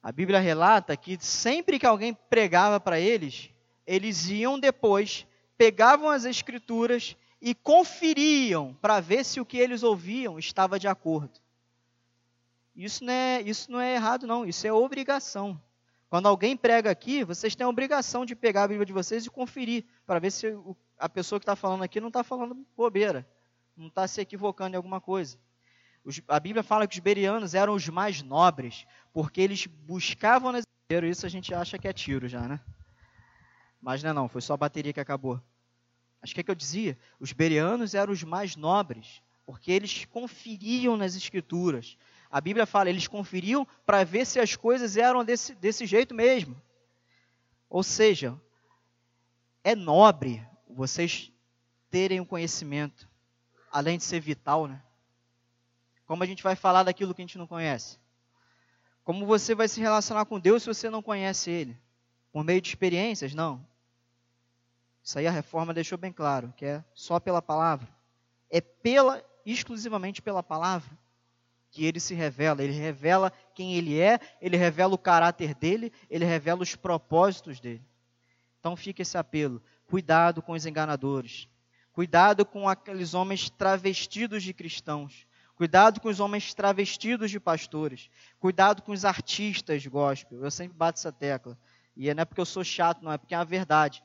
A 0.03 0.11
Bíblia 0.11 0.41
relata 0.41 0.97
que 0.97 1.17
sempre 1.21 1.79
que 1.79 1.87
alguém 1.87 2.13
pregava 2.13 2.81
para 2.81 2.99
eles, 2.99 3.51
eles 3.87 4.29
iam 4.29 4.59
depois, 4.59 5.28
pegavam 5.59 6.09
as 6.09 6.25
escrituras 6.25 7.17
e 7.43 7.55
conferiam 7.55 8.75
para 8.81 9.01
ver 9.01 9.25
se 9.25 9.41
o 9.41 9.45
que 9.45 9.59
eles 9.59 9.83
ouviam 9.83 10.39
estava 10.39 10.79
de 10.79 10.87
acordo. 10.87 11.41
Isso 12.75 13.05
não, 13.05 13.13
é, 13.13 13.43
isso 13.43 13.71
não 13.71 13.81
é 13.81 13.95
errado, 13.95 14.27
não, 14.27 14.47
isso 14.47 14.65
é 14.67 14.73
obrigação. 14.73 15.61
Quando 16.09 16.27
alguém 16.27 16.57
prega 16.57 16.91
aqui, 16.91 17.25
vocês 17.25 17.55
têm 17.55 17.65
a 17.65 17.69
obrigação 17.69 18.25
de 18.25 18.37
pegar 18.37 18.63
a 18.63 18.69
Bíblia 18.69 18.87
de 18.87 18.93
vocês 18.93 19.27
e 19.27 19.31
conferir, 19.31 19.85
para 20.07 20.21
ver 20.21 20.31
se 20.31 20.47
a 20.97 21.09
pessoa 21.09 21.39
que 21.41 21.43
está 21.43 21.57
falando 21.57 21.83
aqui 21.83 22.01
não 22.01 22.09
está 22.09 22.23
falando 22.23 22.65
bobeira, 22.77 23.29
não 23.77 23.89
está 23.89 24.07
se 24.07 24.21
equivocando 24.21 24.75
em 24.75 24.77
alguma 24.77 25.01
coisa. 25.01 25.37
A 26.29 26.41
Bíblia 26.41 26.63
fala 26.63 26.87
que 26.87 26.95
os 26.95 27.01
berianos 27.01 27.55
eram 27.55 27.75
os 27.75 27.89
mais 27.89 28.23
nobres, 28.23 28.87
porque 29.13 29.41
eles 29.41 29.67
buscavam 29.67 30.53
nas 30.53 30.63
isso 31.05 31.27
a 31.27 31.29
gente 31.29 31.53
acha 31.53 31.77
que 31.77 31.87
é 31.87 31.93
tiro 31.93 32.27
já, 32.27 32.49
né? 32.49 32.61
Mas 33.81 34.03
não 34.03 34.11
é 34.11 34.13
não, 34.13 34.29
foi 34.29 34.41
só 34.41 34.55
a 34.55 34.57
bateria 34.57 34.93
que 34.93 35.01
acabou. 35.01 35.41
Mas 36.21 36.31
o 36.31 36.35
que, 36.35 36.41
é 36.41 36.43
que 36.43 36.51
eu 36.51 36.55
dizia? 36.55 36.99
Os 37.21 37.33
berianos 37.33 37.95
eram 37.95 38.13
os 38.13 38.23
mais 38.25 38.57
nobres, 38.57 39.23
porque 39.47 39.71
eles 39.71 40.05
conferiam 40.07 40.97
nas 40.97 41.15
escrituras. 41.15 41.97
A 42.31 42.41
Bíblia 42.41 42.67
fala, 42.67 42.91
eles 42.91 43.07
conferiam 43.07 43.67
para 43.87 44.05
ver 44.05 44.27
se 44.27 44.39
as 44.39 44.57
coisas 44.57 44.97
eram 44.97 45.25
desse, 45.25 45.55
desse 45.55 45.87
jeito 45.87 46.15
mesmo. 46.15 46.61
Ou 47.71 47.83
seja, 47.83 48.39
é 49.63 49.75
nobre 49.75 50.47
vocês 50.69 51.33
terem 51.91 52.21
o 52.21 52.25
um 52.25 52.27
conhecimento, 52.27 53.09
além 53.71 53.97
de 53.97 54.05
ser 54.05 54.21
vital, 54.21 54.67
né? 54.67 54.83
Como 56.07 56.23
a 56.23 56.27
gente 56.27 56.43
vai 56.43 56.57
falar 56.57 56.83
daquilo 56.83 57.15
que 57.15 57.23
a 57.23 57.27
gente 57.27 57.39
não 57.39 57.47
conhece? 57.47 57.99
Como 59.05 59.25
você 59.27 59.55
vai 59.55 59.69
se 59.69 59.81
relacionar 59.81 60.25
com 60.25 60.41
Deus 60.41 60.63
se 60.63 60.69
você 60.69 60.91
não 60.91 61.03
conhece 61.03 61.51
Ele? 61.51 61.79
Por 62.33 62.45
meio 62.45 62.61
de 62.61 62.69
experiências? 62.69 63.35
Não. 63.35 63.65
Isso 65.03 65.19
aí 65.19 65.27
a 65.27 65.31
reforma 65.31 65.73
deixou 65.73 65.97
bem 65.97 66.13
claro, 66.13 66.53
que 66.57 66.65
é 66.65 66.85
só 66.95 67.19
pela 67.19 67.41
palavra. 67.41 67.89
É 68.51 68.61
pela, 68.61 69.23
exclusivamente 69.45 70.21
pela 70.21 70.43
palavra 70.43 70.97
que 71.71 71.85
ele 71.85 72.01
se 72.01 72.15
revela. 72.15 72.63
Ele 72.63 72.73
revela 72.73 73.33
quem 73.55 73.75
ele 73.75 73.99
é, 74.01 74.21
ele 74.41 74.57
revela 74.57 74.95
o 74.95 74.99
caráter 74.99 75.55
dele, 75.55 75.93
ele 76.11 76.25
revela 76.25 76.63
os 76.63 76.75
propósitos 76.75 77.61
dele. 77.61 77.85
Então 78.61 78.77
fica 78.77 79.03
esse 79.03 79.17
apelo: 79.17 79.63
cuidado 79.87 80.43
com 80.43 80.53
os 80.53 80.67
enganadores, 80.67 81.49
cuidado 81.93 82.45
com 82.45 82.69
aqueles 82.69 83.15
homens 83.15 83.49
travestidos 83.49 84.43
de 84.43 84.53
cristãos, 84.53 85.27
Cuidado 85.59 86.01
com 86.01 86.09
os 86.09 86.21
homens 86.21 86.55
travestidos 86.55 87.33
de 87.33 87.41
pastores. 87.41 88.09
Cuidado 88.39 88.81
com 88.81 88.93
os 88.93 89.05
artistas 89.05 89.85
gospel. 89.89 90.45
Eu 90.45 90.53
sempre 90.53 90.79
bato 90.79 91.01
essa 91.01 91.11
tecla. 91.11 91.59
E 91.99 92.15
não 92.15 92.23
é 92.23 92.25
porque 92.25 92.41
eu 92.41 92.47
sou 92.47 92.65
chato, 92.65 93.03
não, 93.03 93.13
é 93.13 93.19
porque 93.19 93.35
é 93.35 93.39
a 93.39 93.45
verdade. 93.45 94.03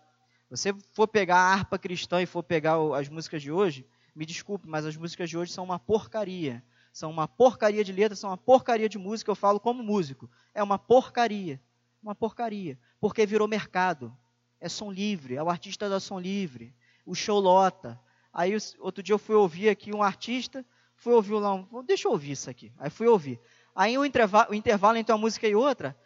Você 0.49 0.73
for 0.91 1.07
pegar 1.07 1.37
a 1.37 1.53
harpa 1.53 1.77
cristã 1.77 2.21
e 2.21 2.25
for 2.25 2.43
pegar 2.43 2.75
as 2.97 3.07
músicas 3.07 3.41
de 3.41 3.51
hoje, 3.51 3.87
me 4.15 4.25
desculpe, 4.25 4.67
mas 4.67 4.85
as 4.85 4.97
músicas 4.97 5.29
de 5.29 5.37
hoje 5.37 5.53
são 5.53 5.63
uma 5.63 5.79
porcaria. 5.79 6.63
São 6.91 7.09
uma 7.09 7.27
porcaria 7.27 7.83
de 7.83 7.91
letra, 7.91 8.15
são 8.15 8.29
uma 8.29 8.37
porcaria 8.37 8.89
de 8.89 8.97
música. 8.97 9.31
Eu 9.31 9.35
falo 9.35 9.59
como 9.59 9.81
músico. 9.81 10.29
É 10.53 10.61
uma 10.61 10.77
porcaria. 10.77 11.61
Uma 12.01 12.13
porcaria. 12.13 12.77
Porque 12.99 13.25
virou 13.25 13.47
mercado. 13.47 14.15
É 14.59 14.67
som 14.67 14.91
livre. 14.91 15.35
É 15.35 15.41
o 15.41 15.49
artista 15.49 15.89
da 15.89 15.99
som 15.99 16.19
livre. 16.19 16.75
O 17.05 17.15
show 17.15 17.39
lota. 17.39 17.99
Aí 18.31 18.55
outro 18.79 19.01
dia 19.01 19.13
eu 19.13 19.19
fui 19.19 19.35
ouvir 19.35 19.69
aqui 19.69 19.93
um 19.93 20.03
artista 20.03 20.65
fui 21.03 21.13
ouvir 21.13 21.33
o 21.33 21.39
violão, 21.39 21.67
deixa 21.85 22.07
eu 22.07 22.13
ouvir 22.13 22.31
isso 22.31 22.49
aqui. 22.49 22.71
Aí 22.79 22.89
fui 22.89 23.07
ouvir. 23.07 23.39
Aí 23.75 23.97
o 23.97 24.05
intervalo, 24.05 24.51
o 24.51 24.53
intervalo 24.53 24.97
entre 24.97 25.11
uma 25.11 25.19
música 25.19 25.45
e 25.47 25.53
outra, 25.53 25.97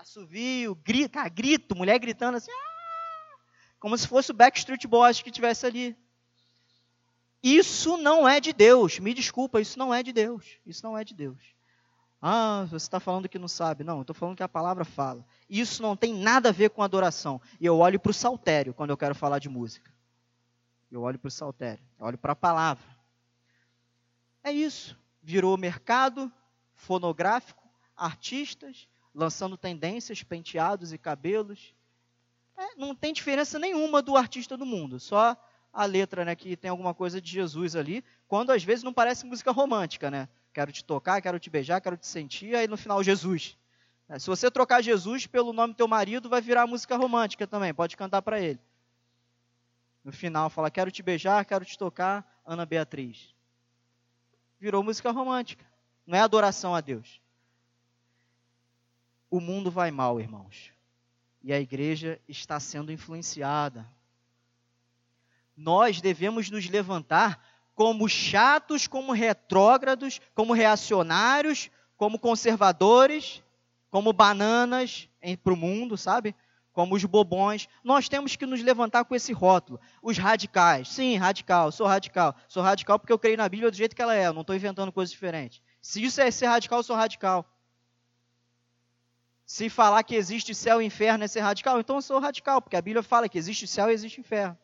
assovio, 0.00 0.74
grita, 0.76 1.28
grito, 1.28 1.76
mulher 1.76 1.98
gritando 1.98 2.36
assim, 2.36 2.50
ah! 2.50 3.36
como 3.78 3.96
se 3.96 4.08
fosse 4.08 4.30
o 4.30 4.34
Backstreet 4.34 4.86
Boys 4.86 5.20
que 5.20 5.30
tivesse 5.30 5.66
ali. 5.66 5.96
Isso 7.42 7.96
não 7.96 8.28
é 8.28 8.40
de 8.40 8.52
Deus. 8.52 8.98
Me 8.98 9.14
desculpa, 9.14 9.60
isso 9.60 9.78
não 9.78 9.92
é 9.92 10.02
de 10.02 10.12
Deus. 10.12 10.58
Isso 10.66 10.84
não 10.84 10.96
é 10.96 11.04
de 11.04 11.14
Deus. 11.14 11.38
Ah, 12.20 12.66
você 12.68 12.76
está 12.76 13.00
falando 13.00 13.28
que 13.28 13.38
não 13.38 13.48
sabe. 13.48 13.82
Não, 13.82 14.02
estou 14.02 14.14
falando 14.14 14.36
que 14.36 14.42
a 14.42 14.48
palavra 14.48 14.84
fala. 14.84 15.24
Isso 15.48 15.82
não 15.82 15.96
tem 15.96 16.12
nada 16.12 16.50
a 16.50 16.52
ver 16.52 16.70
com 16.70 16.82
adoração. 16.82 17.40
E 17.58 17.64
eu 17.64 17.78
olho 17.78 17.98
para 17.98 18.10
o 18.10 18.14
saltério 18.14 18.74
quando 18.74 18.90
eu 18.90 18.96
quero 18.96 19.14
falar 19.14 19.38
de 19.38 19.48
música. 19.48 19.90
Eu 20.90 21.02
olho 21.02 21.18
para 21.18 21.28
o 21.28 21.30
saltério, 21.30 21.82
eu 21.98 22.06
olho 22.06 22.18
para 22.18 22.32
a 22.32 22.36
palavra. 22.36 22.84
É 24.42 24.50
isso. 24.50 24.98
Virou 25.22 25.56
mercado 25.56 26.30
fonográfico, 26.74 27.66
artistas 27.96 28.88
lançando 29.14 29.56
tendências, 29.56 30.22
penteados 30.22 30.92
e 30.92 30.98
cabelos. 30.98 31.74
É, 32.56 32.74
não 32.76 32.94
tem 32.94 33.12
diferença 33.12 33.58
nenhuma 33.58 34.02
do 34.02 34.16
artista 34.16 34.56
do 34.56 34.66
mundo, 34.66 35.00
só 35.00 35.36
a 35.72 35.84
letra, 35.84 36.24
né, 36.24 36.34
que 36.34 36.56
tem 36.56 36.70
alguma 36.70 36.92
coisa 36.92 37.20
de 37.20 37.30
Jesus 37.30 37.76
ali, 37.76 38.04
quando 38.26 38.50
às 38.50 38.62
vezes 38.64 38.82
não 38.82 38.92
parece 38.92 39.24
música 39.24 39.52
romântica, 39.52 40.10
né? 40.10 40.28
Quero 40.52 40.72
te 40.72 40.84
tocar, 40.84 41.22
quero 41.22 41.38
te 41.38 41.48
beijar, 41.48 41.80
quero 41.80 41.96
te 41.96 42.06
sentir, 42.06 42.56
aí 42.56 42.66
no 42.66 42.76
final 42.76 43.02
Jesus. 43.02 43.56
É, 44.08 44.18
se 44.18 44.26
você 44.26 44.50
trocar 44.50 44.82
Jesus 44.82 45.26
pelo 45.26 45.52
nome 45.52 45.72
do 45.74 45.76
teu 45.76 45.86
marido, 45.86 46.28
vai 46.28 46.40
virar 46.40 46.66
música 46.66 46.96
romântica 46.96 47.46
também, 47.46 47.72
pode 47.72 47.96
cantar 47.96 48.20
para 48.22 48.40
ele. 48.40 48.58
No 50.02 50.12
final 50.12 50.50
fala, 50.50 50.70
quero 50.70 50.90
te 50.90 51.02
beijar, 51.02 51.44
quero 51.44 51.64
te 51.64 51.78
tocar, 51.78 52.40
Ana 52.44 52.66
Beatriz. 52.66 53.34
Virou 54.58 54.82
música 54.82 55.10
romântica. 55.10 55.64
Não 56.06 56.18
é 56.18 56.20
adoração 56.20 56.74
a 56.74 56.80
Deus. 56.80 57.19
O 59.30 59.40
mundo 59.40 59.70
vai 59.70 59.92
mal, 59.92 60.20
irmãos. 60.20 60.72
E 61.42 61.52
a 61.52 61.60
igreja 61.60 62.20
está 62.28 62.58
sendo 62.58 62.90
influenciada. 62.90 63.86
Nós 65.56 66.00
devemos 66.00 66.50
nos 66.50 66.68
levantar 66.68 67.40
como 67.74 68.08
chatos, 68.08 68.86
como 68.86 69.12
retrógrados, 69.12 70.20
como 70.34 70.52
reacionários, 70.52 71.70
como 71.96 72.18
conservadores, 72.18 73.42
como 73.90 74.12
bananas 74.12 75.08
para 75.42 75.52
o 75.52 75.56
mundo, 75.56 75.96
sabe? 75.96 76.34
Como 76.72 76.94
os 76.94 77.04
bobões. 77.04 77.68
Nós 77.84 78.08
temos 78.08 78.36
que 78.36 78.46
nos 78.46 78.62
levantar 78.62 79.04
com 79.04 79.14
esse 79.14 79.32
rótulo. 79.32 79.80
Os 80.02 80.18
radicais. 80.18 80.88
Sim, 80.88 81.16
radical, 81.16 81.70
sou 81.70 81.86
radical. 81.86 82.34
Sou 82.48 82.62
radical 82.62 82.98
porque 82.98 83.12
eu 83.12 83.18
creio 83.18 83.36
na 83.36 83.48
Bíblia 83.48 83.70
do 83.70 83.76
jeito 83.76 83.94
que 83.94 84.02
ela 84.02 84.14
é, 84.14 84.26
eu 84.26 84.32
não 84.32 84.42
estou 84.42 84.56
inventando 84.56 84.92
coisas 84.92 85.12
diferentes. 85.12 85.62
Se 85.80 86.02
isso 86.02 86.20
é 86.20 86.30
ser 86.30 86.46
radical, 86.46 86.80
eu 86.80 86.84
sou 86.84 86.96
radical. 86.96 87.46
Se 89.50 89.68
falar 89.68 90.04
que 90.04 90.14
existe 90.14 90.54
céu 90.54 90.80
e 90.80 90.84
inferno 90.84 91.24
é 91.24 91.26
ser 91.26 91.40
radical, 91.40 91.80
então 91.80 91.96
eu 91.96 92.02
sou 92.02 92.20
radical, 92.20 92.62
porque 92.62 92.76
a 92.76 92.80
Bíblia 92.80 93.02
fala 93.02 93.28
que 93.28 93.36
existe 93.36 93.66
céu 93.66 93.90
e 93.90 93.92
existe 93.92 94.20
inferno. 94.20 94.56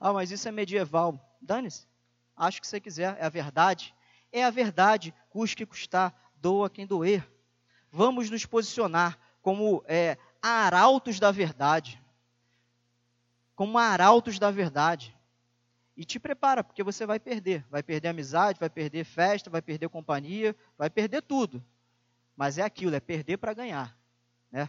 Ah, 0.00 0.12
mas 0.12 0.32
isso 0.32 0.48
é 0.48 0.50
medieval. 0.50 1.16
Dane-se. 1.40 1.86
Acho 2.36 2.60
que 2.60 2.66
você 2.66 2.80
quiser, 2.80 3.16
é 3.20 3.24
a 3.24 3.28
verdade. 3.28 3.94
É 4.32 4.42
a 4.42 4.50
verdade, 4.50 5.14
custe 5.30 5.54
que 5.54 5.64
custar, 5.64 6.12
doa 6.34 6.68
quem 6.68 6.84
doer. 6.84 7.24
Vamos 7.88 8.30
nos 8.30 8.44
posicionar 8.44 9.16
como 9.40 9.84
é, 9.86 10.18
arautos 10.42 11.20
da 11.20 11.30
verdade. 11.30 12.02
Como 13.54 13.78
arautos 13.78 14.40
da 14.40 14.50
verdade. 14.50 15.16
E 15.96 16.04
te 16.04 16.18
prepara, 16.18 16.64
porque 16.64 16.82
você 16.82 17.06
vai 17.06 17.20
perder. 17.20 17.64
Vai 17.70 17.84
perder 17.84 18.08
amizade, 18.08 18.58
vai 18.58 18.68
perder 18.68 19.04
festa, 19.04 19.48
vai 19.48 19.62
perder 19.62 19.88
companhia, 19.88 20.56
vai 20.76 20.90
perder 20.90 21.22
tudo. 21.22 21.64
Mas 22.34 22.58
é 22.58 22.62
aquilo, 22.62 22.96
é 22.96 23.00
perder 23.00 23.36
para 23.36 23.54
ganhar. 23.54 24.01
Né? 24.52 24.68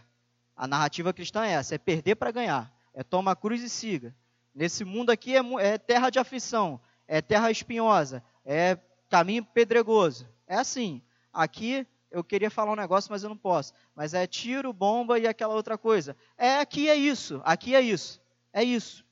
A 0.56 0.66
narrativa 0.66 1.12
cristã 1.12 1.44
é 1.44 1.52
essa: 1.52 1.74
é 1.74 1.78
perder 1.78 2.16
para 2.16 2.30
ganhar. 2.30 2.72
É 2.94 3.04
toma 3.04 3.32
a 3.32 3.36
cruz 3.36 3.62
e 3.62 3.68
siga. 3.68 4.14
Nesse 4.54 4.84
mundo 4.84 5.10
aqui 5.10 5.36
é, 5.36 5.40
é 5.60 5.78
terra 5.78 6.10
de 6.10 6.18
aflição, 6.18 6.80
é 7.06 7.20
terra 7.20 7.50
espinhosa, 7.50 8.24
é 8.44 8.78
caminho 9.10 9.44
pedregoso. 9.44 10.28
É 10.46 10.56
assim. 10.56 11.02
Aqui 11.32 11.86
eu 12.10 12.22
queria 12.22 12.50
falar 12.50 12.72
um 12.72 12.76
negócio, 12.76 13.10
mas 13.10 13.24
eu 13.24 13.28
não 13.28 13.36
posso. 13.36 13.72
Mas 13.94 14.14
é 14.14 14.26
tiro, 14.26 14.72
bomba 14.72 15.18
e 15.18 15.26
aquela 15.26 15.54
outra 15.54 15.76
coisa. 15.76 16.16
É 16.38 16.60
aqui 16.60 16.88
é 16.88 16.94
isso, 16.94 17.42
aqui 17.44 17.74
é 17.74 17.80
isso. 17.80 18.22
É 18.52 18.62
isso. 18.62 19.04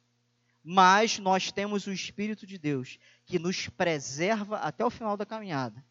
Mas 0.62 1.18
nós 1.18 1.50
temos 1.50 1.88
o 1.88 1.92
Espírito 1.92 2.46
de 2.46 2.56
Deus 2.56 2.98
que 3.26 3.40
nos 3.40 3.68
preserva 3.68 4.58
até 4.58 4.84
o 4.84 4.90
final 4.90 5.16
da 5.16 5.26
caminhada. 5.26 5.84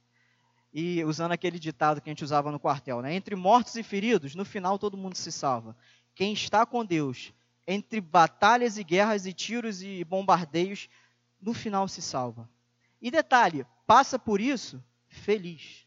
E 0.74 1.04
usando 1.04 1.34
aquele 1.34 1.60
ditado 1.60 2.00
que 2.00 2.10
a 2.10 2.12
gente 2.12 2.24
usava 2.24 2.52
no 2.52 2.60
quartel, 2.60 3.02
né? 3.02 3.14
Entre 3.14 3.36
mortos 3.36 3.76
e 3.76 3.84
feridos, 3.84 4.36
no 4.36 4.46
final 4.46 4.80
todo 4.80 4.98
mundo 4.98 5.16
se 5.16 5.32
salva. 5.32 5.76
Quem 6.16 6.34
está 6.34 6.66
com 6.66 6.86
Deus 6.86 7.34
entre 7.68 8.02
batalhas 8.02 8.78
e 8.78 8.84
guerras 8.84 9.26
e 9.26 9.34
tiros 9.34 9.82
e 9.82 10.04
bombardeios, 10.04 10.90
no 11.42 11.54
final 11.54 11.88
se 11.88 12.02
salva. 12.02 12.50
E 13.02 13.10
detalhe, 13.10 13.66
passa 13.86 14.18
por 14.18 14.40
isso 14.42 14.84
feliz. 15.08 15.86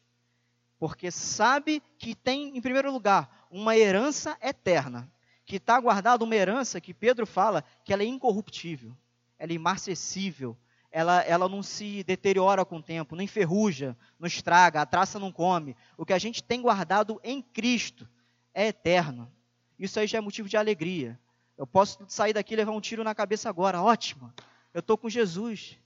Porque 0.79 1.11
sabe 1.11 1.83
que 1.99 2.15
tem, 2.15 2.57
em 2.57 2.61
primeiro 2.61 2.93
lugar, 2.93 3.47
uma 3.51 3.77
herança 3.77 4.37
eterna. 4.43 5.11
Que 5.47 5.57
está 5.57 5.79
guardada 5.79 6.25
uma 6.25 6.35
herança 6.35 6.81
que 6.81 6.95
Pedro 6.95 7.27
fala 7.27 7.63
que 7.85 7.93
ela 7.93 8.03
é 8.03 8.07
incorruptível, 8.07 8.97
ela 9.39 9.53
é 9.53 9.55
imarcessível, 9.55 10.57
ela, 10.95 11.23
ela 11.23 11.49
não 11.49 11.61
se 11.61 12.05
deteriora 12.05 12.65
com 12.65 12.77
o 12.77 12.83
tempo, 12.83 13.17
não 13.17 13.23
enferruja, 13.25 13.97
não 14.17 14.29
estraga, 14.29 14.81
a 14.81 14.87
traça 14.87 15.19
não 15.19 15.33
come. 15.33 15.77
O 15.99 16.07
que 16.07 16.13
a 16.13 16.19
gente 16.21 16.41
tem 16.41 16.63
guardado 16.63 17.21
em 17.25 17.43
Cristo 17.43 18.09
é 18.55 18.69
eterno. 18.69 19.29
Isso 19.77 19.99
aí 19.99 20.07
já 20.07 20.19
é 20.19 20.21
motivo 20.21 20.49
de 20.49 20.57
alegria. 20.57 21.19
Eu 21.59 21.67
posso 21.67 21.99
sair 22.07 22.33
daqui 22.33 22.55
e 22.55 22.57
levar 22.57 22.71
um 22.71 22.81
tiro 22.81 23.03
na 23.03 23.13
cabeça 23.13 23.49
agora, 23.49 23.83
ótimo. 23.83 24.33
Eu 24.73 24.79
estou 24.79 24.97
com 24.97 25.11
Jesus. 25.11 25.77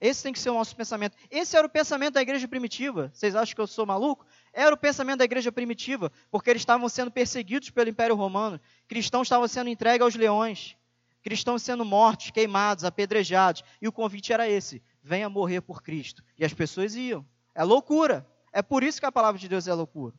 Esse 0.00 0.22
tem 0.22 0.32
que 0.32 0.38
ser 0.38 0.50
o 0.50 0.54
nosso 0.54 0.76
pensamento. 0.76 1.16
Esse 1.28 1.56
era 1.56 1.66
o 1.66 1.70
pensamento 1.70 2.14
da 2.14 2.22
igreja 2.22 2.46
primitiva. 2.46 3.10
Vocês 3.12 3.34
acham 3.34 3.56
que 3.56 3.60
eu 3.60 3.66
sou 3.66 3.84
maluco? 3.84 4.24
Era 4.52 4.72
o 4.72 4.78
pensamento 4.78 5.18
da 5.18 5.24
igreja 5.24 5.50
primitiva, 5.50 6.12
porque 6.30 6.48
eles 6.48 6.62
estavam 6.62 6.88
sendo 6.88 7.10
perseguidos 7.10 7.70
pelo 7.70 7.90
Império 7.90 8.14
Romano. 8.14 8.60
Cristãos 8.86 9.26
estavam 9.26 9.48
sendo 9.48 9.68
entregues 9.68 10.02
aos 10.02 10.14
leões. 10.14 10.76
Cristãos 11.22 11.62
sendo 11.62 11.84
mortos, 11.84 12.30
queimados, 12.30 12.84
apedrejados. 12.84 13.62
E 13.80 13.86
o 13.86 13.92
convite 13.92 14.32
era 14.32 14.48
esse: 14.48 14.82
venha 15.02 15.28
morrer 15.28 15.60
por 15.60 15.82
Cristo. 15.82 16.22
E 16.36 16.44
as 16.44 16.52
pessoas 16.52 16.94
iam. 16.96 17.26
É 17.54 17.62
loucura. 17.62 18.26
É 18.52 18.60
por 18.60 18.82
isso 18.82 19.00
que 19.00 19.06
a 19.06 19.12
palavra 19.12 19.38
de 19.38 19.48
Deus 19.48 19.66
é 19.66 19.72
loucura. 19.72 20.14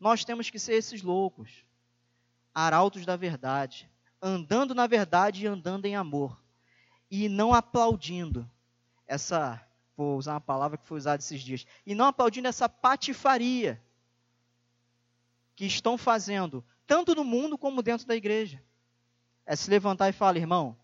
Nós 0.00 0.24
temos 0.24 0.50
que 0.50 0.58
ser 0.58 0.74
esses 0.74 1.02
loucos, 1.02 1.64
arautos 2.54 3.06
da 3.06 3.16
verdade, 3.16 3.88
andando 4.20 4.74
na 4.74 4.86
verdade 4.86 5.44
e 5.44 5.46
andando 5.46 5.86
em 5.86 5.94
amor. 5.94 6.40
E 7.10 7.28
não 7.28 7.54
aplaudindo 7.54 8.50
essa, 9.06 9.64
vou 9.96 10.18
usar 10.18 10.32
uma 10.32 10.40
palavra 10.40 10.76
que 10.76 10.86
foi 10.86 10.98
usada 10.98 11.22
esses 11.22 11.40
dias, 11.40 11.66
e 11.86 11.94
não 11.94 12.06
aplaudindo 12.06 12.48
essa 12.48 12.68
patifaria 12.68 13.80
que 15.54 15.64
estão 15.64 15.96
fazendo, 15.96 16.64
tanto 16.86 17.14
no 17.14 17.24
mundo 17.24 17.56
como 17.56 17.82
dentro 17.82 18.06
da 18.06 18.16
igreja. 18.16 18.62
É 19.46 19.54
se 19.54 19.70
levantar 19.70 20.08
e 20.08 20.12
falar, 20.12 20.36
irmão, 20.36 20.76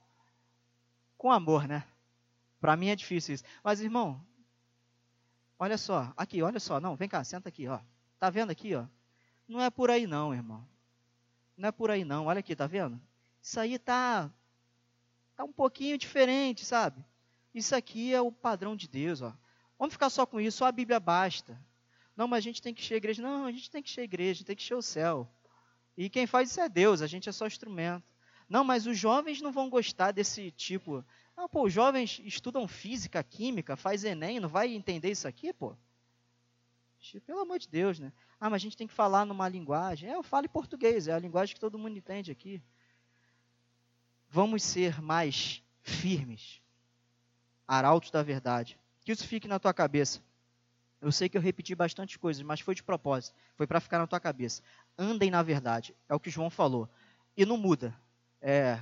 com 1.19 1.31
amor, 1.31 1.67
né? 1.67 1.85
Para 2.61 2.77
mim 2.77 2.89
é 2.89 2.97
difícil 2.97 3.35
isso. 3.35 3.45
Mas, 3.63 3.81
irmão, 3.81 4.25
olha 5.59 5.77
só, 5.77 6.13
aqui, 6.17 6.41
olha 6.43 6.61
só, 6.61 6.79
não, 6.79 6.95
vem 6.95 7.09
cá, 7.09 7.25
senta 7.25 7.49
aqui, 7.49 7.67
ó. 7.67 7.81
Tá 8.19 8.31
vendo 8.31 8.51
aqui, 8.51 8.75
ó? 8.75 8.87
Não 9.49 9.61
é 9.61 9.69
por 9.69 9.91
aí 9.91 10.07
não, 10.07 10.33
irmão. 10.33 10.67
Não 11.57 11.69
é 11.69 11.73
por 11.73 11.91
aí 11.91 12.05
não. 12.05 12.27
Olha 12.27 12.39
aqui, 12.39 12.55
tá 12.55 12.67
vendo? 12.67 13.01
Isso 13.43 13.59
aí 13.59 13.79
tá, 13.79 14.31
tá 15.35 15.43
um 15.45 15.53
pouquinho 15.53 15.99
diferente, 15.99 16.65
sabe? 16.65 17.05
Isso 17.53 17.75
aqui 17.75 18.15
é 18.15 18.21
o 18.21 18.31
padrão 18.31 18.77
de 18.77 18.89
Deus, 18.89 19.21
ó. 19.21 19.37
Vamos 19.79 19.95
ficar 19.95 20.09
só 20.09 20.25
com 20.25 20.41
isso, 20.41 20.59
só 20.59 20.67
a 20.67 20.73
Bíblia 20.73 21.01
basta. 21.01 21.61
Não, 22.17 22.29
mas 22.29 22.39
a 22.39 22.41
gente 22.43 22.63
tem 22.63 22.73
que 22.73 22.95
a 22.95 22.97
igreja. 22.97 23.21
Não, 23.21 23.45
a 23.45 23.51
gente 23.51 23.71
tem 23.71 23.83
que 23.83 24.01
a 24.01 24.05
igreja, 24.05 24.31
a 24.31 24.35
gente 24.35 24.45
tem 24.47 24.57
que 24.57 24.63
encher 24.63 24.77
o 24.77 24.83
céu. 24.83 25.29
E 25.97 26.09
quem 26.09 26.27
faz 26.27 26.51
isso 26.51 26.61
é 26.61 26.69
Deus, 26.69 27.03
a 27.03 27.07
gente 27.07 27.29
é 27.29 27.33
só 27.33 27.47
instrumento. 27.47 28.12
Não, 28.53 28.63
mas 28.63 28.87
os 28.87 28.99
jovens 28.99 29.41
não 29.41 29.51
vão 29.51 29.71
gostar 29.71 30.13
desse 30.13 30.51
tipo. 30.51 31.05
Não, 31.37 31.49
pô, 31.49 31.65
os 31.65 31.73
jovens 31.73 32.21
estudam 32.25 32.69
física, 32.69 33.23
química, 33.23 33.77
faz 33.77 34.05
Enem, 34.05 34.39
não 34.39 34.49
vai 34.49 34.75
entender 34.75 35.11
isso 35.11 35.27
aqui, 35.27 35.53
pô? 35.53 35.75
Pelo 37.27 37.41
amor 37.41 37.59
de 37.59 37.69
Deus, 37.69 37.99
né? 37.99 38.13
Ah, 38.39 38.49
mas 38.49 38.61
a 38.61 38.65
gente 38.65 38.77
tem 38.77 38.87
que 38.87 38.95
falar 38.95 39.25
numa 39.25 39.49
linguagem. 39.49 40.09
É, 40.09 40.15
eu 40.15 40.23
falo 40.23 40.49
português, 40.49 41.09
é 41.09 41.13
a 41.13 41.19
linguagem 41.19 41.55
que 41.55 41.61
todo 41.61 41.79
mundo 41.79 41.97
entende 41.97 42.31
aqui 42.31 42.63
vamos 44.33 44.63
ser 44.63 45.01
mais 45.03 45.63
firmes, 45.83 46.63
arautos 47.69 48.11
da 48.11 48.23
verdade. 48.23 48.79
Que 49.05 49.13
isso 49.13 49.29
fique 49.29 49.47
na 49.47 49.59
tua 49.59 49.75
cabeça. 49.75 50.21
Eu 51.03 51.13
sei 51.13 51.29
que 51.29 51.37
eu 51.37 51.41
repeti 51.41 51.75
bastante 51.75 52.19
coisas, 52.19 52.43
mas 52.43 52.61
foi 52.61 52.75
de 52.75 52.83
propósito. 52.83 53.35
Foi 53.57 53.67
para 53.67 53.81
ficar 53.81 53.99
na 53.99 54.07
tua 54.07 54.19
cabeça. 54.19 54.63
Andem 54.97 55.31
na 55.31 55.43
verdade. 55.43 55.95
É 56.09 56.15
o 56.15 56.21
que 56.21 56.31
João 56.31 56.49
falou. 56.49 56.89
E 57.37 57.45
não 57.45 57.59
muda. 57.59 57.95
É, 58.45 58.81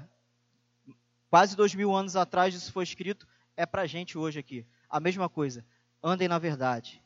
quase 1.29 1.55
dois 1.55 1.75
mil 1.75 1.95
anos 1.95 2.17
atrás 2.17 2.55
isso 2.55 2.73
foi 2.73 2.83
escrito. 2.83 3.29
É 3.55 3.67
para 3.67 3.83
a 3.83 3.87
gente 3.87 4.17
hoje 4.17 4.39
aqui. 4.39 4.67
A 4.89 4.99
mesma 4.99 5.29
coisa. 5.29 5.65
Andem 6.03 6.27
na 6.27 6.39
verdade. 6.39 7.03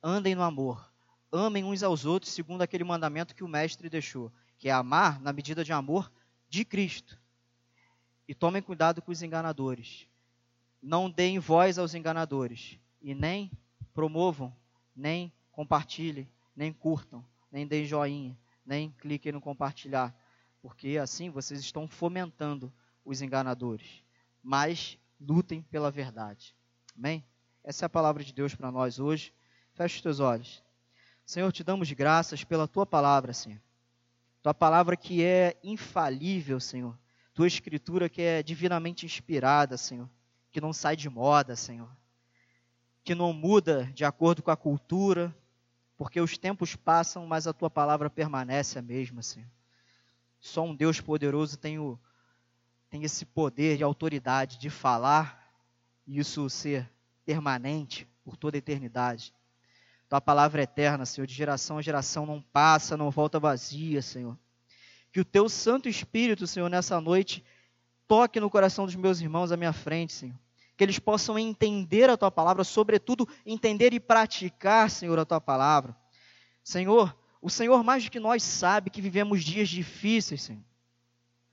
Andem 0.00 0.36
no 0.36 0.42
amor. 0.42 0.88
Amem 1.32 1.64
uns 1.64 1.82
aos 1.82 2.04
outros 2.04 2.32
segundo 2.32 2.62
aquele 2.62 2.84
mandamento 2.84 3.34
que 3.34 3.42
o 3.42 3.48
Mestre 3.48 3.90
deixou. 3.90 4.32
Que 4.56 4.68
é 4.68 4.72
amar 4.72 5.20
na 5.20 5.32
medida 5.32 5.64
de 5.64 5.72
amor 5.72 6.10
de 6.48 6.64
Cristo. 6.64 7.20
E 8.28 8.34
tomem 8.34 8.62
cuidado 8.62 9.02
com 9.02 9.10
os 9.10 9.22
enganadores. 9.22 10.06
Não 10.80 11.10
deem 11.10 11.40
voz 11.40 11.76
aos 11.76 11.92
enganadores. 11.92 12.78
E 13.02 13.14
nem 13.14 13.50
promovam, 13.92 14.54
nem 14.94 15.32
compartilhem, 15.50 16.28
nem 16.54 16.72
curtam, 16.72 17.24
nem 17.50 17.66
deem 17.66 17.84
joinha, 17.84 18.38
nem 18.64 18.90
cliquem 18.90 19.32
no 19.32 19.40
compartilhar. 19.40 20.14
Porque 20.66 20.98
assim 20.98 21.30
vocês 21.30 21.60
estão 21.60 21.86
fomentando 21.86 22.72
os 23.04 23.22
enganadores. 23.22 24.02
Mas 24.42 24.98
lutem 25.20 25.62
pela 25.62 25.90
verdade. 25.90 26.56
Amém? 26.96 27.24
Essa 27.62 27.84
é 27.84 27.86
a 27.86 27.90
palavra 27.90 28.24
de 28.24 28.32
Deus 28.32 28.54
para 28.54 28.72
nós 28.72 28.98
hoje. 28.98 29.32
Feche 29.74 29.96
os 29.96 30.02
teus 30.02 30.20
olhos. 30.20 30.62
Senhor, 31.24 31.52
te 31.52 31.62
damos 31.62 31.90
graças 31.92 32.42
pela 32.42 32.66
tua 32.66 32.86
palavra, 32.86 33.32
Senhor. 33.32 33.60
Tua 34.42 34.54
palavra 34.54 34.96
que 34.96 35.22
é 35.22 35.56
infalível, 35.62 36.58
Senhor 36.58 36.96
tua 37.36 37.46
escritura 37.46 38.08
que 38.08 38.22
é 38.22 38.42
divinamente 38.42 39.04
inspirada, 39.04 39.76
Senhor. 39.76 40.08
que 40.50 40.58
não 40.58 40.72
sai 40.72 40.96
de 40.96 41.10
moda, 41.10 41.54
Senhor, 41.54 41.94
que 43.04 43.14
não 43.14 43.30
muda 43.30 43.84
de 43.92 44.06
acordo 44.06 44.42
com 44.42 44.50
a 44.50 44.56
cultura, 44.56 45.36
porque 45.98 46.18
os 46.18 46.38
tempos 46.38 46.74
passam, 46.74 47.26
mas 47.26 47.46
a 47.46 47.52
tua 47.52 47.68
palavra 47.68 48.08
permanece 48.08 48.78
a 48.78 48.82
mesma, 48.82 49.20
Senhor. 49.20 49.50
Só 50.46 50.62
um 50.62 50.74
Deus 50.74 51.00
poderoso 51.00 51.58
tem, 51.58 51.76
o, 51.78 51.98
tem 52.88 53.02
esse 53.02 53.26
poder 53.26 53.78
e 53.78 53.82
autoridade 53.82 54.58
de 54.58 54.70
falar 54.70 55.52
e 56.06 56.20
isso 56.20 56.48
ser 56.48 56.88
permanente 57.24 58.06
por 58.24 58.36
toda 58.36 58.56
a 58.56 58.58
eternidade. 58.58 59.34
Tua 60.08 60.20
palavra 60.20 60.60
é 60.60 60.64
eterna, 60.64 61.04
Senhor, 61.04 61.26
de 61.26 61.34
geração 61.34 61.78
a 61.78 61.82
geração 61.82 62.24
não 62.24 62.40
passa, 62.40 62.96
não 62.96 63.10
volta 63.10 63.40
vazia, 63.40 64.00
Senhor. 64.00 64.38
Que 65.12 65.18
o 65.18 65.24
teu 65.24 65.48
Santo 65.48 65.88
Espírito, 65.88 66.46
Senhor, 66.46 66.70
nessa 66.70 67.00
noite, 67.00 67.44
toque 68.06 68.38
no 68.38 68.48
coração 68.48 68.86
dos 68.86 68.94
meus 68.94 69.20
irmãos 69.20 69.50
à 69.50 69.56
minha 69.56 69.72
frente, 69.72 70.12
Senhor. 70.12 70.38
Que 70.76 70.84
eles 70.84 71.00
possam 71.00 71.36
entender 71.36 72.08
a 72.08 72.16
tua 72.16 72.30
palavra, 72.30 72.62
sobretudo 72.62 73.28
entender 73.44 73.92
e 73.92 73.98
praticar, 73.98 74.90
Senhor, 74.90 75.18
a 75.18 75.24
tua 75.24 75.40
palavra. 75.40 75.96
Senhor, 76.62 77.16
o 77.40 77.50
Senhor 77.50 77.82
mais 77.84 78.04
do 78.04 78.10
que 78.10 78.20
nós 78.20 78.42
sabe 78.42 78.90
que 78.90 79.00
vivemos 79.00 79.44
dias 79.44 79.68
difíceis, 79.68 80.42
Senhor. 80.42 80.62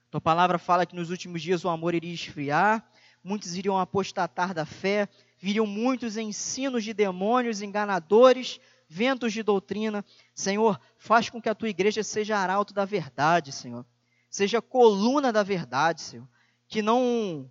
Tua 0.09 0.21
palavra 0.21 0.59
fala 0.59 0.85
que 0.85 0.95
nos 0.95 1.09
últimos 1.09 1.41
dias 1.41 1.65
o 1.65 1.69
amor 1.69 1.95
iria 1.95 2.13
esfriar, 2.13 2.87
muitos 3.23 3.55
iriam 3.55 3.79
apostatar 3.79 4.53
da 4.53 4.65
fé, 4.65 5.09
viriam 5.39 5.65
muitos 5.65 6.17
ensinos 6.17 6.83
de 6.83 6.93
demônios 6.93 7.61
enganadores, 7.61 8.59
ventos 8.87 9.33
de 9.33 9.41
doutrina. 9.41 10.05
Senhor, 10.35 10.79
faz 10.97 11.29
com 11.29 11.41
que 11.41 11.49
a 11.49 11.55
tua 11.55 11.69
igreja 11.69 12.03
seja 12.03 12.37
arauto 12.37 12.73
da 12.73 12.85
verdade, 12.85 13.51
Senhor. 13.51 13.85
Seja 14.29 14.61
coluna 14.61 15.33
da 15.33 15.43
verdade, 15.43 16.01
Senhor. 16.01 16.27
Que 16.67 16.81
não 16.81 17.49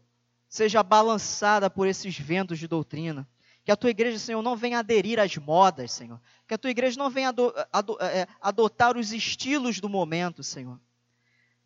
seja 0.49 0.83
balançada 0.83 1.69
por 1.69 1.89
esses 1.89 2.17
ventos 2.19 2.59
de 2.59 2.69
doutrina. 2.69 3.29
Que 3.65 3.71
a 3.71 3.77
tua 3.77 3.91
igreja, 3.91 4.19
Senhor, 4.19 4.43
não 4.43 4.57
venha 4.57 4.81
aderir 4.81 5.21
às 5.21 5.37
modas, 5.37 5.93
Senhor. 5.93 6.21
Que 6.49 6.55
a 6.55 6.59
tua 6.59 6.71
igreja 6.71 6.99
não 6.99 7.09
venha 7.09 7.33
é, 8.01 8.27
adotar 8.41 8.97
os 8.97 9.13
estilos 9.13 9.79
do 9.79 9.89
momento, 9.89 10.43
Senhor. 10.43 10.81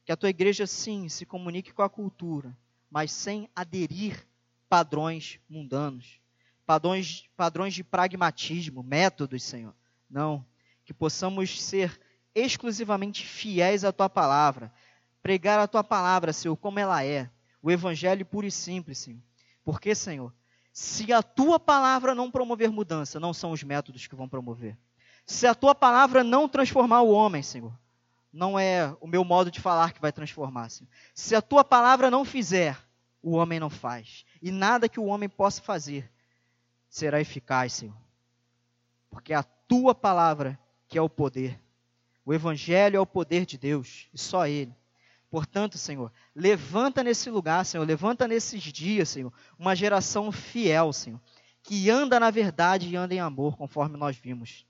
Que 0.05 0.13
a 0.13 0.17
tua 0.17 0.29
igreja, 0.29 0.67
sim, 0.67 1.09
se 1.09 1.25
comunique 1.25 1.73
com 1.73 1.83
a 1.83 1.89
cultura, 1.89 2.57
mas 2.91 3.11
sem 3.11 3.49
aderir 3.57 4.27
padrões 4.69 5.41
mundanos, 5.49 6.21
padrões, 6.67 7.25
padrões 7.37 7.73
de 7.73 7.83
pragmatismo, 7.83 8.83
métodos, 8.83 9.43
Senhor. 9.43 9.75
Não. 10.09 10.45
Que 10.85 10.93
possamos 10.93 11.63
ser 11.63 11.99
exclusivamente 12.35 13.27
fiéis 13.27 13.85
à 13.85 13.91
tua 13.91 14.11
palavra, 14.11 14.71
pregar 15.23 15.59
a 15.59 15.67
tua 15.67 15.83
palavra, 15.83 16.33
Senhor, 16.33 16.55
como 16.57 16.79
ela 16.79 17.03
é, 17.03 17.31
o 17.63 17.71
evangelho 17.71 18.27
puro 18.27 18.47
e 18.47 18.51
simples, 18.51 18.99
Senhor. 18.99 19.23
Porque, 19.65 19.95
Senhor, 19.95 20.33
se 20.77 21.11
a 21.11 21.23
tua 21.23 21.59
palavra 21.59 22.15
não 22.15 22.31
promover 22.31 22.71
mudança, 22.71 23.19
não 23.19 23.33
são 23.33 23.51
os 23.51 23.63
métodos 23.63 24.07
que 24.07 24.15
vão 24.15 24.29
promover. 24.29 24.77
Se 25.25 25.47
a 25.47 25.55
tua 25.55 25.75
palavra 25.75 26.23
não 26.23 26.47
transformar 26.47 27.01
o 27.01 27.09
homem, 27.09 27.43
Senhor, 27.43 27.73
não 28.31 28.59
é 28.59 28.95
o 29.01 29.07
meu 29.07 29.25
modo 29.25 29.51
de 29.51 29.59
falar 29.59 29.95
que 29.95 30.03
vai 30.03 30.13
transformar, 30.13 30.69
Senhor. 30.69 30.91
Se 31.15 31.35
a 31.35 31.41
tua 31.41 31.65
palavra 31.65 32.11
não 32.11 32.27
fizer, 32.27 32.79
o 33.23 33.37
homem 33.37 33.59
não 33.59 33.71
faz. 33.71 34.27
E 34.43 34.51
nada 34.51 34.87
que 34.87 35.01
o 35.01 35.07
homem 35.07 35.31
possa 35.31 35.63
fazer 35.63 36.13
será 36.91 37.23
eficaz, 37.23 37.73
Senhor. 37.73 37.97
Porque 39.09 39.33
é 39.33 39.37
a 39.37 39.43
tua 39.43 39.95
palavra 39.95 40.59
que 40.89 40.99
é 40.99 41.01
o 41.01 41.09
poder. 41.09 41.59
O 42.23 42.35
Evangelho 42.35 42.99
é 42.99 43.01
o 43.01 43.07
poder 43.07 43.47
de 43.47 43.57
Deus, 43.57 44.11
e 44.13 44.19
só 44.19 44.47
Ele. 44.47 44.77
Portanto, 45.31 45.77
Senhor, 45.77 46.13
levanta 46.35 47.03
nesse 47.03 47.29
lugar, 47.31 47.65
Senhor, 47.65 47.85
levanta 47.85 48.29
nesses 48.29 48.63
dias, 48.63 49.09
Senhor, 49.09 49.33
uma 49.59 49.75
geração 49.75 50.31
fiel, 50.31 50.93
Senhor, 50.93 51.21
que 51.63 51.91
anda 51.91 52.21
na 52.21 52.31
verdade 52.31 52.89
e 52.89 52.97
anda 52.97 53.15
em 53.15 53.21
amor, 53.21 53.57
conforme 53.57 53.97
nós 53.97 54.17
vimos. 54.17 54.65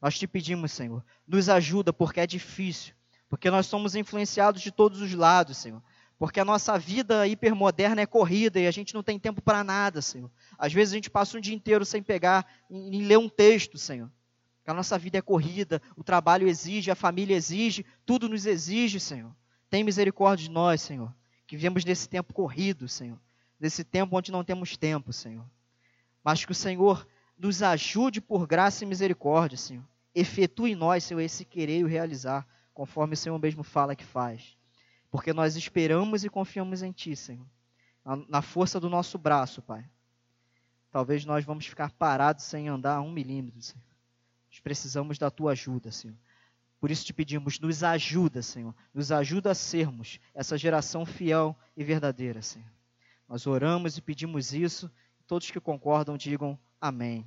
Nós 0.00 0.18
te 0.18 0.26
pedimos, 0.26 0.72
Senhor, 0.72 1.04
nos 1.26 1.48
ajuda, 1.48 1.92
porque 1.92 2.20
é 2.20 2.26
difícil, 2.26 2.94
porque 3.28 3.50
nós 3.50 3.66
somos 3.66 3.94
influenciados 3.94 4.62
de 4.62 4.70
todos 4.70 5.00
os 5.00 5.12
lados, 5.12 5.58
Senhor. 5.58 5.82
Porque 6.18 6.38
a 6.38 6.44
nossa 6.44 6.78
vida 6.78 7.26
hipermoderna 7.26 8.02
é 8.02 8.06
corrida 8.06 8.60
e 8.60 8.66
a 8.66 8.70
gente 8.70 8.94
não 8.94 9.02
tem 9.02 9.18
tempo 9.18 9.40
para 9.40 9.64
nada, 9.64 10.02
Senhor. 10.02 10.30
Às 10.58 10.72
vezes 10.72 10.92
a 10.92 10.96
gente 10.96 11.08
passa 11.08 11.36
um 11.36 11.40
dia 11.40 11.54
inteiro 11.54 11.84
sem 11.84 12.02
pegar 12.02 12.46
e 12.70 13.02
ler 13.02 13.18
um 13.18 13.28
texto, 13.28 13.78
Senhor. 13.78 14.10
Porque 14.58 14.70
a 14.70 14.74
nossa 14.74 14.98
vida 14.98 15.16
é 15.16 15.22
corrida, 15.22 15.80
o 15.96 16.04
trabalho 16.04 16.46
exige, 16.46 16.90
a 16.90 16.94
família 16.94 17.34
exige, 17.34 17.86
tudo 18.04 18.28
nos 18.28 18.44
exige, 18.44 19.00
Senhor. 19.00 19.34
Tem 19.70 19.84
misericórdia 19.84 20.48
de 20.48 20.50
nós, 20.50 20.82
Senhor, 20.82 21.14
que 21.46 21.56
vivemos 21.56 21.84
nesse 21.84 22.08
tempo 22.08 22.34
corrido, 22.34 22.88
Senhor. 22.88 23.18
Nesse 23.58 23.84
tempo 23.84 24.16
onde 24.16 24.32
não 24.32 24.44
temos 24.44 24.76
tempo, 24.76 25.12
Senhor. 25.12 25.44
Mas 26.22 26.44
que 26.44 26.52
o 26.52 26.54
Senhor 26.54 27.06
nos 27.38 27.62
ajude 27.62 28.20
por 28.20 28.46
graça 28.46 28.84
e 28.84 28.86
misericórdia, 28.86 29.56
Senhor. 29.56 29.84
Efetue 30.14 30.72
em 30.72 30.74
nós, 30.74 31.04
Senhor, 31.04 31.20
esse 31.20 31.44
querer 31.44 31.78
e 31.78 31.84
o 31.84 31.86
realizar, 31.86 32.46
conforme 32.74 33.14
o 33.14 33.16
Senhor 33.16 33.38
mesmo 33.38 33.62
fala 33.62 33.94
que 33.94 34.04
faz 34.04 34.58
porque 35.10 35.32
nós 35.32 35.56
esperamos 35.56 36.24
e 36.24 36.28
confiamos 36.28 36.82
em 36.82 36.92
Ti, 36.92 37.16
Senhor. 37.16 37.46
Na 38.28 38.40
força 38.40 38.78
do 38.78 38.88
nosso 38.88 39.18
braço, 39.18 39.60
Pai. 39.60 39.84
Talvez 40.90 41.24
nós 41.24 41.44
vamos 41.44 41.66
ficar 41.66 41.90
parados 41.92 42.44
sem 42.44 42.68
andar 42.68 43.00
um 43.00 43.10
milímetro, 43.10 43.60
Senhor. 43.60 43.84
Nós 44.50 44.60
precisamos 44.60 45.18
da 45.18 45.30
Tua 45.30 45.52
ajuda, 45.52 45.90
Senhor. 45.90 46.16
Por 46.80 46.90
isso 46.90 47.04
te 47.04 47.12
pedimos, 47.12 47.60
nos 47.60 47.84
ajuda, 47.84 48.40
Senhor. 48.40 48.74
Nos 48.94 49.12
ajuda 49.12 49.50
a 49.50 49.54
sermos 49.54 50.18
essa 50.34 50.56
geração 50.56 51.04
fiel 51.04 51.54
e 51.76 51.84
verdadeira, 51.84 52.40
Senhor. 52.40 52.70
Nós 53.28 53.46
oramos 53.46 53.98
e 53.98 54.02
pedimos 54.02 54.54
isso. 54.54 54.90
Todos 55.26 55.50
que 55.50 55.60
concordam 55.60 56.16
digam 56.16 56.58
amém. 56.80 57.26